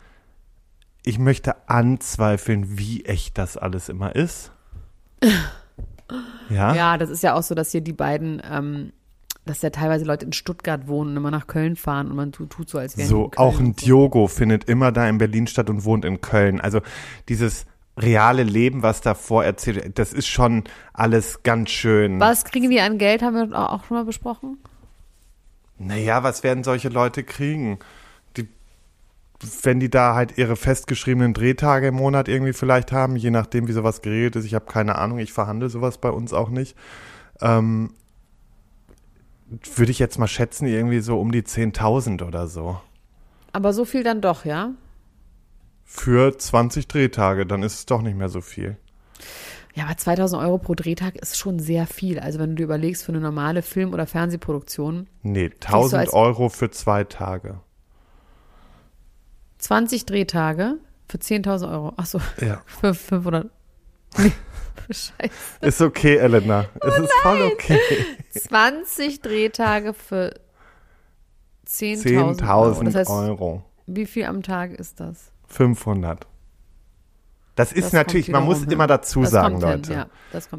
ich 1.04 1.18
möchte 1.18 1.68
anzweifeln, 1.68 2.78
wie 2.78 3.04
echt 3.06 3.38
das 3.38 3.56
alles 3.56 3.88
immer 3.88 4.14
ist. 4.14 4.52
Ja, 6.50 6.74
Ja, 6.74 6.96
das 6.96 7.10
ist 7.10 7.22
ja 7.22 7.34
auch 7.34 7.42
so, 7.42 7.54
dass 7.54 7.70
hier 7.70 7.82
die 7.82 7.92
beiden, 7.92 8.40
ähm, 8.50 8.94
dass 9.44 9.60
ja 9.60 9.68
teilweise 9.68 10.06
Leute 10.06 10.24
in 10.24 10.32
Stuttgart 10.32 10.88
wohnen 10.88 11.10
und 11.10 11.16
immer 11.18 11.30
nach 11.30 11.46
Köln 11.46 11.76
fahren 11.76 12.08
und 12.08 12.16
man 12.16 12.32
tut, 12.32 12.70
so, 12.70 12.78
als 12.78 12.96
wären 12.96 13.08
so 13.08 13.30
auch 13.36 13.60
ein 13.60 13.74
so. 13.74 13.84
Diogo 13.84 14.26
findet 14.26 14.64
immer 14.64 14.90
da 14.90 15.06
in 15.06 15.18
Berlin 15.18 15.46
statt 15.46 15.68
und 15.68 15.84
wohnt 15.84 16.06
in 16.06 16.22
Köln. 16.22 16.62
Also 16.62 16.80
dieses 17.28 17.66
reale 17.98 18.42
Leben, 18.42 18.82
was 18.82 19.00
davor 19.00 19.44
erzählt, 19.44 19.98
das 19.98 20.12
ist 20.12 20.26
schon 20.26 20.64
alles 20.92 21.42
ganz 21.42 21.70
schön. 21.70 22.20
Was 22.20 22.44
kriegen 22.44 22.70
die 22.70 22.80
an 22.80 22.98
Geld, 22.98 23.22
haben 23.22 23.50
wir 23.50 23.58
auch 23.58 23.84
schon 23.84 23.96
mal 23.96 24.04
besprochen? 24.04 24.58
Naja, 25.78 26.22
was 26.22 26.42
werden 26.42 26.64
solche 26.64 26.88
Leute 26.88 27.22
kriegen? 27.22 27.78
Die, 28.36 28.48
wenn 29.62 29.80
die 29.80 29.90
da 29.90 30.14
halt 30.14 30.38
ihre 30.38 30.56
festgeschriebenen 30.56 31.34
Drehtage 31.34 31.88
im 31.88 31.94
Monat 31.94 32.28
irgendwie 32.28 32.52
vielleicht 32.52 32.92
haben, 32.92 33.16
je 33.16 33.30
nachdem, 33.30 33.68
wie 33.68 33.72
sowas 33.72 34.02
geregelt 34.02 34.36
ist. 34.36 34.44
Ich 34.44 34.54
habe 34.54 34.66
keine 34.66 34.96
Ahnung, 34.96 35.18
ich 35.18 35.32
verhandle 35.32 35.68
sowas 35.68 35.98
bei 35.98 36.10
uns 36.10 36.32
auch 36.32 36.50
nicht. 36.50 36.76
Ähm, 37.40 37.94
würde 39.76 39.92
ich 39.92 39.98
jetzt 39.98 40.18
mal 40.18 40.28
schätzen, 40.28 40.66
irgendwie 40.66 41.00
so 41.00 41.18
um 41.20 41.32
die 41.32 41.42
10.000 41.42 42.26
oder 42.26 42.48
so. 42.48 42.80
Aber 43.52 43.72
so 43.72 43.84
viel 43.84 44.02
dann 44.02 44.20
doch, 44.20 44.44
ja? 44.44 44.72
Für 45.90 46.36
20 46.36 46.86
Drehtage, 46.86 47.46
dann 47.46 47.62
ist 47.62 47.74
es 47.74 47.86
doch 47.86 48.02
nicht 48.02 48.16
mehr 48.16 48.28
so 48.28 48.42
viel. 48.42 48.76
Ja, 49.74 49.84
aber 49.86 49.96
2000 49.96 50.42
Euro 50.42 50.58
pro 50.58 50.74
Drehtag 50.74 51.16
ist 51.16 51.38
schon 51.38 51.58
sehr 51.58 51.86
viel. 51.86 52.18
Also 52.20 52.38
wenn 52.38 52.50
du 52.50 52.56
dir 52.56 52.64
überlegst, 52.64 53.04
für 53.04 53.12
eine 53.12 53.20
normale 53.20 53.62
Film- 53.62 53.94
oder 53.94 54.06
Fernsehproduktion, 54.06 55.08
Nee, 55.22 55.50
1000 55.60 56.00
als- 56.00 56.12
Euro 56.12 56.50
für 56.50 56.70
zwei 56.70 57.04
Tage. 57.04 57.60
20 59.58 60.04
Drehtage 60.06 60.74
für 61.08 61.18
10.000 61.18 61.70
Euro. 61.72 61.92
Ach 61.96 62.06
so, 62.06 62.20
Ja. 62.40 62.62
für 62.66 62.94
500. 62.94 63.48
Nee, 64.18 64.32
scheiße. 64.90 65.10
Ist 65.62 65.80
okay, 65.80 66.16
Elena. 66.16 66.66
Es 66.80 66.98
ist 66.98 67.12
voll 67.22 67.42
okay. 67.52 67.78
20 68.30 69.20
Drehtage 69.22 69.94
für 69.94 70.34
10.000 71.66 72.18
Euro. 72.18 72.72
10.000 72.72 72.84
Das 72.84 72.94
heißt, 72.94 73.10
Euro. 73.10 73.64
wie 73.86 74.06
viel 74.06 74.24
am 74.26 74.42
Tag 74.42 74.72
ist 74.72 75.00
das? 75.00 75.32
500. 75.48 76.26
Das 77.54 77.72
ist 77.72 77.86
Das 77.86 77.92
natürlich, 77.92 78.28
man 78.28 78.44
muss 78.44 78.58
wiederum 78.58 78.72
immer 78.72 78.84
hin. 78.84 78.88
dazu 78.88 79.22
Das 79.22 79.30
sagen, 79.30 79.54
kommt 79.54 79.64
hin, 79.64 79.72
Leute. 79.78 79.92
Ja, 79.92 80.06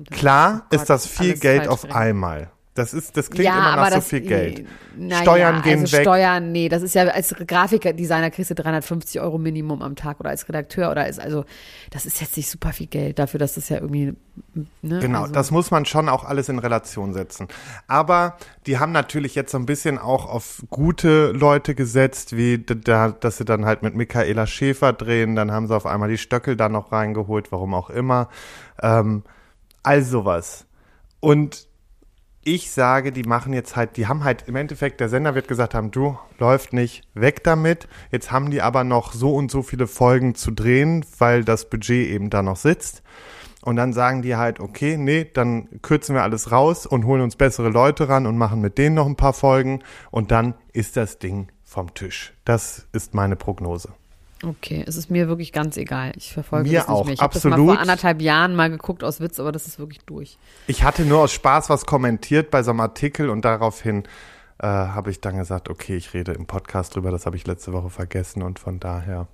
hin. 0.09 0.17
Klar 0.17 0.55
Oh 0.55 0.63
Gott, 0.69 0.73
ist 0.81 0.89
das 0.89 1.07
viel 1.07 1.37
Geld 1.37 1.67
auf 1.67 1.89
einmal. 1.91 2.51
Das 2.79 2.93
ist, 2.93 3.17
das 3.17 3.29
klingt 3.29 3.45
ja, 3.45 3.57
immer 3.57 3.75
nach 3.75 3.89
so 3.89 3.95
das, 3.95 4.07
viel 4.07 4.21
Geld. 4.21 4.65
Steuern 5.21 5.61
gehen 5.61 5.81
also 5.81 5.97
weg. 5.97 6.01
Steuern, 6.01 6.51
nee, 6.53 6.69
das 6.69 6.81
ist 6.81 6.95
ja 6.95 7.03
als 7.03 7.35
Grafikdesigner 7.35 8.31
kriegst 8.31 8.51
du 8.51 8.55
350 8.55 9.19
Euro 9.19 9.37
Minimum 9.37 9.81
am 9.81 9.97
Tag 9.97 10.21
oder 10.21 10.29
als 10.29 10.47
Redakteur 10.47 10.89
oder 10.89 11.07
ist 11.07 11.19
also, 11.19 11.43
das 11.91 12.05
ist 12.05 12.21
jetzt 12.21 12.37
nicht 12.37 12.49
super 12.49 12.71
viel 12.71 12.87
Geld 12.87 13.19
dafür, 13.19 13.37
dass 13.37 13.55
das 13.55 13.67
ja 13.67 13.77
irgendwie, 13.77 14.13
ne, 14.81 14.99
Genau, 14.99 15.23
also, 15.23 15.33
das 15.33 15.51
muss 15.51 15.71
man 15.71 15.85
schon 15.85 16.07
auch 16.07 16.23
alles 16.23 16.47
in 16.47 16.57
Relation 16.57 17.13
setzen. 17.13 17.49
Aber 17.87 18.37
die 18.65 18.79
haben 18.79 18.93
natürlich 18.93 19.35
jetzt 19.35 19.51
so 19.51 19.57
ein 19.57 19.65
bisschen 19.65 19.97
auch 19.97 20.25
auf 20.25 20.63
gute 20.69 21.31
Leute 21.31 21.75
gesetzt, 21.75 22.37
wie 22.37 22.59
da, 22.59 23.09
dass 23.09 23.37
sie 23.37 23.45
dann 23.45 23.65
halt 23.65 23.83
mit 23.83 23.93
Michaela 23.95 24.47
Schäfer 24.47 24.93
drehen, 24.93 25.35
dann 25.35 25.51
haben 25.51 25.67
sie 25.67 25.75
auf 25.75 25.85
einmal 25.85 26.07
die 26.07 26.17
Stöckel 26.17 26.55
da 26.55 26.69
noch 26.69 26.93
reingeholt, 26.93 27.51
warum 27.51 27.73
auch 27.73 27.89
immer. 27.89 28.29
Ähm, 28.81 29.23
all 29.83 30.01
sowas. 30.01 30.65
Und 31.19 31.68
ich 32.43 32.71
sage, 32.71 33.11
die 33.11 33.23
machen 33.23 33.53
jetzt 33.53 33.75
halt, 33.75 33.97
die 33.97 34.07
haben 34.07 34.23
halt 34.23 34.47
im 34.47 34.55
Endeffekt, 34.55 34.99
der 34.99 35.09
Sender 35.09 35.35
wird 35.35 35.47
gesagt 35.47 35.73
haben, 35.73 35.91
du, 35.91 36.17
läuft 36.37 36.73
nicht, 36.73 37.03
weg 37.13 37.43
damit. 37.43 37.87
Jetzt 38.11 38.31
haben 38.31 38.49
die 38.49 38.61
aber 38.61 38.83
noch 38.83 39.13
so 39.13 39.35
und 39.35 39.51
so 39.51 39.61
viele 39.61 39.87
Folgen 39.87 40.35
zu 40.35 40.51
drehen, 40.51 41.05
weil 41.17 41.43
das 41.43 41.69
Budget 41.69 42.07
eben 42.07 42.29
da 42.29 42.41
noch 42.41 42.55
sitzt. 42.55 43.03
Und 43.61 43.75
dann 43.75 43.91
sagen 43.91 44.21
die 44.21 44.37
halt, 44.37 44.61
okay, 44.61 44.95
nee, 44.97 45.29
dann 45.31 45.81
kürzen 45.81 46.15
wir 46.15 46.23
alles 46.23 46.51
raus 46.51 46.85
und 46.85 47.05
holen 47.05 47.21
uns 47.21 47.35
bessere 47.35 47.69
Leute 47.69 48.07
ran 48.07 48.25
und 48.25 48.37
machen 48.37 48.61
mit 48.61 48.77
denen 48.77 48.95
noch 48.95 49.05
ein 49.05 49.17
paar 49.17 49.33
Folgen. 49.33 49.83
Und 50.11 50.31
dann 50.31 50.53
ist 50.71 50.95
das 50.95 51.19
Ding 51.19 51.51
vom 51.65 51.93
Tisch. 51.93 52.33
Das 52.45 52.87
ist 52.93 53.13
meine 53.13 53.35
Prognose. 53.35 53.93
Okay, 54.43 54.83
es 54.87 54.95
ist 54.95 55.11
mir 55.11 55.27
wirklich 55.27 55.51
ganz 55.51 55.75
egal. 55.75 56.13
Ich 56.15 56.31
verfolge 56.31 56.69
Mir 56.69 56.79
das 56.79 56.87
nicht 56.87 56.95
auch, 56.95 57.05
mehr. 57.05 57.13
Ich 57.13 57.21
habe 57.21 57.33
das 57.33 57.43
mal 57.43 57.57
vor 57.57 57.77
anderthalb 57.77 58.21
Jahren 58.21 58.55
mal 58.55 58.69
geguckt 58.69 59.03
aus 59.03 59.19
Witz, 59.19 59.39
aber 59.39 59.51
das 59.51 59.67
ist 59.67 59.79
wirklich 59.79 59.99
durch. 60.05 60.37
Ich 60.67 60.83
hatte 60.83 61.03
nur 61.03 61.19
aus 61.19 61.33
Spaß 61.33 61.69
was 61.69 61.85
kommentiert 61.85 62.49
bei 62.49 62.63
so 62.63 62.71
einem 62.71 62.79
Artikel 62.79 63.29
und 63.29 63.43
daraufhin 63.43 64.03
äh, 64.61 64.67
habe 64.67 65.09
ich 65.09 65.21
dann 65.21 65.37
gesagt, 65.37 65.69
okay, 65.69 65.95
ich 65.95 66.13
rede 66.13 66.33
im 66.33 66.45
Podcast 66.45 66.95
drüber, 66.95 67.11
das 67.11 67.25
habe 67.25 67.37
ich 67.37 67.47
letzte 67.47 67.71
Woche 67.71 67.89
vergessen 67.89 68.43
und 68.43 68.59
von 68.59 68.79
daher. 68.79 69.27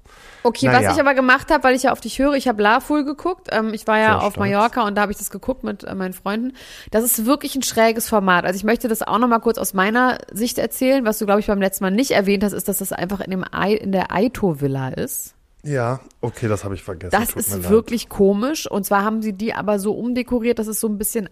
Okay, 0.43 0.67
Naja. 0.67 0.87
was 0.89 0.95
ich 0.95 1.01
aber 1.01 1.15
gemacht 1.15 1.49
habe, 1.51 1.63
weil 1.63 1.75
ich 1.75 1.83
ja 1.83 1.91
auf 1.91 1.99
dich 1.99 2.19
höre, 2.19 2.33
ich 2.33 2.47
habe 2.47 2.61
La 2.61 2.79
Full 2.79 3.05
geguckt. 3.05 3.47
Ähm, 3.51 3.73
ich 3.73 3.87
war 3.87 3.97
ja 3.97 4.05
Sehr 4.05 4.17
auf 4.17 4.33
stolz. 4.33 4.51
Mallorca 4.51 4.85
und 4.85 4.95
da 4.95 5.01
habe 5.01 5.11
ich 5.11 5.17
das 5.17 5.31
geguckt 5.31 5.63
mit 5.63 5.83
äh, 5.83 5.95
meinen 5.95 6.13
Freunden. 6.13 6.53
Das 6.91 7.03
ist 7.03 7.25
wirklich 7.25 7.55
ein 7.55 7.63
schräges 7.63 8.07
Format. 8.07 8.45
Also 8.45 8.57
ich 8.57 8.63
möchte 8.63 8.87
das 8.87 9.01
auch 9.01 9.17
noch 9.17 9.27
mal 9.27 9.39
kurz 9.39 9.57
aus 9.57 9.73
meiner 9.73 10.19
Sicht 10.31 10.59
erzählen. 10.59 11.05
Was 11.05 11.17
du, 11.17 11.25
glaube 11.25 11.39
ich, 11.39 11.47
beim 11.47 11.59
letzten 11.59 11.83
Mal 11.85 11.91
nicht 11.91 12.11
erwähnt 12.11 12.43
hast, 12.43 12.53
ist, 12.53 12.67
dass 12.67 12.77
das 12.77 12.91
einfach 12.93 13.19
in, 13.19 13.31
dem 13.31 13.43
Ai, 13.51 13.73
in 13.73 13.91
der 13.91 14.11
Aito-Villa 14.11 14.89
ist. 14.89 15.33
Ja, 15.63 15.99
okay, 16.21 16.47
das 16.47 16.63
habe 16.63 16.75
ich 16.75 16.83
vergessen. 16.83 17.09
Das 17.11 17.29
Tut 17.29 17.37
ist 17.37 17.69
wirklich 17.69 18.09
komisch. 18.09 18.69
Und 18.69 18.85
zwar 18.85 19.03
haben 19.03 19.23
sie 19.23 19.33
die 19.33 19.55
aber 19.55 19.79
so 19.79 19.93
umdekoriert, 19.93 20.59
dass 20.59 20.67
es 20.67 20.79
so 20.79 20.87
ein 20.87 20.99
bisschen 20.99 21.27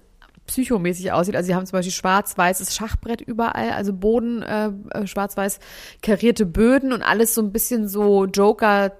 psychomäßig 0.48 1.12
aussieht. 1.12 1.36
Also 1.36 1.48
sie 1.48 1.56
haben 1.56 1.66
zum 1.66 1.78
Beispiel 1.78 1.94
schwarz-weißes 1.94 2.76
Schachbrett 2.76 3.22
überall, 3.22 3.72
also 3.72 3.94
Boden, 3.94 4.42
äh, 4.42 4.72
äh, 4.92 5.08
schwarz-weiß 5.08 5.60
karierte 6.02 6.46
Böden 6.46 6.94
und 6.94 7.02
alles 7.02 7.34
so 7.34 7.42
ein 7.42 7.52
bisschen 7.52 7.88
so 7.88 8.26
Joker 8.26 8.92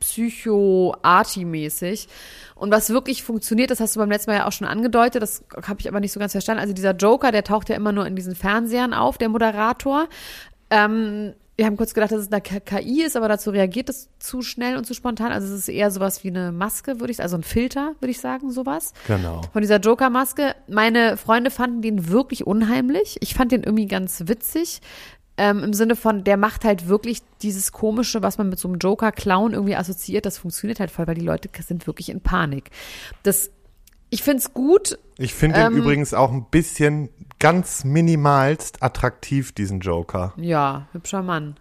Psycho-Arty-mäßig. 0.00 2.08
Und 2.54 2.70
was 2.70 2.90
wirklich 2.90 3.22
funktioniert, 3.22 3.70
das 3.70 3.80
hast 3.80 3.96
du 3.96 4.00
beim 4.00 4.10
letzten 4.10 4.30
Mal 4.30 4.38
ja 4.38 4.46
auch 4.46 4.52
schon 4.52 4.66
angedeutet, 4.66 5.22
das 5.22 5.44
habe 5.66 5.80
ich 5.80 5.88
aber 5.88 6.00
nicht 6.00 6.12
so 6.12 6.20
ganz 6.20 6.32
verstanden. 6.32 6.60
Also 6.60 6.74
dieser 6.74 6.94
Joker, 6.94 7.32
der 7.32 7.44
taucht 7.44 7.68
ja 7.68 7.76
immer 7.76 7.92
nur 7.92 8.06
in 8.06 8.16
diesen 8.16 8.34
Fernsehern 8.34 8.94
auf, 8.94 9.18
der 9.18 9.28
Moderator. 9.28 10.08
Ähm, 10.70 11.34
wir 11.60 11.66
haben 11.66 11.76
kurz 11.76 11.92
gedacht, 11.92 12.10
dass 12.10 12.22
es 12.22 12.32
eine 12.32 12.40
KI 12.40 13.02
ist, 13.02 13.18
aber 13.18 13.28
dazu 13.28 13.50
reagiert 13.50 13.90
es 13.90 14.08
zu 14.18 14.40
schnell 14.40 14.78
und 14.78 14.86
zu 14.86 14.94
spontan. 14.94 15.30
Also 15.30 15.52
es 15.52 15.60
ist 15.60 15.68
eher 15.68 15.90
sowas 15.90 16.24
wie 16.24 16.28
eine 16.28 16.52
Maske, 16.52 17.00
würde 17.00 17.10
ich 17.10 17.18
sagen, 17.18 17.24
also 17.24 17.36
ein 17.36 17.42
Filter, 17.42 17.96
würde 18.00 18.10
ich 18.10 18.18
sagen, 18.18 18.50
sowas. 18.50 18.94
Genau. 19.06 19.42
Von 19.52 19.60
dieser 19.60 19.78
Joker-Maske. 19.78 20.54
Meine 20.68 21.18
Freunde 21.18 21.50
fanden 21.50 21.82
den 21.82 22.08
wirklich 22.08 22.46
unheimlich. 22.46 23.18
Ich 23.20 23.34
fand 23.34 23.52
den 23.52 23.62
irgendwie 23.62 23.84
ganz 23.84 24.22
witzig. 24.24 24.80
Ähm, 25.36 25.62
Im 25.62 25.74
Sinne 25.74 25.96
von, 25.96 26.24
der 26.24 26.38
macht 26.38 26.64
halt 26.64 26.88
wirklich 26.88 27.20
dieses 27.42 27.72
Komische, 27.72 28.22
was 28.22 28.38
man 28.38 28.48
mit 28.48 28.58
so 28.58 28.66
einem 28.66 28.78
Joker-Clown 28.78 29.52
irgendwie 29.52 29.76
assoziiert. 29.76 30.24
Das 30.24 30.38
funktioniert 30.38 30.80
halt 30.80 30.90
voll, 30.90 31.06
weil 31.08 31.14
die 31.14 31.20
Leute 31.20 31.50
sind 31.60 31.86
wirklich 31.86 32.08
in 32.08 32.22
Panik. 32.22 32.70
Das, 33.22 33.50
ich 34.08 34.22
finde 34.22 34.38
es 34.38 34.54
gut. 34.54 34.98
Ich 35.18 35.34
finde 35.34 35.60
Ähm, 35.60 35.74
den 35.74 35.82
übrigens 35.82 36.14
auch 36.14 36.32
ein 36.32 36.46
bisschen 36.50 37.10
ganz 37.40 37.82
minimalst 37.82 38.82
attraktiv, 38.82 39.52
diesen 39.52 39.80
Joker. 39.80 40.32
Ja, 40.36 40.86
hübscher 40.92 41.22
Mann. 41.22 41.56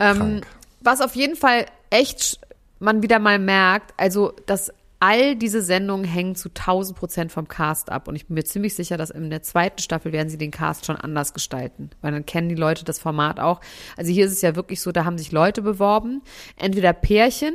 Ähm, 0.00 0.40
was 0.80 1.00
auf 1.00 1.14
jeden 1.14 1.36
Fall 1.36 1.66
echt 1.90 2.40
man 2.80 3.02
wieder 3.02 3.18
mal 3.18 3.38
merkt, 3.38 3.94
also 3.96 4.32
dass 4.46 4.72
all 5.00 5.36
diese 5.36 5.62
Sendungen 5.62 6.04
hängen 6.04 6.34
zu 6.34 6.48
1000 6.48 6.98
Prozent 6.98 7.32
vom 7.32 7.46
Cast 7.46 7.90
ab. 7.90 8.08
Und 8.08 8.16
ich 8.16 8.26
bin 8.26 8.34
mir 8.34 8.44
ziemlich 8.44 8.74
sicher, 8.74 8.96
dass 8.96 9.10
in 9.10 9.30
der 9.30 9.42
zweiten 9.42 9.78
Staffel 9.78 10.12
werden 10.12 10.28
sie 10.28 10.38
den 10.38 10.50
Cast 10.50 10.86
schon 10.86 10.96
anders 10.96 11.34
gestalten. 11.34 11.90
Weil 12.00 12.12
dann 12.12 12.26
kennen 12.26 12.48
die 12.48 12.56
Leute 12.56 12.84
das 12.84 12.98
Format 12.98 13.38
auch. 13.38 13.60
Also 13.96 14.10
hier 14.10 14.26
ist 14.26 14.32
es 14.32 14.42
ja 14.42 14.56
wirklich 14.56 14.80
so, 14.80 14.90
da 14.90 15.04
haben 15.04 15.18
sich 15.18 15.30
Leute 15.30 15.62
beworben. 15.62 16.22
Entweder 16.56 16.92
Pärchen, 16.92 17.54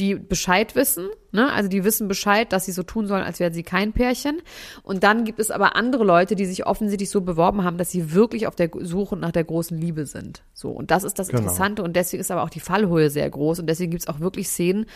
die 0.00 0.14
Bescheid 0.14 0.74
wissen, 0.74 1.08
ne? 1.30 1.52
also 1.52 1.68
die 1.68 1.84
wissen 1.84 2.08
Bescheid, 2.08 2.52
dass 2.52 2.64
sie 2.64 2.72
so 2.72 2.82
tun 2.82 3.06
sollen, 3.06 3.22
als 3.22 3.38
wären 3.38 3.52
sie 3.52 3.62
kein 3.62 3.92
Pärchen. 3.92 4.40
Und 4.82 5.04
dann 5.04 5.24
gibt 5.24 5.38
es 5.38 5.50
aber 5.50 5.76
andere 5.76 6.04
Leute, 6.04 6.34
die 6.34 6.46
sich 6.46 6.66
offensichtlich 6.66 7.10
so 7.10 7.20
beworben 7.20 7.62
haben, 7.62 7.78
dass 7.78 7.90
sie 7.90 8.12
wirklich 8.12 8.46
auf 8.46 8.56
der 8.56 8.70
Suche 8.80 9.16
nach 9.16 9.30
der 9.30 9.44
großen 9.44 9.78
Liebe 9.78 10.06
sind. 10.06 10.42
So 10.54 10.70
und 10.70 10.90
das 10.90 11.04
ist 11.04 11.18
das 11.18 11.28
Genau. 11.28 11.42
Interessante 11.42 11.82
und 11.82 11.94
deswegen 11.94 12.20
ist 12.20 12.30
aber 12.30 12.42
auch 12.42 12.50
die 12.50 12.60
Fallhöhe 12.60 13.10
sehr 13.10 13.28
groß 13.28 13.60
und 13.60 13.66
deswegen 13.66 13.90
gibt 13.90 14.02
es 14.02 14.08
auch 14.08 14.20
wirklich 14.20 14.48
Szenen, 14.48 14.86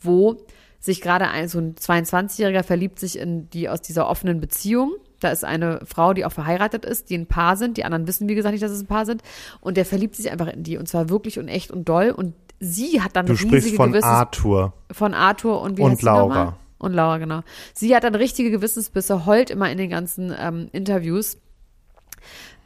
wo 0.00 0.36
sich 0.78 1.00
gerade 1.00 1.28
ein 1.28 1.48
so 1.48 1.58
ein 1.58 1.74
22-Jähriger 1.74 2.62
verliebt 2.62 2.98
sich 2.98 3.18
in 3.18 3.50
die 3.50 3.68
aus 3.68 3.82
dieser 3.82 4.08
offenen 4.08 4.40
Beziehung. 4.40 4.94
Da 5.20 5.30
ist 5.30 5.44
eine 5.44 5.80
Frau, 5.84 6.12
die 6.12 6.24
auch 6.24 6.32
verheiratet 6.32 6.84
ist, 6.84 7.08
die 7.08 7.16
ein 7.16 7.26
Paar 7.26 7.56
sind. 7.56 7.76
Die 7.76 7.84
anderen 7.84 8.08
wissen, 8.08 8.28
wie 8.28 8.34
gesagt, 8.34 8.52
nicht, 8.52 8.64
dass 8.64 8.72
es 8.72 8.82
ein 8.82 8.88
Paar 8.88 9.06
sind. 9.06 9.22
Und 9.60 9.76
der 9.76 9.84
verliebt 9.84 10.16
sich 10.16 10.32
einfach 10.32 10.48
in 10.48 10.64
die. 10.64 10.78
Und 10.78 10.88
zwar 10.88 11.08
wirklich 11.08 11.38
und 11.38 11.46
echt 11.46 11.70
und 11.70 11.88
doll. 11.88 12.10
Und 12.10 12.34
sie 12.62 13.02
hat 13.02 13.16
dann 13.16 13.26
Du 13.26 13.32
riesige 13.32 13.48
sprichst 13.48 13.76
von 13.76 13.90
Gewissens 13.90 14.12
Arthur. 14.12 14.72
von 14.90 15.14
Arthur 15.14 15.60
und 15.60 15.76
wie 15.76 15.82
Und? 15.82 16.00
Laura. 16.02 16.56
Und 16.78 16.94
Laura, 16.94 17.18
genau. 17.18 17.42
Sie 17.74 17.94
hat 17.94 18.04
dann 18.04 18.14
richtige 18.14 18.50
Gewissensbisse, 18.50 19.26
heult 19.26 19.50
immer 19.50 19.70
in 19.70 19.78
den 19.78 19.90
ganzen 19.90 20.34
ähm, 20.38 20.68
Interviews. 20.72 21.36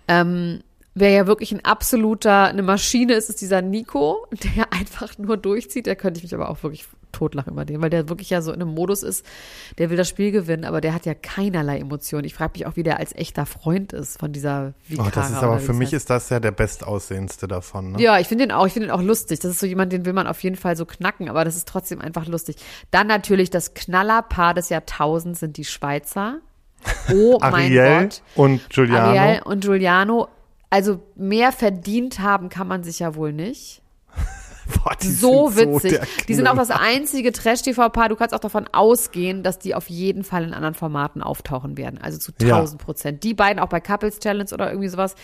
Ähm, 0.08 0.60
wer 0.96 1.10
ja 1.10 1.26
wirklich 1.28 1.52
ein 1.52 1.64
absoluter, 1.64 2.44
eine 2.46 2.62
Maschine 2.62 3.12
ist, 3.14 3.28
ist 3.30 3.40
dieser 3.40 3.62
Nico, 3.62 4.26
der 4.32 4.72
einfach 4.72 5.16
nur 5.18 5.36
durchzieht. 5.36 5.86
Der 5.86 5.94
könnte 5.94 6.18
ich 6.18 6.24
mich 6.24 6.34
aber 6.34 6.48
auch 6.48 6.62
wirklich 6.64 6.86
totlachen 7.12 7.52
über 7.54 7.64
den, 7.64 7.80
weil 7.80 7.88
der 7.88 8.08
wirklich 8.10 8.28
ja 8.28 8.42
so 8.42 8.52
in 8.52 8.60
einem 8.60 8.74
Modus 8.74 9.02
ist, 9.02 9.24
der 9.78 9.88
will 9.88 9.96
das 9.96 10.06
Spiel 10.08 10.32
gewinnen, 10.32 10.64
aber 10.64 10.80
der 10.82 10.92
hat 10.92 11.06
ja 11.06 11.14
keinerlei 11.14 11.78
Emotionen. 11.78 12.24
Ich 12.24 12.34
frage 12.34 12.52
mich 12.54 12.66
auch, 12.66 12.76
wie 12.76 12.82
der 12.82 12.98
als 12.98 13.14
echter 13.14 13.46
Freund 13.46 13.92
ist 13.94 14.18
von 14.18 14.32
dieser 14.32 14.74
Oh, 14.76 14.90
Vikara. 14.90 15.10
das 15.10 15.30
ist 15.30 15.36
aber 15.42 15.58
für 15.58 15.72
mich 15.72 15.86
heißt. 15.88 15.94
ist 15.94 16.10
das 16.10 16.28
ja 16.28 16.40
der 16.40 16.50
bestaussehendste 16.50 17.48
davon. 17.48 17.92
Ne? 17.92 18.02
Ja, 18.02 18.18
ich 18.18 18.26
finde 18.26 18.46
den 18.46 18.52
auch, 18.52 18.66
ich 18.66 18.72
finde 18.74 18.88
den 18.88 18.94
auch 18.94 19.00
lustig. 19.02 19.38
Das 19.40 19.50
ist 19.50 19.60
so 19.60 19.66
jemand, 19.66 19.92
den 19.92 20.04
will 20.04 20.12
man 20.12 20.26
auf 20.26 20.42
jeden 20.42 20.56
Fall 20.56 20.76
so 20.76 20.84
knacken, 20.84 21.28
aber 21.30 21.44
das 21.44 21.56
ist 21.56 21.66
trotzdem 21.68 22.00
einfach 22.02 22.26
lustig. 22.26 22.56
Dann 22.90 23.06
natürlich 23.06 23.48
das 23.50 23.72
Knallerpaar 23.74 24.52
des 24.54 24.68
Jahrtausends 24.68 25.40
sind 25.40 25.56
die 25.56 25.64
Schweizer. 25.64 26.40
Oh 27.14 27.38
mein 27.40 27.54
Ariel 27.54 28.02
Gott. 28.02 28.22
und 28.34 28.68
Giuliano. 28.70 29.18
Ariel 29.18 29.42
und 29.42 29.64
Giuliano. 29.64 30.28
Also 30.70 31.00
mehr 31.14 31.52
verdient 31.52 32.20
haben 32.20 32.48
kann 32.48 32.66
man 32.68 32.82
sich 32.82 32.98
ja 32.98 33.14
wohl 33.14 33.32
nicht. 33.32 33.82
Boah, 34.82 34.94
So 35.00 35.56
witzig. 35.56 35.92
der 35.92 36.06
die 36.26 36.34
sind 36.34 36.48
auch 36.48 36.56
das 36.56 36.70
einzige 36.70 37.30
Trash-TV-Paar. 37.30 38.08
Du 38.08 38.16
kannst 38.16 38.34
auch 38.34 38.40
davon 38.40 38.66
ausgehen, 38.72 39.44
dass 39.44 39.60
die 39.60 39.74
auf 39.76 39.88
jeden 39.88 40.24
Fall 40.24 40.42
in 40.44 40.52
anderen 40.54 40.74
Formaten 40.74 41.22
auftauchen 41.22 41.76
werden. 41.76 42.00
Also 42.02 42.18
zu 42.18 42.32
Ja. 42.40 42.56
1000 42.56 42.82
Prozent. 42.82 43.22
Die 43.22 43.34
beiden 43.34 43.60
auch 43.62 43.68
bei 43.68 43.80
Couples 43.80 44.18
Challenge 44.18 44.50
oder 44.52 44.70
irgendwie 44.70 44.88
sowas. 44.88 45.14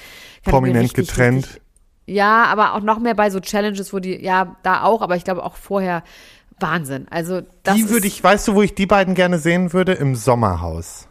Prominent 0.45 0.84
richtig, 0.84 1.09
getrennt. 1.09 1.45
Richtig, 1.47 1.62
ja, 2.07 2.45
aber 2.45 2.74
auch 2.74 2.82
noch 2.82 2.99
mehr 3.01 3.14
bei 3.14 3.30
so 3.30 3.40
Challenges, 3.40 3.93
wo 3.93 3.99
die, 3.99 4.22
ja, 4.22 4.57
da 4.62 4.82
auch, 4.84 5.03
aber 5.03 5.16
ich 5.16 5.24
glaube 5.24 5.45
auch 5.45 5.57
vorher 5.57 6.03
Wahnsinn. 6.61 7.07
Also 7.11 7.43
das 7.64 7.74
Die 7.76 7.90
würde 7.90 8.07
ich, 8.07 8.22
weißt 8.22 8.47
du, 8.49 8.55
wo 8.55 8.62
ich 8.62 8.74
die 8.74 8.86
beiden 8.86 9.14
gerne 9.14 9.38
sehen 9.38 9.72
würde? 9.72 9.93
Im 9.93 10.14
Sommerhaus. 10.14 11.09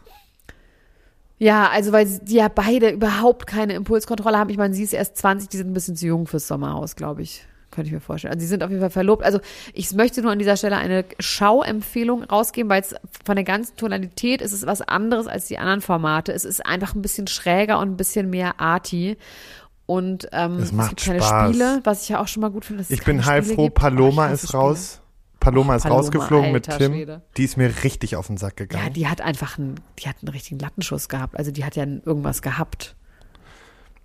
Ja, 1.42 1.70
also 1.70 1.90
weil 1.90 2.06
die 2.06 2.36
ja 2.36 2.46
beide 2.46 2.90
überhaupt 2.90 3.48
keine 3.48 3.72
Impulskontrolle 3.74 4.38
haben. 4.38 4.48
Ich 4.48 4.58
meine, 4.58 4.74
sie 4.74 4.84
ist 4.84 4.92
erst 4.92 5.16
20, 5.16 5.48
die 5.48 5.56
sind 5.56 5.70
ein 5.70 5.72
bisschen 5.72 5.96
zu 5.96 6.06
jung 6.06 6.28
fürs 6.28 6.46
Sommerhaus, 6.46 6.94
glaube 6.94 7.22
ich. 7.22 7.44
Könnte 7.72 7.88
ich 7.88 7.92
mir 7.92 8.00
vorstellen. 8.00 8.32
Also 8.32 8.42
sie 8.42 8.46
sind 8.46 8.62
auf 8.62 8.70
jeden 8.70 8.80
Fall 8.80 8.90
verlobt. 8.90 9.24
Also 9.24 9.40
ich 9.72 9.92
möchte 9.92 10.22
nur 10.22 10.30
an 10.30 10.38
dieser 10.38 10.56
Stelle 10.56 10.76
eine 10.76 11.04
Schauempfehlung 11.18 12.22
rausgeben, 12.22 12.70
weil 12.70 12.82
es 12.82 12.94
von 13.24 13.34
der 13.34 13.44
ganzen 13.44 13.74
Tonalität 13.76 14.40
ist 14.40 14.52
es 14.52 14.66
was 14.66 14.82
anderes 14.82 15.26
als 15.26 15.46
die 15.48 15.58
anderen 15.58 15.80
Formate. 15.80 16.32
Es 16.32 16.44
ist 16.44 16.64
einfach 16.64 16.94
ein 16.94 17.02
bisschen 17.02 17.26
schräger 17.26 17.80
und 17.80 17.90
ein 17.90 17.96
bisschen 17.96 18.30
mehr 18.30 18.60
arty. 18.60 19.16
Und 19.86 20.28
ähm, 20.30 20.58
Es 20.58 20.66
es, 20.66 20.72
macht 20.72 20.90
gibt 20.90 21.04
keine 21.06 21.22
Spaß. 21.22 21.48
Spiele, 21.48 21.80
was 21.82 22.02
ich 22.04 22.10
ja 22.10 22.20
auch 22.20 22.28
schon 22.28 22.42
mal 22.42 22.52
gut 22.52 22.66
finde. 22.66 22.82
es 22.82 22.90
Ich 22.90 23.02
bin 23.02 23.16
keine 23.16 23.22
Spiele 23.22 23.34
heilfroh, 23.34 23.64
gibt. 23.64 23.78
Oh, 23.78 23.80
Paloma 23.80 24.28
hasse 24.28 24.46
ist 24.46 24.54
raus. 24.54 25.01
Paloma 25.42 25.72
Och, 25.72 25.76
ist 25.76 25.82
Paloma, 25.82 26.00
rausgeflogen 26.00 26.52
mit 26.52 26.68
alter 26.68 26.84
Tim. 26.84 26.92
Schwede. 26.94 27.22
Die 27.36 27.44
ist 27.44 27.56
mir 27.56 27.72
richtig 27.84 28.16
auf 28.16 28.28
den 28.28 28.36
Sack 28.36 28.56
gegangen. 28.56 28.84
Ja, 28.84 28.90
die 28.90 29.08
hat 29.08 29.20
einfach 29.20 29.58
einen, 29.58 29.80
die 29.98 30.08
hat 30.08 30.16
einen 30.22 30.28
richtigen 30.28 30.58
Lattenschuss 30.58 31.08
gehabt. 31.08 31.36
Also 31.36 31.50
die 31.50 31.64
hat 31.64 31.76
ja 31.76 31.84
irgendwas 31.84 32.42
gehabt. 32.42 32.96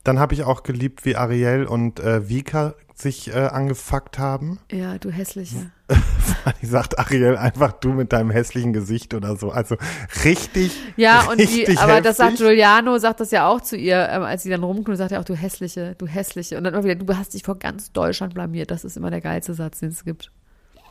Dann 0.04 0.20
habe 0.20 0.34
ich 0.34 0.44
auch 0.44 0.64
geliebt, 0.64 1.06
wie 1.06 1.16
Ariel 1.16 1.66
und 1.66 2.00
äh, 2.00 2.30
Vika 2.30 2.76
sich 2.96 3.28
äh, 3.30 3.34
angefuckt 3.34 4.18
haben. 4.18 4.58
Ja, 4.72 4.98
du 4.98 5.12
hässliche. 5.12 5.72
Die 6.62 6.66
sagt 6.66 6.98
Ariel 6.98 7.38
einfach 7.38 7.74
du 7.74 7.90
mit 7.90 8.14
deinem 8.14 8.32
hässlichen 8.32 8.74
Gesicht 8.74 9.14
oder 9.14 9.36
so. 9.36 9.52
Also 9.52 9.76
richtig. 10.24 10.72
Ja, 10.96 11.24
und 11.30 11.40
die, 11.40 11.44
richtig 11.44 11.80
aber 11.80 12.02
das 12.02 12.18
sagt 12.18 12.32
heftig. 12.32 12.48
Giuliano, 12.48 12.98
sagt 12.98 13.20
das 13.20 13.32
ja 13.32 13.48
auch 13.48 13.62
zu 13.62 13.76
ihr, 13.78 14.08
ähm, 14.10 14.24
als 14.24 14.44
sie 14.44 14.50
dann 14.50 14.64
rumknurrt, 14.64 14.98
sagt 14.98 15.12
er 15.12 15.20
auch, 15.20 15.26
du 15.26 15.36
hässliche, 15.36 15.96
du 15.98 16.08
hässliche. 16.08 16.58
Und 16.58 16.64
dann 16.64 16.74
immer 16.74 16.84
wieder, 16.86 16.96
du 16.96 17.16
hast 17.16 17.34
dich 17.34 17.44
vor 17.44 17.60
ganz 17.60 17.92
Deutschland 17.92 18.34
blamiert. 18.34 18.72
Das 18.72 18.86
ist 18.86 18.98
immer 18.98 19.12
der 19.12 19.22
geilste 19.22 19.54
Satz, 19.54 19.80
den 19.80 19.90
es 19.90 20.06
gibt. 20.06 20.32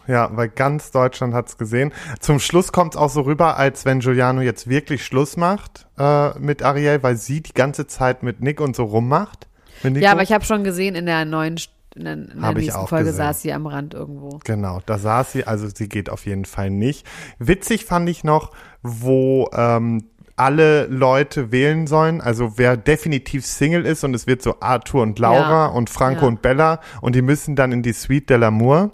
Ja, 0.07 0.31
weil 0.35 0.49
ganz 0.49 0.91
Deutschland 0.91 1.35
hat's 1.35 1.59
gesehen. 1.59 1.93
Zum 2.21 2.39
Schluss 2.39 2.73
kommt's 2.73 2.97
auch 2.97 3.11
so 3.11 3.23
rüber, 3.23 3.57
als 3.57 3.85
wenn 3.85 4.01
Giuliano 4.01 4.41
jetzt 4.41 4.69
wirklich 4.69 5.05
Schluss 5.05 5.37
macht 5.37 5.87
äh, 5.99 6.39
mit 6.39 6.63
Ariel, 6.63 7.03
weil 7.03 7.17
sie 7.17 7.41
die 7.43 7.53
ganze 7.55 7.87
Zeit 7.87 8.23
mit 8.23 8.41
Nick 8.41 8.61
und 8.61 8.77
so 8.77 8.85
rummacht. 8.85 9.47
Ja, 9.83 10.13
aber 10.13 10.23
ich 10.23 10.33
habe 10.33 10.45
schon 10.45 10.65
gesehen, 10.65 10.95
in 10.95 11.07
der 11.07 11.25
neuen, 11.25 11.57
in 11.95 12.05
der, 12.05 12.13
in 12.15 12.41
der 12.41 12.53
nächsten 12.55 12.87
Folge 12.87 13.07
gesehen. 13.07 13.17
saß 13.19 13.43
sie 13.43 13.53
am 13.53 13.67
Rand 13.67 13.95
irgendwo. 13.95 14.41
Genau, 14.45 14.81
da 14.87 14.99
saß 14.99 15.33
sie, 15.33 15.45
also 15.47 15.69
sie 15.75 15.89
geht 15.89 16.09
auf 16.09 16.25
jeden 16.25 16.45
Fall 16.47 16.71
nicht. 16.71 17.07
Witzig 17.39 17.85
fand 17.85 18.09
ich 18.09 18.25
noch, 18.25 18.53
wo 18.83 19.51
ähm, 19.55 20.05
alle 20.37 20.87
Leute 20.87 21.51
wählen 21.53 21.87
sollen, 21.87 22.21
also 22.21 22.59
wer 22.59 22.77
definitiv 22.77 23.45
Single 23.47 23.87
ist 23.87 24.05
und 24.05 24.15
es 24.15 24.27
wird 24.27 24.43
so 24.43 24.57
Arthur 24.61 25.03
und 25.03 25.19
Laura 25.19 25.65
Ja. 25.65 25.67
und 25.67 25.89
Franco 25.91 26.23
Ja. 26.23 26.29
und 26.29 26.43
Bella 26.43 26.81
und 27.01 27.15
die 27.15 27.23
müssen 27.23 27.57
dann 27.57 27.73
in 27.73 27.83
die 27.83 27.93
Suite 27.95 28.29
de 28.31 28.37
l'Amour 28.39 28.91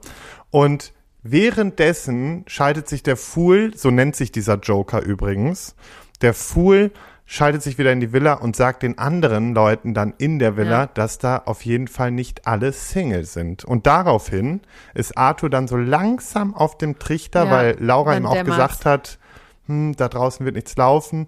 und 0.51 0.93
währenddessen 1.23 2.45
schaltet 2.47 2.89
sich 2.89 3.03
der 3.03 3.17
Fool, 3.17 3.73
so 3.77 3.91
nennt 3.91 4.17
sich 4.17 4.33
dieser 4.33 4.59
Joker 4.59 5.03
übrigens, 5.03 5.75
der 6.21 6.35
Fool 6.35 6.91
schaltet 7.25 7.63
sich 7.63 7.79
wieder 7.79 7.93
in 7.93 8.01
die 8.01 8.13
Villa 8.13 8.35
und 8.35 8.57
sagt 8.57 8.83
den 8.83 8.99
anderen 8.99 9.55
Leuten 9.55 9.95
dann 9.95 10.13
in 10.19 10.39
der 10.39 10.57
Villa, 10.57 10.81
Ja. 10.83 10.87
dass 10.87 11.19
da 11.19 11.39
auf 11.47 11.65
jeden 11.65 11.89
Fall 11.89 12.11
nicht 12.11 12.47
alle 12.47 12.73
Single 12.73 13.25
sind. 13.25 13.65
Und 13.65 13.87
daraufhin 13.87 14.61
ist 14.95 15.17
Arthur 15.17 15.49
dann 15.49 15.67
so 15.69 15.77
langsam 15.77 16.55
auf 16.55 16.77
dem 16.77 16.99
Trichter, 16.99 17.45
Ja, 17.47 17.51
weil 17.51 17.77
Laura 17.79 18.17
ihm 18.17 18.27
auch 18.27 18.45
gesagt 18.45 18.85
hat, 18.85 19.19
hm, 19.67 19.95
da 19.97 20.09
draußen 20.09 20.45
wird 20.45 20.57
nichts 20.57 20.77
laufen, 20.77 21.27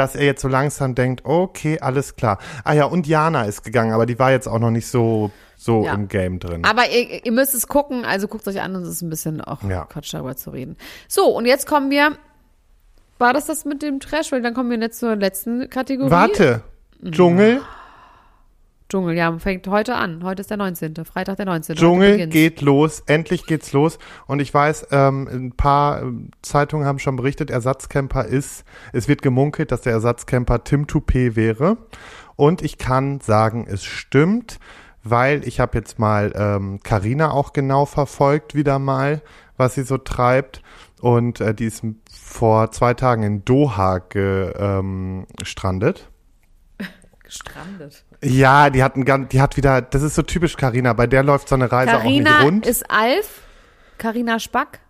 dass 0.00 0.16
er 0.16 0.24
jetzt 0.24 0.40
so 0.40 0.48
langsam 0.48 0.94
denkt, 0.94 1.24
okay, 1.24 1.78
alles 1.80 2.16
klar. 2.16 2.38
Ah 2.64 2.72
ja, 2.72 2.84
und 2.86 3.06
Jana 3.06 3.44
ist 3.44 3.62
gegangen, 3.62 3.92
aber 3.92 4.06
die 4.06 4.18
war 4.18 4.30
jetzt 4.30 4.48
auch 4.48 4.58
noch 4.58 4.70
nicht 4.70 4.86
so, 4.86 5.30
so 5.56 5.84
Ja. 5.84 5.92
im 5.94 6.08
Game 6.08 6.38
drin. 6.38 6.64
Aber 6.64 6.88
ihr, 6.88 7.24
ihr 7.26 7.32
müsst 7.32 7.54
es 7.54 7.68
gucken, 7.68 8.04
also 8.06 8.26
guckt 8.26 8.48
euch 8.48 8.60
an 8.62 8.74
und 8.74 8.82
es 8.82 8.88
ist 8.88 9.02
ein 9.02 9.10
bisschen 9.10 9.40
auch 9.42 9.62
Ja. 9.62 9.84
Quatsch 9.84 10.12
darüber 10.14 10.34
zu 10.36 10.50
reden. 10.50 10.76
So, 11.06 11.26
und 11.36 11.44
jetzt 11.44 11.66
kommen 11.66 11.90
wir, 11.90 12.12
war 13.18 13.34
das 13.34 13.44
das 13.44 13.66
mit 13.66 13.82
dem 13.82 14.00
Trash? 14.00 14.32
Weil 14.32 14.40
dann 14.40 14.54
kommen 14.54 14.70
wir 14.70 14.78
jetzt 14.78 14.98
zur 14.98 15.16
letzten 15.16 15.68
Kategorie. 15.68 16.10
Warte, 16.10 16.62
Dschungel, 17.04 17.60
Dschungel, 18.90 19.16
ja, 19.16 19.38
fängt 19.38 19.68
heute 19.68 19.94
an. 19.94 20.24
Heute 20.24 20.40
ist 20.40 20.50
der 20.50 20.56
19., 20.56 20.96
Freitag 21.04 21.36
der 21.36 21.46
19. 21.46 21.74
Heute 21.74 21.80
Dschungel 21.80 22.26
geht 22.26 22.60
los, 22.60 23.04
endlich 23.06 23.46
geht's 23.46 23.72
los. 23.72 24.00
Und 24.26 24.40
ich 24.40 24.52
weiß, 24.52 24.88
ähm, 24.90 25.28
ein 25.30 25.52
paar 25.52 26.02
ähm, 26.02 26.32
Zeitungen 26.42 26.84
haben 26.84 26.98
schon 26.98 27.14
berichtet, 27.14 27.50
Ersatzcamper 27.50 28.24
ist, 28.24 28.64
es 28.92 29.06
wird 29.06 29.22
gemunkelt, 29.22 29.70
dass 29.70 29.82
der 29.82 29.92
Ersatzcamper 29.92 30.64
Tim 30.64 30.86
Toupé 30.86 31.36
wäre. 31.36 31.76
Und 32.34 32.62
ich 32.62 32.78
kann 32.78 33.20
sagen, 33.20 33.64
es 33.70 33.84
stimmt, 33.84 34.58
weil 35.04 35.46
ich 35.46 35.60
habe 35.60 35.78
jetzt 35.78 36.00
mal 36.00 36.32
ähm, 36.34 36.80
Carina 36.82 37.30
auch 37.30 37.52
genau 37.52 37.86
verfolgt, 37.86 38.56
wieder 38.56 38.80
mal, 38.80 39.22
was 39.56 39.76
sie 39.76 39.84
so 39.84 39.98
treibt. 39.98 40.62
Und 41.00 41.40
äh, 41.40 41.54
die 41.54 41.66
ist 41.66 41.84
vor 42.10 42.72
zwei 42.72 42.94
Tagen 42.94 43.22
in 43.22 43.44
Doha 43.44 43.98
gestrandet. 43.98 46.00
Ähm, 46.00 46.09
gestrandet. 47.30 48.04
Ja, 48.22 48.70
die 48.70 48.82
hat, 48.82 48.96
ein, 48.96 49.04
ganz- 49.04 49.28
die 49.28 49.40
hat 49.40 49.56
wieder, 49.56 49.80
das 49.80 50.02
ist 50.02 50.14
so 50.16 50.22
typisch 50.22 50.56
Carina, 50.56 50.92
bei 50.92 51.06
der 51.06 51.22
läuft 51.22 51.48
so 51.48 51.54
eine 51.54 51.70
Reise 51.70 51.96
auch 51.96 52.02
Carina 52.02 52.30
nicht 52.38 52.44
rund. 52.44 52.66
ist 52.66 52.90
Alf. 52.90 53.42
Carina 53.98 54.38
Spack. 54.38 54.80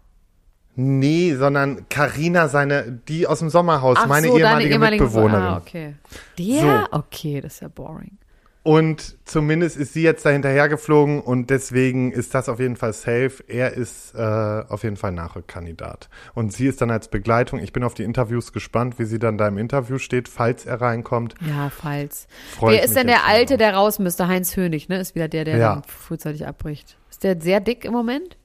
Nee, 0.77 1.35
sondern 1.35 1.89
Karina, 1.89 2.49
seine, 2.49 2.91
die 3.09 3.27
aus 3.27 3.41
dem 3.41 3.51
Sommerhaus, 3.51 3.99
Ach 4.01 4.07
meine 4.07 4.29
so, 4.29 4.39
ehemalige 4.39 4.71
ehemalige 4.71 5.05
Mitbewohnerin. 5.05 5.43
Ah, 5.43 5.57
okay. 5.59 5.97
Der? 6.39 6.89
Okay, 6.93 7.41
das 7.41 7.55
ist 7.55 7.61
ja 7.61 7.69
boring. 7.69 8.17
Und 8.63 9.17
zumindest 9.25 9.79
ist 9.79 9.95
sie 9.95 10.03
jetzt 10.03 10.27
da 10.27 10.31
hinterher 10.31 10.69
geflogen 10.69 11.23
und 11.23 11.49
deswegen 11.49 12.13
ist 12.13 12.35
das 12.35 12.51
auf 12.51 12.61
jeden 12.61 12.77
Fall 12.77 12.93
safe. 12.93 13.43
Er 13.49 13.73
ist 13.73 14.15
äh, 14.15 14.19
auf 14.21 14.83
jeden 14.83 14.97
Fall 14.99 15.13
Nachrückkandidat. 15.13 16.11
Und 16.35 16.53
sie 16.53 16.67
ist 16.67 16.83
dann 16.83 16.91
als 16.91 17.09
Begleitung. 17.09 17.59
Ich 17.59 17.73
bin 17.73 17.83
auf 17.85 17.95
die 17.95 18.03
Interviews 18.03 18.53
gespannt, 18.53 18.99
wie 18.99 19.07
sie 19.07 19.19
dann 19.19 19.39
da 19.39 19.49
im 19.49 19.57
Interview 19.57 19.97
steht, 19.97 20.29
falls 20.29 20.67
er 20.67 20.79
reinkommt. 20.83 21.35
Ja, 21.41 21.71
falls. 21.71 22.29
Freu 22.51 22.73
ich 22.73 22.79
Wer 22.79 22.85
ist 22.85 22.97
denn 22.97 23.07
der 23.07 23.25
Alte, 23.27 23.57
der 23.57 23.73
raus 23.75 23.99
müsste? 23.99 24.29
Heinz 24.29 24.55
Hönig, 24.55 24.91
ne? 24.91 25.01
Ist 25.01 25.15
wieder 25.15 25.29
der, 25.29 25.45
der 25.47 25.57
Ja. 25.57 25.75
dann 25.77 25.85
frühzeitig 25.85 26.47
abbricht. 26.47 26.99
Ist 27.11 27.25
der 27.25 27.41
sehr 27.41 27.61
dick 27.61 27.87
im 27.87 27.93
Moment? 27.93 28.37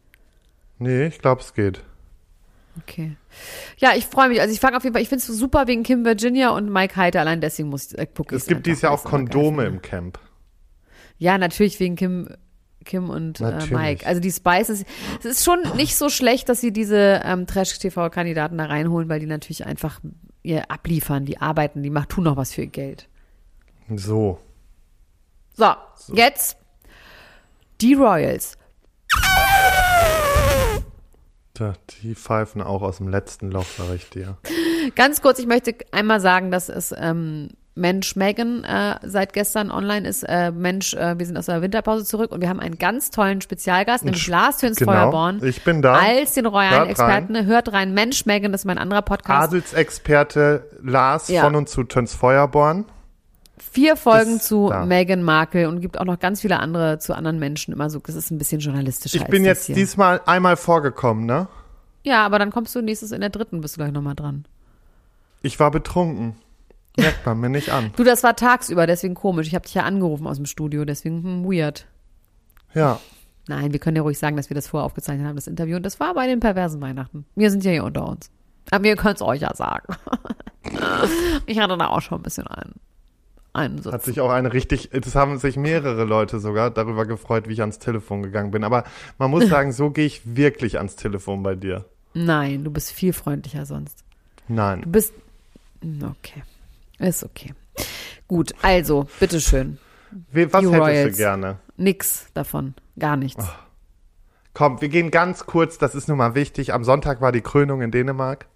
Nee, 0.79 1.07
ich 1.07 1.19
glaube, 1.19 1.41
es 1.41 1.53
geht. 1.53 1.83
Okay. 2.81 3.17
Ja, 3.77 3.91
ich 3.95 4.05
freue 4.05 4.29
mich. 4.29 4.41
Also 4.41 4.53
ich 4.53 4.59
fange 4.59 4.77
auf 4.77 4.83
jeden 4.83 4.93
Fall, 4.93 5.01
ich 5.01 5.09
finde 5.09 5.23
es 5.23 5.27
super 5.27 5.67
wegen 5.67 5.83
Kim 5.83 6.05
Virginia 6.05 6.49
und 6.49 6.71
Mike 6.71 6.95
Heiter. 6.95 7.21
Allein 7.21 7.41
deswegen 7.41 7.69
muss 7.69 7.91
ich, 7.91 7.97
äh, 7.97 8.05
gucke 8.05 8.35
Es 8.35 8.47
gibt 8.47 8.65
dieses 8.65 8.81
Jahr 8.81 8.91
auch 8.91 9.03
Kondome 9.03 9.65
im 9.65 9.81
Camp. 9.81 10.19
Ja, 11.17 11.37
natürlich 11.37 11.79
wegen 11.79 11.95
Kim, 11.95 12.29
Kim 12.83 13.09
und 13.09 13.41
äh. 13.41 13.65
Mike. 13.69 14.05
Also 14.05 14.21
die 14.21 14.31
Spices. 14.31 14.85
Es 15.19 15.25
ist 15.25 15.43
schon 15.43 15.59
nicht 15.75 15.95
so 15.95 16.09
schlecht, 16.09 16.49
dass 16.49 16.61
sie 16.61 16.71
diese 16.71 17.21
ähm, 17.23 17.47
Trash-TV-Kandidaten 17.47 18.57
da 18.57 18.65
reinholen, 18.65 19.09
weil 19.09 19.19
die 19.19 19.25
natürlich 19.25 19.65
einfach 19.65 19.99
ihr 20.43 20.69
abliefern, 20.69 21.25
die 21.25 21.39
arbeiten, 21.39 21.83
die 21.83 21.89
machen, 21.89 22.09
tun 22.09 22.23
noch 22.25 22.37
was 22.37 22.53
für 22.53 22.61
ihr 22.61 22.67
Geld. 22.67 23.09
So. 23.95 24.39
So, 25.53 25.73
jetzt 26.13 26.57
die 27.81 27.93
Royals. 27.93 28.57
Die 32.01 32.15
pfeifen 32.15 32.61
auch 32.61 32.81
aus 32.81 32.97
dem 32.97 33.07
letzten 33.07 33.51
Loch, 33.51 33.65
sag 33.77 33.93
ich 33.95 34.09
dir. 34.09 34.37
Ganz 34.95 35.21
kurz, 35.21 35.39
ich 35.39 35.47
möchte 35.47 35.75
einmal 35.91 36.19
sagen, 36.19 36.51
dass 36.51 36.69
es 36.69 36.93
ähm, 36.97 37.49
Mensch 37.77 38.15
Megan 38.15 38.63
äh, 38.63 38.95
seit 39.03 39.33
gestern 39.33 39.69
online 39.69 40.07
ist. 40.07 40.23
Äh, 40.23 40.51
Mensch, 40.51 40.93
äh, 40.93 41.19
wir 41.19 41.25
sind 41.25 41.37
aus 41.37 41.47
der 41.47 41.61
Winterpause 41.61 42.05
zurück 42.05 42.31
und 42.31 42.39
wir 42.41 42.47
haben 42.47 42.61
einen 42.61 42.77
ganz 42.77 43.11
tollen 43.11 43.41
Spezialgast, 43.41 44.05
nämlich 44.05 44.27
Lars 44.27 44.57
Töns 44.57 44.77
genau, 44.77 44.93
Feuerborn. 44.93 45.41
ich 45.43 45.63
bin 45.63 45.81
da. 45.81 45.95
Als 45.99 46.33
den 46.33 46.45
royalen 46.45 46.77
Hört 46.79 46.89
Experten. 46.89 47.45
Hört 47.45 47.73
rein. 47.73 47.93
Mensch 47.93 48.25
Megan, 48.25 48.53
das 48.53 48.61
ist 48.61 48.65
mein 48.65 48.77
anderer 48.77 49.01
Podcast. 49.01 49.49
Adelsexperte 49.49 50.69
Lars 50.81 51.27
Ja. 51.27 51.41
von 51.43 51.55
und 51.55 51.67
zu 51.67 51.83
Töns 51.83 52.13
Feuerborn. 52.13 52.85
Vier 53.57 53.95
Folgen 53.95 54.37
ist 54.37 54.47
zu 54.47 54.69
da. 54.69 54.85
Meghan 54.85 55.23
Markle 55.23 55.69
und 55.69 55.81
gibt 55.81 55.99
auch 55.99 56.05
noch 56.05 56.19
ganz 56.19 56.41
viele 56.41 56.59
andere 56.59 56.99
zu 56.99 57.13
anderen 57.13 57.39
Menschen. 57.39 57.73
Immer 57.73 57.89
so, 57.89 57.99
das 57.99 58.15
ist 58.15 58.31
ein 58.31 58.37
bisschen 58.37 58.59
journalistischer. 58.59 59.17
Ich 59.17 59.27
bin 59.27 59.45
jetzt 59.45 59.61
das 59.61 59.65
hier. 59.67 59.75
diesmal 59.75 60.21
einmal 60.25 60.57
vorgekommen, 60.57 61.25
ne? 61.25 61.47
Ja, 62.03 62.25
aber 62.25 62.37
dann 62.37 62.51
kommst 62.51 62.75
du 62.75 62.81
nächstes 62.81 63.11
in 63.11 63.21
der 63.21 63.29
dritten, 63.29 63.61
bist 63.61 63.75
du 63.75 63.81
gleich 63.81 63.91
nochmal 63.91 64.15
dran. 64.15 64.45
Ich 65.41 65.59
war 65.59 65.71
betrunken. 65.71 66.35
Merkt 66.97 67.25
man 67.25 67.39
mir 67.39 67.49
nicht 67.49 67.69
an. 67.69 67.91
Du, 67.95 68.03
das 68.03 68.23
war 68.23 68.35
tagsüber, 68.35 68.87
deswegen 68.87 69.15
komisch. 69.15 69.47
Ich 69.47 69.55
habe 69.55 69.65
dich 69.65 69.73
ja 69.73 69.83
angerufen 69.83 70.27
aus 70.27 70.37
dem 70.37 70.45
Studio, 70.45 70.85
deswegen 70.85 71.23
hm, 71.23 71.45
weird. 71.45 71.87
Ja. 72.73 72.99
Nein, 73.47 73.71
wir 73.71 73.79
können 73.79 73.95
ja 73.95 74.01
ruhig 74.01 74.17
sagen, 74.17 74.37
dass 74.37 74.49
wir 74.49 74.55
das 74.55 74.67
vorher 74.67 74.85
aufgezeichnet 74.85 75.27
haben, 75.27 75.35
das 75.35 75.47
Interview. 75.47 75.75
Und 75.75 75.83
das 75.83 75.99
war 75.99 76.13
bei 76.13 76.27
den 76.27 76.39
perversen 76.39 76.81
Weihnachten. 76.81 77.25
Wir 77.35 77.51
sind 77.51 77.63
ja 77.63 77.71
hier 77.71 77.83
unter 77.83 78.07
uns. 78.07 78.31
Aber 78.71 78.83
wir 78.83 78.95
können 78.95 79.15
es 79.15 79.21
euch 79.21 79.41
ja 79.41 79.53
sagen. 79.53 79.95
ich 81.45 81.59
hatte 81.59 81.77
da 81.77 81.87
auch 81.87 82.01
schon 82.01 82.19
ein 82.19 82.23
bisschen 82.23 82.47
einen, 82.47 82.73
einen 83.55 83.81
Sitz. 83.81 83.91
Hat 83.93 84.03
sich 84.03 84.19
auch 84.21 84.29
eine 84.29 84.53
richtig, 84.53 84.89
das 84.91 85.15
haben 85.15 85.37
sich 85.37 85.57
mehrere 85.57 86.03
Leute 86.03 86.39
sogar 86.39 86.69
darüber 86.71 87.05
gefreut, 87.05 87.47
wie 87.47 87.53
ich 87.53 87.61
ans 87.61 87.79
Telefon 87.79 88.21
gegangen 88.23 88.51
bin. 88.51 88.63
Aber 88.63 88.83
man 89.17 89.31
muss 89.31 89.47
sagen, 89.49 89.71
so 89.71 89.89
gehe 89.89 90.05
ich 90.05 90.21
wirklich 90.35 90.77
ans 90.77 90.95
Telefon 90.95 91.41
bei 91.43 91.55
dir. 91.55 91.85
Nein, 92.13 92.63
du 92.63 92.71
bist 92.71 92.91
viel 92.91 93.13
freundlicher 93.13 93.65
sonst. 93.65 94.03
Du 94.47 94.53
Nein. 94.53 94.83
bist. 94.87 95.13
Okay. 95.83 96.43
Ist 96.99 97.23
okay. 97.23 97.53
Gut, 98.27 98.53
also, 98.61 99.07
bitteschön. 99.19 99.77
We- 100.31 100.51
Was 100.53 100.63
You 100.63 100.71
hättest 100.71 100.87
Royals. 100.87 101.11
du 101.11 101.17
gerne? 101.17 101.57
Nix 101.77 102.27
davon. 102.33 102.73
Gar 102.97 103.17
nichts. 103.17 103.45
Komm, 104.53 104.79
wir 104.79 104.87
gehen 104.87 105.11
ganz 105.11 105.45
kurz, 105.45 105.77
das 105.77 105.95
ist 105.95 106.07
nun 106.07 106.17
mal 106.17 106.33
wichtig. 106.35 106.73
Am 106.73 106.85
Sonntag 106.85 107.19
war 107.19 107.33
die 107.33 107.41
Krönung 107.41 107.81
in 107.81 107.91
Dänemark. 107.91 108.47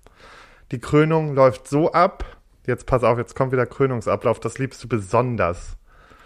Die 0.72 0.80
Krönung 0.80 1.34
läuft 1.36 1.68
so 1.68 1.92
ab. 1.92 2.24
Jetzt 2.70 2.86
pass 2.86 3.04
auf, 3.04 3.18
jetzt 3.18 3.36
kommt 3.36 3.52
wieder 3.52 3.66
Krönungsablauf. 3.66 4.40
Das 4.40 4.60
liebst 4.60 4.84
du 4.84 4.88
besonders. 4.88 5.76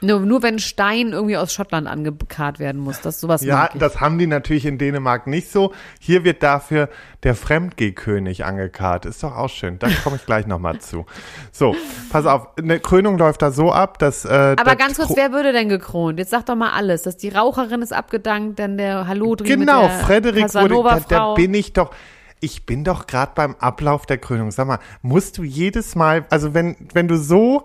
Nur, 0.01 0.19
nur 0.19 0.43
wenn 0.43 0.59
Stein 0.59 1.13
irgendwie 1.13 1.37
aus 1.37 1.53
Schottland 1.53 1.87
angekarrt 1.87 2.59
werden 2.59 2.81
muss. 2.81 2.99
Das 2.99 3.21
sowas 3.21 3.41
Ja, 3.41 3.69
das 3.73 4.01
haben 4.01 4.17
die 4.17 4.27
natürlich 4.27 4.65
in 4.65 4.77
Dänemark 4.77 5.25
nicht 5.27 5.49
so. 5.49 5.71
Hier 5.99 6.25
wird 6.25 6.43
dafür 6.43 6.89
der 7.23 7.35
Fremdgehkönig 7.35 8.43
angekarrt. 8.43 9.05
Ist 9.05 9.23
doch 9.23 9.37
auch 9.37 9.49
schön. 9.49 9.79
Da 9.79 9.87
komme 10.03 10.17
ich 10.17 10.25
gleich 10.25 10.45
nochmal 10.45 10.79
zu. 10.79 11.05
So, 11.53 11.73
pass 12.09 12.25
auf. 12.25 12.49
Eine 12.57 12.81
Krönung 12.81 13.17
läuft 13.17 13.41
da 13.41 13.51
so 13.51 13.71
ab, 13.71 13.97
dass. 13.99 14.25
Äh, 14.25 14.57
Aber 14.59 14.75
ganz 14.75 14.97
kurz, 14.97 15.15
wer 15.15 15.31
würde 15.31 15.53
denn 15.53 15.69
gekront? 15.69 16.19
Jetzt 16.19 16.31
sag 16.31 16.45
doch 16.45 16.55
mal 16.55 16.71
alles. 16.71 17.03
Dass 17.03 17.15
die 17.15 17.29
Raucherin 17.29 17.81
ist 17.81 17.93
abgedankt, 17.93 18.59
dann 18.59 18.77
der 18.77 19.07
Hallodri 19.07 19.47
Genau, 19.47 19.83
mit 19.83 19.91
der 19.91 19.99
Frederik 19.99 20.53
wurde. 20.53 20.83
Da, 20.83 20.99
da 21.07 21.33
bin 21.35 21.53
ich 21.53 21.71
doch. 21.71 21.91
Ich 22.43 22.65
bin 22.65 22.83
doch 22.83 23.07
gerade 23.07 23.31
beim 23.35 23.55
Ablauf 23.55 24.05
der 24.05 24.17
Krönung. 24.17 24.51
Sag 24.51 24.67
mal, 24.67 24.79
musst 25.01 25.37
du 25.37 25.43
jedes 25.43 25.95
Mal, 25.95 26.25
also 26.29 26.53
wenn, 26.53 26.75
wenn 26.93 27.07
du 27.07 27.17
so, 27.17 27.63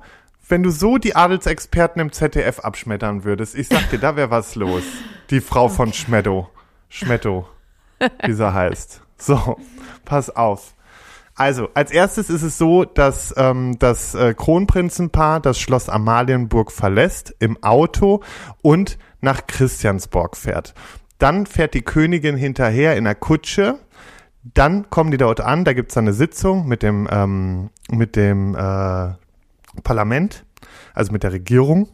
wenn 0.49 0.63
du 0.63 0.71
so 0.71 0.99
die 0.99 1.17
Adelsexperten 1.17 2.01
im 2.01 2.13
ZDF 2.13 2.61
abschmettern 2.61 3.25
würdest, 3.25 3.57
ich 3.57 3.67
sag 3.67 3.91
dir, 3.91 3.99
da 3.99 4.15
wäre 4.15 4.31
was 4.31 4.55
los. 4.55 4.85
Die 5.31 5.41
Frau 5.41 5.69
von 5.69 5.93
Schmetto. 5.93 6.49
Schmetto, 6.89 7.49
wie 8.25 8.33
sie 8.33 8.55
heißt. 8.55 9.03
So, 9.19 9.57
pass 10.05 10.31
auf. 10.31 10.75
Also, 11.35 11.71
als 11.75 11.91
erstes 11.91 12.31
ist 12.31 12.43
es 12.43 12.57
so, 12.57 12.85
dass 12.85 13.35
ähm, 13.37 13.81
das 13.81 14.15
äh, 14.15 14.33
Kronprinzenpaar 14.33 15.41
das 15.41 15.59
Schloss 15.59 15.89
Amalienburg 15.89 16.71
verlässt 16.71 17.35
im 17.41 17.61
Auto 17.65 18.23
und 18.63 18.97
nach 19.21 19.49
Christiansborg 19.49 20.37
fährt. 20.37 20.75
Dann 21.19 21.47
fährt 21.47 21.75
die 21.75 21.83
Königin 21.83 22.37
hinterher 22.37 22.97
in 22.97 23.05
der 23.05 23.17
Kutsche. 23.17 23.81
Dann 24.55 24.89
kommen 24.91 25.11
die 25.11 25.17
dort 25.19 25.41
an, 25.41 25.65
da 25.65 25.73
gibt's 25.73 25.95
dann 25.95 26.05
eine 26.05 26.13
Sitzung 26.13 26.67
mit 26.67 26.83
dem, 26.83 27.09
ähm, 27.11 27.71
mit 27.91 28.17
dem 28.17 28.55
äh, 28.55 29.13
Parlament, 29.83 30.45
also 30.95 31.13
mit 31.13 31.23
der 31.23 31.33
Regierung. 31.33 31.89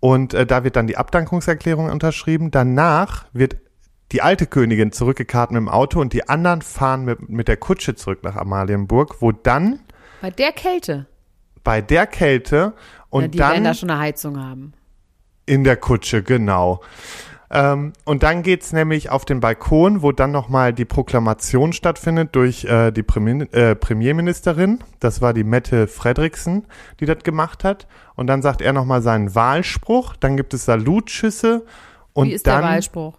Und 0.00 0.34
äh, 0.34 0.46
da 0.46 0.64
wird 0.64 0.76
dann 0.76 0.86
die 0.86 0.96
Abdankungserklärung 0.96 1.90
unterschrieben. 1.90 2.50
Danach 2.50 3.26
wird 3.32 3.56
die 4.12 4.22
alte 4.22 4.46
Königin 4.46 4.92
zurückgekarrt 4.92 5.50
mit 5.50 5.58
dem 5.58 5.68
Auto 5.68 6.00
und 6.00 6.12
die 6.12 6.28
anderen 6.28 6.62
fahren 6.62 7.04
mit, 7.04 7.28
mit 7.28 7.48
der 7.48 7.56
Kutsche 7.56 7.94
zurück 7.94 8.22
nach 8.22 8.36
Amalienburg, 8.36 9.20
wo 9.20 9.32
dann 9.32 9.80
Bei 10.20 10.30
der 10.30 10.52
Kälte. 10.52 11.06
bei 11.64 11.80
der 11.80 12.06
Kälte 12.06 12.74
und 13.08 13.22
ja, 13.22 13.28
die 13.28 13.38
werden 13.38 13.54
dann 13.54 13.64
da 13.64 13.74
schon 13.74 13.90
eine 13.90 13.98
Heizung 14.00 14.38
haben. 14.38 14.74
in 15.46 15.64
der 15.64 15.76
Kutsche, 15.76 16.22
genau. 16.22 16.80
Ähm, 17.54 17.92
und 18.04 18.24
dann 18.24 18.42
geht's 18.42 18.72
nämlich 18.72 19.10
auf 19.10 19.24
den 19.24 19.38
Balkon, 19.38 20.02
wo 20.02 20.10
dann 20.10 20.32
nochmal 20.32 20.72
die 20.72 20.84
Proklamation 20.84 21.72
stattfindet 21.72 22.34
durch 22.34 22.64
äh, 22.64 22.90
die 22.90 23.04
Premier, 23.04 23.46
äh, 23.52 23.76
Premierministerin. 23.76 24.80
Das 24.98 25.22
war 25.22 25.32
die 25.32 25.44
Mette 25.44 25.86
Fredriksen, 25.86 26.66
die 26.98 27.06
das 27.06 27.22
gemacht 27.22 27.62
hat. 27.62 27.86
Und 28.16 28.26
dann 28.26 28.42
sagt 28.42 28.60
er 28.60 28.72
nochmal 28.72 29.02
seinen 29.02 29.36
Wahlspruch. 29.36 30.16
Dann 30.16 30.36
gibt 30.36 30.52
es 30.52 30.64
Salutschüsse. 30.64 31.64
Und 32.12 32.28
Wie 32.28 32.32
ist 32.32 32.44
dann, 32.48 32.62
der 32.62 32.70
Wahlspruch? 32.70 33.18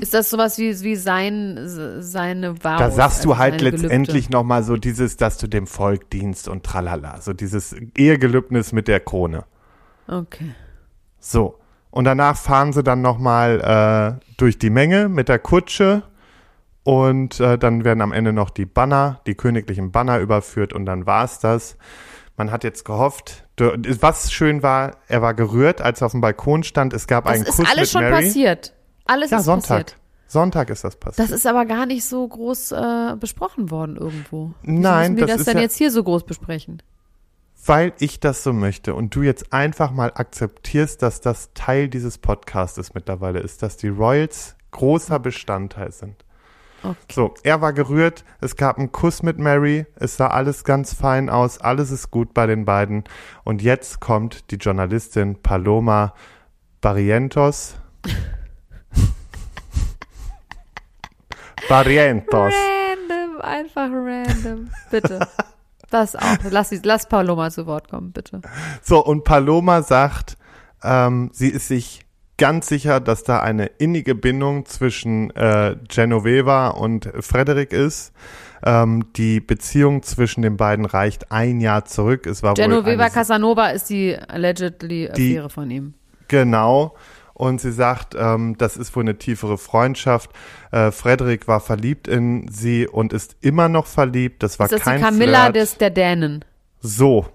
Ist 0.00 0.14
das 0.14 0.30
sowas 0.30 0.58
wie, 0.58 0.80
wie 0.82 0.96
sein, 0.96 1.58
seine 2.00 2.62
Wahl? 2.62 2.78
Da 2.78 2.90
sagst 2.90 3.24
du 3.24 3.32
also 3.32 3.38
halt 3.38 3.60
letztendlich 3.60 4.30
nochmal 4.30 4.62
so 4.62 4.76
dieses, 4.76 5.16
dass 5.16 5.36
du 5.36 5.46
dem 5.46 5.66
Volk 5.66 6.10
dienst 6.10 6.48
und 6.48 6.64
tralala. 6.64 7.20
So 7.20 7.32
dieses 7.32 7.74
Ehegelübnis 7.96 8.72
mit 8.72 8.88
der 8.88 9.00
Krone. 9.00 9.44
Okay. 10.06 10.54
So. 11.18 11.58
Und 11.94 12.04
danach 12.06 12.36
fahren 12.36 12.72
sie 12.72 12.82
dann 12.82 13.02
nochmal 13.02 14.18
äh, 14.20 14.24
durch 14.36 14.58
die 14.58 14.70
Menge 14.70 15.08
mit 15.08 15.28
der 15.28 15.38
Kutsche 15.38 16.02
und 16.82 17.38
äh, 17.38 17.56
dann 17.56 17.84
werden 17.84 18.00
am 18.00 18.10
Ende 18.12 18.32
noch 18.32 18.50
die 18.50 18.66
Banner, 18.66 19.20
die 19.28 19.36
königlichen 19.36 19.92
Banner 19.92 20.18
überführt 20.18 20.72
und 20.72 20.86
dann 20.86 21.06
war's 21.06 21.38
das. 21.38 21.76
man 22.36 22.50
hat 22.50 22.64
jetzt 22.64 22.84
gehofft, 22.84 23.44
was 23.56 24.32
schön 24.32 24.64
war, 24.64 24.96
er 25.06 25.22
war 25.22 25.34
gerührt, 25.34 25.80
als 25.80 26.00
er 26.02 26.06
auf 26.06 26.12
dem 26.12 26.20
Balkon 26.20 26.64
stand. 26.64 26.92
Es 26.92 27.06
gab 27.06 27.26
Das 27.26 27.34
einen 27.34 27.44
ist 27.44 27.56
Kuss 27.56 27.66
alles 27.70 27.78
mit 27.78 27.88
schon 28.02 28.10
Mary. 28.10 28.24
passiert. 28.26 28.74
Alles 29.06 29.30
Ja, 29.30 29.38
ist 29.38 29.44
Sonntag. 29.44 29.68
passiert. 29.68 29.96
Sonntag 30.26 30.70
ist 30.70 30.82
das 30.82 30.96
passiert. 30.96 31.28
Das 31.28 31.32
ist 31.36 31.46
aber 31.46 31.64
gar 31.64 31.86
nicht 31.86 32.04
so 32.04 32.26
groß 32.26 32.72
äh, 32.72 33.16
besprochen 33.20 33.70
worden 33.70 33.96
irgendwo. 33.96 34.52
Wieso 34.62 34.80
Nein, 34.80 35.12
müssen 35.12 35.16
wir 35.18 35.26
das 35.26 35.32
das, 35.36 35.40
ist 35.42 35.46
dann 35.46 35.56
ja- 35.58 35.62
jetzt 35.62 35.76
hier 35.78 35.92
so 35.92 36.02
groß 36.02 36.24
besprechen? 36.24 36.82
Weil 37.66 37.92
ich 37.98 38.20
das 38.20 38.42
so 38.42 38.52
möchte 38.52 38.94
und 38.94 39.14
du 39.14 39.22
jetzt 39.22 39.52
einfach 39.52 39.90
mal 39.90 40.12
akzeptierst, 40.14 41.02
dass 41.02 41.20
das 41.20 41.50
Teil 41.54 41.88
dieses 41.88 42.18
Podcastes 42.18 42.94
mittlerweile 42.94 43.40
ist, 43.40 43.62
dass 43.62 43.76
die 43.76 43.88
Royals 43.88 44.56
großer 44.70 45.18
Bestandteil 45.18 45.92
sind. 45.92 46.24
Okay. 46.82 46.96
So, 47.10 47.34
er 47.42 47.62
war 47.62 47.72
gerührt, 47.72 48.24
es 48.42 48.56
gab 48.56 48.76
einen 48.76 48.92
Kuss 48.92 49.22
mit 49.22 49.38
Mary, 49.38 49.86
es 49.96 50.18
sah 50.18 50.26
alles 50.26 50.64
ganz 50.64 50.92
fein 50.92 51.30
aus, 51.30 51.58
alles 51.58 51.90
ist 51.90 52.10
gut 52.10 52.34
bei 52.34 52.46
den 52.46 52.66
beiden. 52.66 53.04
Und 53.42 53.62
jetzt 53.62 54.00
kommt 54.00 54.50
die 54.50 54.56
Journalistin 54.56 55.40
Paloma 55.40 56.12
Barrientos. 56.82 57.76
Barrientos. 61.70 62.52
Random, 62.52 63.40
einfach 63.40 63.88
random. 63.90 64.68
Bitte. 64.90 65.26
Das 65.90 66.16
auch. 66.16 66.22
Lass, 66.50 66.72
lass 66.82 67.08
Paloma 67.08 67.50
zu 67.50 67.66
Wort 67.66 67.88
kommen, 67.88 68.12
bitte. 68.12 68.40
So, 68.82 69.04
und 69.04 69.24
Paloma 69.24 69.82
sagt, 69.82 70.36
ähm, 70.82 71.30
sie 71.32 71.48
ist 71.48 71.68
sich 71.68 72.00
ganz 72.36 72.66
sicher, 72.66 72.98
dass 73.00 73.22
da 73.22 73.40
eine 73.40 73.66
innige 73.66 74.14
Bindung 74.14 74.66
zwischen 74.66 75.30
äh, 75.36 75.76
Genoveva 75.88 76.68
und 76.68 77.08
Frederik 77.20 77.72
ist. 77.72 78.12
Ähm, 78.66 79.04
die 79.14 79.40
Beziehung 79.40 80.02
zwischen 80.02 80.42
den 80.42 80.56
beiden 80.56 80.84
reicht 80.86 81.30
ein 81.30 81.60
Jahr 81.60 81.84
zurück. 81.84 82.26
Es 82.26 82.42
war 82.42 82.56
wohl 82.56 82.64
Genoveva 82.64 83.04
eine, 83.04 83.12
Casanova 83.12 83.68
ist 83.68 83.90
die 83.90 84.16
allegedly 84.16 85.10
Die- 85.14 85.32
Affäre 85.38 85.50
von 85.50 85.70
ihm. 85.70 85.94
Genau. 86.28 86.94
Und 87.34 87.60
sie 87.60 87.72
sagt, 87.72 88.14
ähm, 88.16 88.56
das 88.58 88.76
ist 88.76 88.94
wohl 88.94 89.02
eine 89.02 89.18
tiefere 89.18 89.58
Freundschaft. 89.58 90.30
Äh, 90.70 90.92
Frederik 90.92 91.48
war 91.48 91.60
verliebt 91.60 92.06
in 92.06 92.46
sie 92.48 92.86
und 92.86 93.12
ist 93.12 93.36
immer 93.40 93.68
noch 93.68 93.86
verliebt. 93.86 94.42
Das 94.44 94.58
war 94.60 94.66
Ist 94.66 94.72
das 94.72 94.82
kein 94.82 94.98
die 94.98 95.04
Camilla 95.04 95.42
Flirt. 95.42 95.56
des, 95.56 95.78
der 95.78 95.90
Dänen? 95.90 96.44
So. 96.80 97.26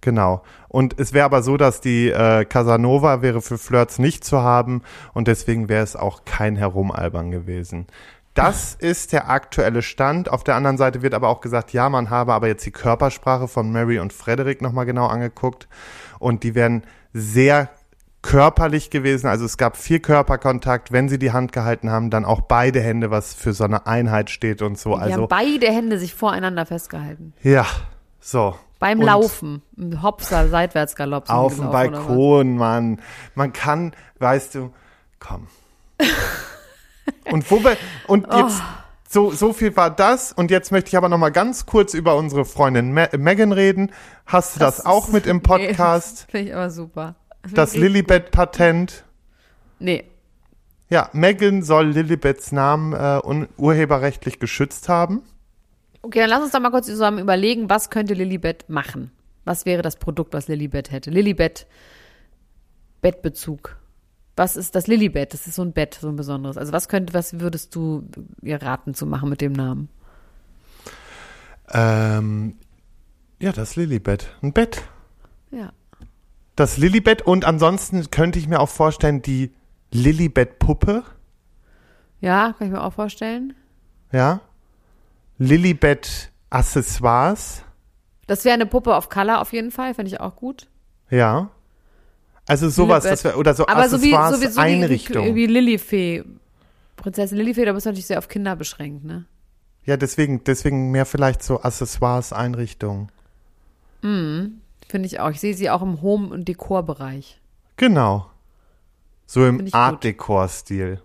Genau. 0.00 0.42
Und 0.68 0.98
es 0.98 1.12
wäre 1.12 1.24
aber 1.26 1.42
so, 1.42 1.56
dass 1.56 1.80
die 1.80 2.08
äh, 2.08 2.44
Casanova 2.44 3.20
wäre 3.20 3.42
für 3.42 3.58
Flirts 3.58 3.98
nicht 3.98 4.24
zu 4.24 4.40
haben 4.40 4.82
und 5.12 5.28
deswegen 5.28 5.68
wäre 5.68 5.82
es 5.82 5.96
auch 5.96 6.24
kein 6.24 6.56
Herumalbern 6.56 7.30
gewesen. 7.30 7.86
Das 8.34 8.74
ist 8.78 9.12
der 9.12 9.28
aktuelle 9.28 9.82
Stand. 9.82 10.30
Auf 10.30 10.44
der 10.44 10.54
anderen 10.54 10.78
Seite 10.78 11.02
wird 11.02 11.12
aber 11.14 11.28
auch 11.28 11.40
gesagt, 11.40 11.72
ja, 11.72 11.90
man 11.90 12.08
habe 12.08 12.32
aber 12.32 12.46
jetzt 12.46 12.64
die 12.64 12.70
Körpersprache 12.70 13.48
von 13.48 13.70
Mary 13.72 13.98
und 13.98 14.12
Frederick 14.12 14.62
nochmal 14.62 14.86
genau 14.86 15.06
angeguckt 15.06 15.68
und 16.18 16.44
die 16.44 16.54
wären 16.54 16.84
sehr 17.12 17.68
körperlich 18.22 18.90
gewesen. 18.90 19.26
Also 19.28 19.44
es 19.44 19.56
gab 19.56 19.76
viel 19.76 20.00
Körperkontakt. 20.00 20.92
Wenn 20.92 21.08
sie 21.08 21.18
die 21.18 21.32
Hand 21.32 21.52
gehalten 21.52 21.90
haben, 21.90 22.10
dann 22.10 22.24
auch 22.24 22.42
beide 22.42 22.80
Hände, 22.80 23.10
was 23.10 23.34
für 23.34 23.52
so 23.52 23.64
eine 23.64 23.86
Einheit 23.86 24.30
steht 24.30 24.60
und 24.62 24.78
so. 24.78 24.94
Die 24.96 25.00
also 25.02 25.22
haben 25.22 25.28
beide 25.28 25.66
Hände 25.68 25.98
sich 25.98 26.14
voreinander 26.14 26.66
festgehalten. 26.66 27.32
ja, 27.42 27.66
so. 28.20 28.54
Beim 28.78 29.00
Und- 29.00 29.06
Laufen. 29.06 29.62
Im 29.76 30.02
Hopser, 30.02 30.48
Seitwärtsgalopp. 30.48 31.28
Auf 31.28 31.56
dem? 31.56 31.70
Balkon, 31.70 32.56
Mann. 32.56 33.00
Man 33.34 33.52
kann, 33.52 33.92
weißt 34.18 34.54
du, 34.54 34.72
komm. 35.18 35.48
und 37.30 37.50
wo 37.50 37.62
wir, 37.62 37.76
und 38.06 38.26
Oh. 38.30 38.38
jetzt, 38.38 38.62
so, 39.08 39.30
so 39.32 39.52
viel 39.52 39.76
war 39.76 39.90
das. 39.90 40.32
Und 40.32 40.50
jetzt 40.50 40.72
möchte 40.72 40.88
ich 40.88 40.96
aber 40.96 41.08
noch 41.10 41.18
mal 41.18 41.30
ganz 41.30 41.66
kurz 41.66 41.92
über 41.94 42.16
unsere 42.16 42.44
Freundin 42.44 42.92
Me 42.92 43.08
Megan 43.18 43.52
reden. 43.52 43.92
Hast 44.24 44.56
du 44.56 44.60
das, 44.60 44.76
Das 44.78 44.86
auch 44.86 45.08
mit 45.08 45.26
im 45.26 45.42
Podcast? 45.42 46.26
Nee, 46.28 46.32
Finde 46.38 46.48
ich 46.50 46.54
aber 46.54 46.70
super. 46.70 47.16
Das 47.54 47.74
Lilibet-Patent? 47.74 49.04
Nee. 49.78 50.04
Ja, 50.90 51.08
Megan 51.12 51.62
soll 51.62 51.86
Lilibets 51.86 52.52
Namen 52.52 52.92
äh, 52.92 53.20
urheberrechtlich 53.56 54.40
geschützt 54.40 54.88
haben. 54.88 55.22
Okay, 56.02 56.20
dann 56.20 56.30
lass 56.30 56.42
uns 56.42 56.52
doch 56.52 56.60
mal 56.60 56.70
kurz 56.70 56.86
zusammen 56.86 57.18
überlegen, 57.18 57.70
was 57.70 57.90
könnte 57.90 58.14
Lilibet 58.14 58.68
machen? 58.68 59.10
Was 59.44 59.66
wäre 59.66 59.82
das 59.82 59.96
Produkt, 59.96 60.34
was 60.34 60.48
Lilibet 60.48 60.90
hätte? 60.90 61.10
Lilibet, 61.10 61.66
Bettbezug. 63.02 63.76
Was 64.36 64.56
ist 64.56 64.74
das 64.74 64.86
Lilibet? 64.86 65.32
Das 65.32 65.46
ist 65.46 65.54
so 65.54 65.62
ein 65.62 65.72
Bett, 65.72 65.98
so 66.00 66.08
ein 66.08 66.16
besonderes. 66.16 66.56
Also 66.56 66.72
was 66.72 66.88
könnte, 66.88 67.14
was 67.14 67.40
würdest 67.40 67.74
du 67.74 68.08
ihr 68.42 68.60
raten 68.60 68.94
zu 68.94 69.06
machen 69.06 69.28
mit 69.28 69.40
dem 69.40 69.52
Namen? 69.52 69.88
Ähm, 71.72 72.56
ja, 73.38 73.52
das 73.52 73.76
Lilibet. 73.76 74.34
Ein 74.42 74.52
Bett. 74.52 74.82
Das 76.60 76.76
Lilibet 76.76 77.22
und 77.22 77.46
ansonsten 77.46 78.10
könnte 78.10 78.38
ich 78.38 78.46
mir 78.46 78.60
auch 78.60 78.68
vorstellen, 78.68 79.22
die 79.22 79.50
Lilibet-Puppe. 79.92 81.04
Ja, 82.20 82.52
kann 82.52 82.66
ich 82.66 82.72
mir 82.74 82.84
auch 82.84 82.92
vorstellen. 82.92 83.54
Ja. 84.12 84.42
Lilibet-Accessoires. 85.38 87.62
Das 88.26 88.44
wäre 88.44 88.52
eine 88.52 88.66
Puppe 88.66 88.94
auf 88.94 89.08
Color 89.08 89.40
auf 89.40 89.54
jeden 89.54 89.70
Fall, 89.70 89.94
fände 89.94 90.10
ich 90.10 90.20
auch 90.20 90.36
gut. 90.36 90.68
Ja. 91.08 91.48
Also 92.46 92.68
sowas, 92.68 93.04
Lilibet. 93.04 93.24
das 93.24 93.26
wär, 93.32 93.38
oder 93.38 93.54
so 93.54 93.66
Aber 93.66 93.88
so 93.88 94.02
wie, 94.02 94.14
Accessoires, 94.14 94.38
so 94.38 94.42
wie, 94.42 94.48
so 94.52 94.60
Einrichtung. 94.60 95.24
wie, 95.28 95.34
wie 95.36 95.46
Lillifee. 95.46 96.24
Prinzessin 96.96 97.38
Lillifee, 97.38 97.64
da 97.64 97.72
bist 97.72 97.86
du 97.86 97.88
natürlich 97.88 98.04
sehr 98.04 98.18
auf 98.18 98.28
Kinder 98.28 98.54
beschränkt, 98.54 99.02
ne? 99.02 99.24
ja, 99.86 99.96
deswegen, 99.96 100.44
deswegen 100.44 100.90
mehr 100.90 101.06
vielleicht 101.06 101.42
so 101.42 101.62
Accessoires, 101.62 102.34
Einrichtungen. 102.34 103.10
Finde 104.90 105.06
ich 105.06 105.20
auch. 105.20 105.30
Ich 105.30 105.40
sehe 105.40 105.54
sie 105.54 105.70
auch 105.70 105.82
im 105.82 106.02
Home- 106.02 106.28
und 106.34 106.48
Dekorbereich. 106.48 107.40
Genau. 107.76 108.28
So 109.26 109.46
im 109.46 109.56
Find 109.58 109.68
ich 109.68 109.74
Art 109.74 109.92
gut. 109.96 110.04
Deco-Stil. 110.04 111.00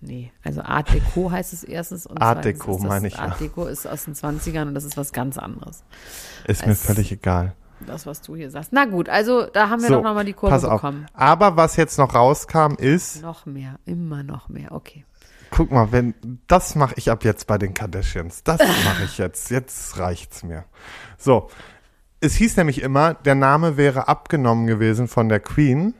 Nee, 0.00 0.32
also 0.44 0.62
Art 0.62 0.92
Deco 0.92 1.30
heißt 1.30 1.52
es 1.52 1.62
erstens. 1.64 2.06
Und 2.06 2.20
Art 2.20 2.44
Deco 2.44 2.78
meine 2.78 3.06
ich, 3.08 3.18
Art 3.18 3.40
ja. 3.40 3.46
Deco 3.46 3.66
ist 3.66 3.86
aus 3.86 4.04
den 4.04 4.14
20ern 4.14 4.62
und 4.68 4.74
das 4.74 4.84
ist 4.84 4.96
was 4.96 5.12
ganz 5.12 5.38
anderes. 5.38 5.84
Ist 6.46 6.66
mir 6.66 6.74
völlig 6.74 7.12
egal. 7.12 7.54
Das, 7.86 8.06
was 8.06 8.20
du 8.22 8.34
hier 8.34 8.50
sagst. 8.50 8.72
Na 8.72 8.86
gut, 8.86 9.08
also 9.08 9.46
da 9.46 9.68
haben 9.68 9.80
wir 9.82 9.88
So, 9.88 9.94
doch 9.96 10.02
nochmal 10.02 10.24
die 10.24 10.32
Kurve 10.32 10.52
pass 10.54 10.64
auf. 10.64 10.80
bekommen. 10.80 11.06
Aber 11.14 11.56
was 11.56 11.76
jetzt 11.76 11.96
noch 11.98 12.12
rauskam 12.14 12.74
ist, 12.76 13.22
Noch 13.22 13.46
mehr, 13.46 13.78
immer 13.86 14.24
noch 14.24 14.48
mehr. 14.48 14.72
Okay. 14.72 15.04
guck 15.50 15.70
mal, 15.70 15.92
wenn 15.92 16.14
das 16.48 16.74
mache 16.74 16.94
ich 16.96 17.08
ab 17.10 17.22
jetzt 17.24 17.46
bei 17.46 17.56
den 17.56 17.74
Kardashians. 17.74 18.42
Das 18.42 18.58
mache 18.58 19.04
ich 19.04 19.18
jetzt. 19.18 19.50
Jetzt 19.50 19.96
reicht's 19.98 20.42
mir. 20.42 20.64
So, 21.18 21.50
es 22.20 22.34
hieß 22.34 22.56
nämlich 22.56 22.82
immer, 22.82 23.14
der 23.14 23.34
Name 23.34 23.76
wäre 23.76 24.08
abgenommen 24.08 24.66
gewesen 24.66 25.08
von 25.08 25.28
der 25.28 25.40
Queen. 25.40 25.94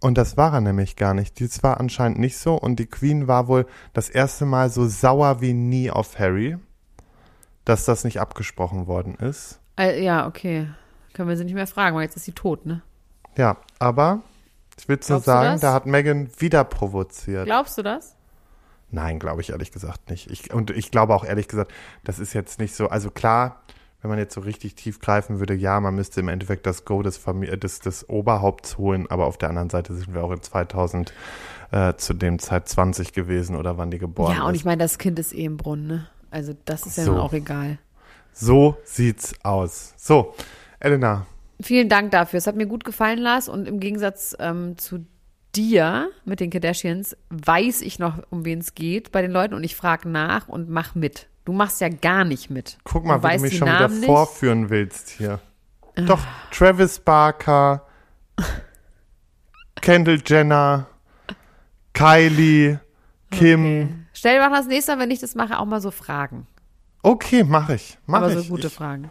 Und 0.00 0.18
das 0.18 0.36
war 0.36 0.52
er 0.54 0.60
nämlich 0.60 0.96
gar 0.96 1.14
nicht. 1.14 1.38
Dies 1.38 1.62
war 1.62 1.78
anscheinend 1.78 2.18
nicht 2.18 2.36
so. 2.36 2.56
Und 2.56 2.76
die 2.80 2.86
Queen 2.86 3.28
war 3.28 3.46
wohl 3.46 3.66
das 3.92 4.08
erste 4.08 4.46
Mal 4.46 4.68
so 4.68 4.86
sauer 4.88 5.40
wie 5.40 5.52
nie 5.52 5.90
auf 5.90 6.18
Harry, 6.18 6.58
dass 7.64 7.84
das 7.84 8.02
nicht 8.02 8.20
abgesprochen 8.20 8.88
worden 8.88 9.14
ist. 9.14 9.60
Äh, 9.78 10.02
ja, 10.02 10.26
okay. 10.26 10.68
Können 11.12 11.28
wir 11.28 11.36
sie 11.36 11.44
nicht 11.44 11.54
mehr 11.54 11.66
fragen, 11.66 11.94
weil 11.94 12.02
jetzt 12.02 12.16
ist 12.16 12.24
sie 12.24 12.32
tot, 12.32 12.66
ne? 12.66 12.82
Ja, 13.36 13.58
aber 13.78 14.22
ich 14.78 14.88
will 14.88 14.98
nur 15.08 15.20
sagen, 15.20 15.60
da 15.60 15.72
hat 15.72 15.86
Megan 15.86 16.30
wieder 16.38 16.64
provoziert. 16.64 17.44
Glaubst 17.44 17.78
du 17.78 17.82
das? 17.82 18.16
Nein, 18.90 19.18
glaube 19.18 19.40
ich 19.40 19.50
ehrlich 19.50 19.72
gesagt 19.72 20.10
nicht. 20.10 20.30
Ich, 20.30 20.52
und 20.52 20.70
ich 20.70 20.90
glaube 20.90 21.14
auch 21.14 21.24
ehrlich 21.24 21.48
gesagt, 21.48 21.72
das 22.04 22.18
ist 22.18 22.32
jetzt 22.32 22.58
nicht 22.58 22.74
so. 22.74 22.88
Also 22.88 23.10
klar, 23.10 23.62
wenn 24.02 24.10
man 24.10 24.18
jetzt 24.18 24.34
so 24.34 24.40
richtig 24.40 24.74
tief 24.74 25.00
greifen 25.00 25.38
würde, 25.38 25.54
ja, 25.54 25.80
man 25.80 25.94
müsste 25.94 26.20
im 26.20 26.28
Endeffekt 26.28 26.66
das 26.66 26.84
Go 26.84 27.02
des, 27.02 27.16
Famili 27.16 27.58
des, 27.58 27.80
des 27.80 28.08
Oberhaupts 28.08 28.76
holen, 28.76 29.06
aber 29.08 29.26
auf 29.26 29.38
der 29.38 29.48
anderen 29.48 29.70
Seite 29.70 29.94
sind 29.94 30.12
wir 30.12 30.22
auch 30.24 30.32
in 30.32 30.42
2000 30.42 31.12
äh, 31.70 31.94
zu 31.94 32.12
dem 32.12 32.38
Zeit 32.38 32.68
20 32.68 33.12
gewesen 33.12 33.56
oder 33.56 33.78
wann 33.78 33.90
die 33.90 33.98
geboren 33.98 34.36
ja, 34.36 34.42
und 34.44 34.54
ist. 34.54 34.60
ich 34.60 34.64
meine, 34.64 34.82
das 34.82 34.98
Kind 34.98 35.18
ist 35.18 35.32
eh 35.34 35.44
im 35.44 35.56
Brunnen, 35.56 35.86
ne? 35.86 36.06
Also 36.30 36.54
das 36.64 36.86
ist 36.86 36.98
ja 36.98 37.04
So. 37.04 37.12
nun 37.12 37.20
auch 37.20 37.32
egal. 37.32 37.78
so 38.32 38.76
sieht's 38.84 39.34
aus. 39.42 39.94
So, 39.96 40.34
Elena, 40.80 41.26
Vielen 41.60 41.88
Dank 41.88 42.10
dafür. 42.10 42.38
Es 42.38 42.46
hat 42.46 42.56
mir 42.56 42.66
gut 42.66 42.84
gefallen, 42.84 43.18
Lars. 43.18 43.48
Und 43.48 43.68
im 43.68 43.78
Gegensatz 43.78 44.34
ähm, 44.40 44.76
zu 44.78 45.06
dir 45.54 46.10
mit 46.24 46.40
den 46.40 46.50
Kardashians 46.50 47.16
weiß 47.30 47.82
ich 47.82 47.98
noch, 47.98 48.18
um 48.30 48.44
wen 48.44 48.58
es 48.58 48.74
geht 48.74 49.12
bei 49.12 49.22
den 49.22 49.30
Leuten. 49.30 49.54
Und 49.54 49.62
ich 49.62 49.76
frage 49.76 50.08
nach 50.08 50.48
und 50.48 50.68
mach 50.68 50.94
mit. 50.94 51.28
Du 51.44 51.52
machst 51.52 51.80
ja 51.80 51.88
gar 51.88 52.24
nicht 52.24 52.50
mit. 52.50 52.78
guck 52.84 53.04
mal, 53.04 53.18
du 53.18 53.28
wie 53.28 53.36
du 53.36 53.42
mich 53.42 53.56
schon 53.58 53.68
wieder 53.68 53.80
Namen 53.80 54.00
nicht. 54.00 54.06
vorführen 54.06 54.70
willst 54.70 55.10
hier. 55.10 55.40
Doch, 56.06 56.20
Travis 56.50 57.00
Barker, 57.00 57.84
Kendall 59.80 60.20
Jenner, 60.24 60.86
Kylie, 61.92 62.80
Kim. 63.30 64.06
Stell 64.12 64.38
dir 64.38 64.48
mal 64.48 64.56
das 64.56 64.66
nächste 64.68 64.94
Mal, 64.94 65.02
wenn 65.02 65.10
ich 65.10 65.18
das 65.20 65.34
mache, 65.34 65.58
auch 65.58 65.64
mal 65.64 65.80
so 65.80 65.90
Fragen. 65.90 66.46
Okay, 67.02 67.42
mache 67.42 67.74
ich. 67.74 67.98
Mach 68.06 68.22
Aber 68.22 68.32
ich. 68.32 68.38
so 68.38 68.44
gute 68.44 68.68
ich, 68.68 68.72
Fragen. 68.72 69.10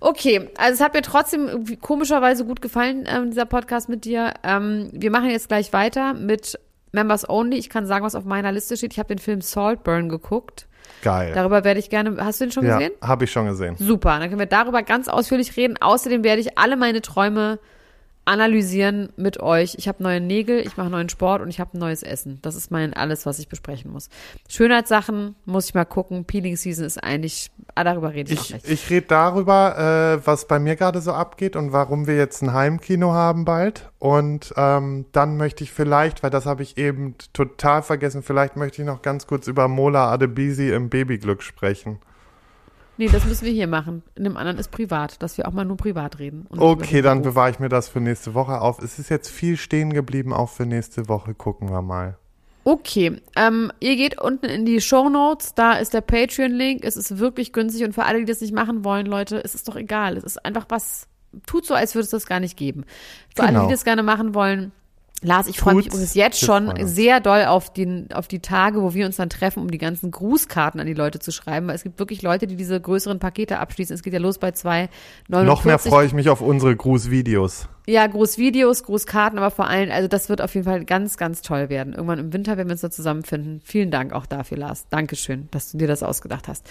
Okay, 0.00 0.50
also 0.58 0.74
es 0.74 0.80
hat 0.80 0.94
mir 0.94 1.02
trotzdem 1.02 1.64
komischerweise 1.80 2.44
gut 2.44 2.60
gefallen, 2.60 3.04
ähm, 3.06 3.30
dieser 3.30 3.46
Podcast 3.46 3.88
mit 3.88 4.04
dir. 4.04 4.34
Ähm, 4.42 4.88
wir 4.92 5.12
machen 5.12 5.30
jetzt 5.30 5.46
gleich 5.48 5.72
weiter 5.72 6.12
mit 6.14 6.58
Members 6.90 7.28
Only. 7.28 7.56
Ich 7.56 7.70
kann 7.70 7.86
sagen, 7.86 8.04
was 8.04 8.16
auf 8.16 8.24
meiner 8.24 8.50
Liste 8.50 8.76
steht. 8.76 8.92
Ich 8.92 8.98
habe 8.98 9.14
den 9.14 9.20
Film 9.20 9.42
Saltburn 9.42 10.08
geguckt. 10.08 10.66
Geil. 11.02 11.32
Darüber 11.34 11.64
werde 11.64 11.80
ich 11.80 11.90
gerne. 11.90 12.16
Hast 12.24 12.40
du 12.40 12.44
den 12.46 12.52
schon 12.52 12.64
ja, 12.64 12.78
gesehen? 12.78 12.92
habe 13.02 13.24
ich 13.24 13.32
schon 13.32 13.46
gesehen. 13.46 13.76
Super. 13.78 14.18
Dann 14.18 14.28
können 14.28 14.38
wir 14.38 14.46
darüber 14.46 14.82
ganz 14.82 15.08
ausführlich 15.08 15.56
reden. 15.56 15.76
Außerdem 15.80 16.24
werde 16.24 16.40
ich 16.40 16.58
alle 16.58 16.76
meine 16.76 17.00
Träume 17.00 17.58
analysieren 18.24 19.08
mit 19.16 19.40
euch. 19.40 19.74
Ich 19.76 19.88
habe 19.88 20.02
neue 20.02 20.20
Nägel, 20.20 20.60
ich 20.60 20.76
mache 20.76 20.90
neuen 20.90 21.08
Sport 21.08 21.42
und 21.42 21.48
ich 21.48 21.58
habe 21.58 21.76
ein 21.76 21.80
neues 21.80 22.02
Essen. 22.02 22.38
Das 22.42 22.54
ist 22.54 22.70
mein 22.70 22.94
alles, 22.94 23.26
was 23.26 23.38
ich 23.38 23.48
besprechen 23.48 23.90
muss. 23.90 24.08
Schönheitssachen 24.48 25.34
muss 25.46 25.66
ich 25.66 25.74
mal 25.74 25.84
gucken. 25.84 26.24
Peeling 26.24 26.56
Season 26.56 26.84
ist 26.84 27.02
eigentlich, 27.02 27.50
ah, 27.74 27.84
darüber 27.84 28.12
rede 28.12 28.32
ich, 28.32 28.40
Ich, 28.40 28.50
noch 28.50 28.62
nicht. 28.62 28.70
ich 28.70 28.90
rede 28.90 29.06
darüber, 29.06 30.18
äh, 30.20 30.26
was 30.26 30.46
bei 30.46 30.58
mir 30.58 30.76
gerade 30.76 31.00
so 31.00 31.12
abgeht 31.12 31.56
und 31.56 31.72
warum 31.72 32.06
wir 32.06 32.16
jetzt 32.16 32.42
ein 32.42 32.52
Heimkino 32.52 33.12
haben 33.12 33.44
bald. 33.44 33.90
Und 33.98 34.54
ähm, 34.56 35.06
dann 35.12 35.36
möchte 35.36 35.64
ich 35.64 35.72
vielleicht, 35.72 36.22
weil 36.22 36.30
das 36.30 36.46
habe 36.46 36.62
ich 36.62 36.78
eben 36.78 37.14
total 37.32 37.82
vergessen, 37.82 38.22
vielleicht 38.22 38.56
möchte 38.56 38.82
ich 38.82 38.86
noch 38.86 39.02
ganz 39.02 39.26
kurz 39.26 39.46
über 39.46 39.66
Mola 39.66 40.10
Adebisi 40.10 40.70
im 40.70 40.88
Babyglück 40.88 41.42
sprechen. 41.42 41.98
Nee, 42.96 43.08
das 43.08 43.24
müssen 43.24 43.44
wir 43.44 43.52
hier 43.52 43.66
machen. 43.66 44.02
In 44.14 44.24
dem 44.24 44.36
anderen 44.36 44.58
ist 44.58 44.70
privat, 44.70 45.22
dass 45.22 45.36
wir 45.38 45.46
auch 45.48 45.52
mal 45.52 45.64
nur 45.64 45.76
privat 45.76 46.18
reden. 46.18 46.46
Okay, 46.50 47.02
dann 47.02 47.22
bewahre 47.22 47.50
ich 47.50 47.58
mir 47.58 47.68
das 47.68 47.88
für 47.88 48.00
nächste 48.00 48.34
Woche 48.34 48.60
auf. 48.60 48.80
Es 48.82 48.98
ist 48.98 49.08
jetzt 49.10 49.28
viel 49.28 49.56
stehen 49.56 49.92
geblieben, 49.92 50.32
auch 50.32 50.48
für 50.50 50.66
nächste 50.66 51.08
Woche. 51.08 51.34
Gucken 51.34 51.70
wir 51.70 51.82
mal. 51.82 52.16
Okay, 52.62 53.20
ähm, 53.36 53.72
ihr 53.80 53.96
geht 53.96 54.20
unten 54.20 54.44
in 54.46 54.66
die 54.66 54.82
Show 54.82 55.08
Notes, 55.08 55.54
da 55.54 55.72
ist 55.72 55.94
der 55.94 56.02
Patreon-Link. 56.02 56.84
Es 56.84 56.96
ist 56.96 57.18
wirklich 57.18 57.52
günstig 57.54 57.84
und 57.84 57.94
für 57.94 58.04
alle, 58.04 58.18
die 58.18 58.26
das 58.26 58.42
nicht 58.42 58.52
machen 58.52 58.84
wollen, 58.84 59.06
Leute, 59.06 59.42
es 59.42 59.54
ist 59.54 59.66
doch 59.66 59.76
egal. 59.76 60.16
Es 60.18 60.24
ist 60.24 60.44
einfach 60.44 60.66
was, 60.68 61.06
tut 61.46 61.64
so, 61.64 61.72
als 61.74 61.94
würde 61.94 62.04
es 62.04 62.10
das 62.10 62.26
gar 62.26 62.38
nicht 62.38 62.58
geben. 62.58 62.84
Für 63.34 63.44
alle, 63.44 63.52
Genau. 63.52 63.66
die 63.66 63.72
das 63.72 63.84
gerne 63.84 64.02
machen 64.02 64.34
wollen, 64.34 64.72
Lars, 65.22 65.48
ich 65.48 65.60
freue 65.60 65.74
mich 65.74 65.86
übrigens 65.86 66.14
jetzt 66.14 66.40
schon 66.40 66.72
sehr 66.86 67.20
doll 67.20 67.44
auf, 67.44 67.70
den, 67.72 68.10
auf 68.12 68.26
die 68.26 68.38
Tage, 68.40 68.80
wo 68.80 68.94
wir 68.94 69.04
uns 69.04 69.16
dann 69.16 69.28
treffen, 69.28 69.60
um 69.60 69.70
die 69.70 69.76
ganzen 69.76 70.10
Grußkarten 70.10 70.80
an 70.80 70.86
die 70.86 70.94
Leute 70.94 71.18
zu 71.18 71.30
schreiben, 71.30 71.66
weil 71.66 71.74
es 71.74 71.82
gibt 71.82 71.98
wirklich 71.98 72.22
Leute, 72.22 72.46
die 72.46 72.56
diese 72.56 72.80
größeren 72.80 73.18
Pakete 73.18 73.58
abschließen. 73.58 73.94
Es 73.94 74.02
geht 74.02 74.14
ja 74.14 74.18
los 74.18 74.38
bei 74.38 74.48
2,49. 74.48 74.88
Noch 75.44 75.64
mehr 75.64 75.78
freue 75.78 76.06
ich 76.06 76.14
mich 76.14 76.30
auf 76.30 76.40
unsere 76.40 76.74
Grußvideos. 76.74 77.68
Ja, 77.86 78.06
Grußvideos, 78.06 78.84
Grußkarten, 78.84 79.38
aber 79.38 79.50
vor 79.50 79.66
allem, 79.66 79.90
also 79.90 80.08
das 80.08 80.28
wird 80.30 80.40
auf 80.40 80.54
jeden 80.54 80.64
Fall 80.64 80.84
ganz, 80.86 81.18
ganz 81.18 81.42
toll 81.42 81.68
werden. 81.68 81.92
Irgendwann 81.92 82.18
im 82.18 82.32
Winter, 82.32 82.56
wenn 82.56 82.68
wir 82.68 82.72
uns 82.72 82.80
da 82.80 82.90
zusammenfinden. 82.90 83.60
Vielen 83.62 83.90
Dank 83.90 84.12
auch 84.14 84.26
dafür, 84.26 84.56
Lars. 84.56 84.86
Dankeschön, 84.88 85.48
dass 85.50 85.72
du 85.72 85.78
dir 85.78 85.88
das 85.88 86.02
ausgedacht 86.02 86.48
hast. 86.48 86.66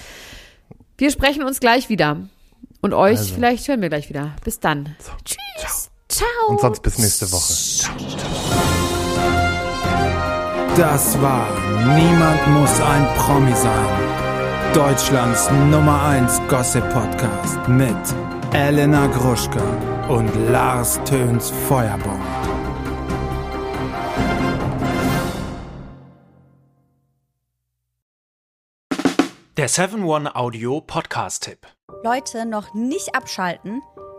Wir 0.98 1.12
sprechen 1.12 1.44
uns 1.44 1.60
gleich 1.60 1.90
wieder. 1.90 2.18
Und 2.82 2.94
euch 2.94 3.20
Also. 3.20 3.36
vielleicht 3.36 3.68
hören 3.68 3.82
wir 3.82 3.90
gleich 3.90 4.10
wieder. 4.10 4.36
Bis 4.44 4.60
dann. 4.60 4.96
Tschüss. 5.26 5.38
Ciao. 5.58 5.89
Und 6.48 6.60
sonst 6.62 6.82
bis 6.82 6.98
nächste 6.98 7.32
Woche. 7.32 7.54
Das 10.76 11.22
war 11.22 11.48
Niemand 11.96 12.48
muss 12.50 12.80
ein 12.82 13.08
Promi 13.16 13.54
sein. 13.56 14.74
Deutschlands 14.74 15.50
Nummer 15.72 16.04
1 16.04 16.42
Gossip 16.48 16.84
Podcast 16.94 17.68
mit 17.68 17.96
Elena 18.54 19.08
Gruschka 19.08 19.64
und 20.10 20.30
Lars 20.52 21.00
Töns 21.06 21.52
Feuerbomb. 21.68 22.22
Der 29.58 29.70
7-One 29.70 30.36
Audio 30.36 30.82
Podcast-Tipp. 30.82 31.68
Leute, 32.04 32.46
noch 32.46 32.74
nicht 32.74 33.16
abschalten. 33.16 33.82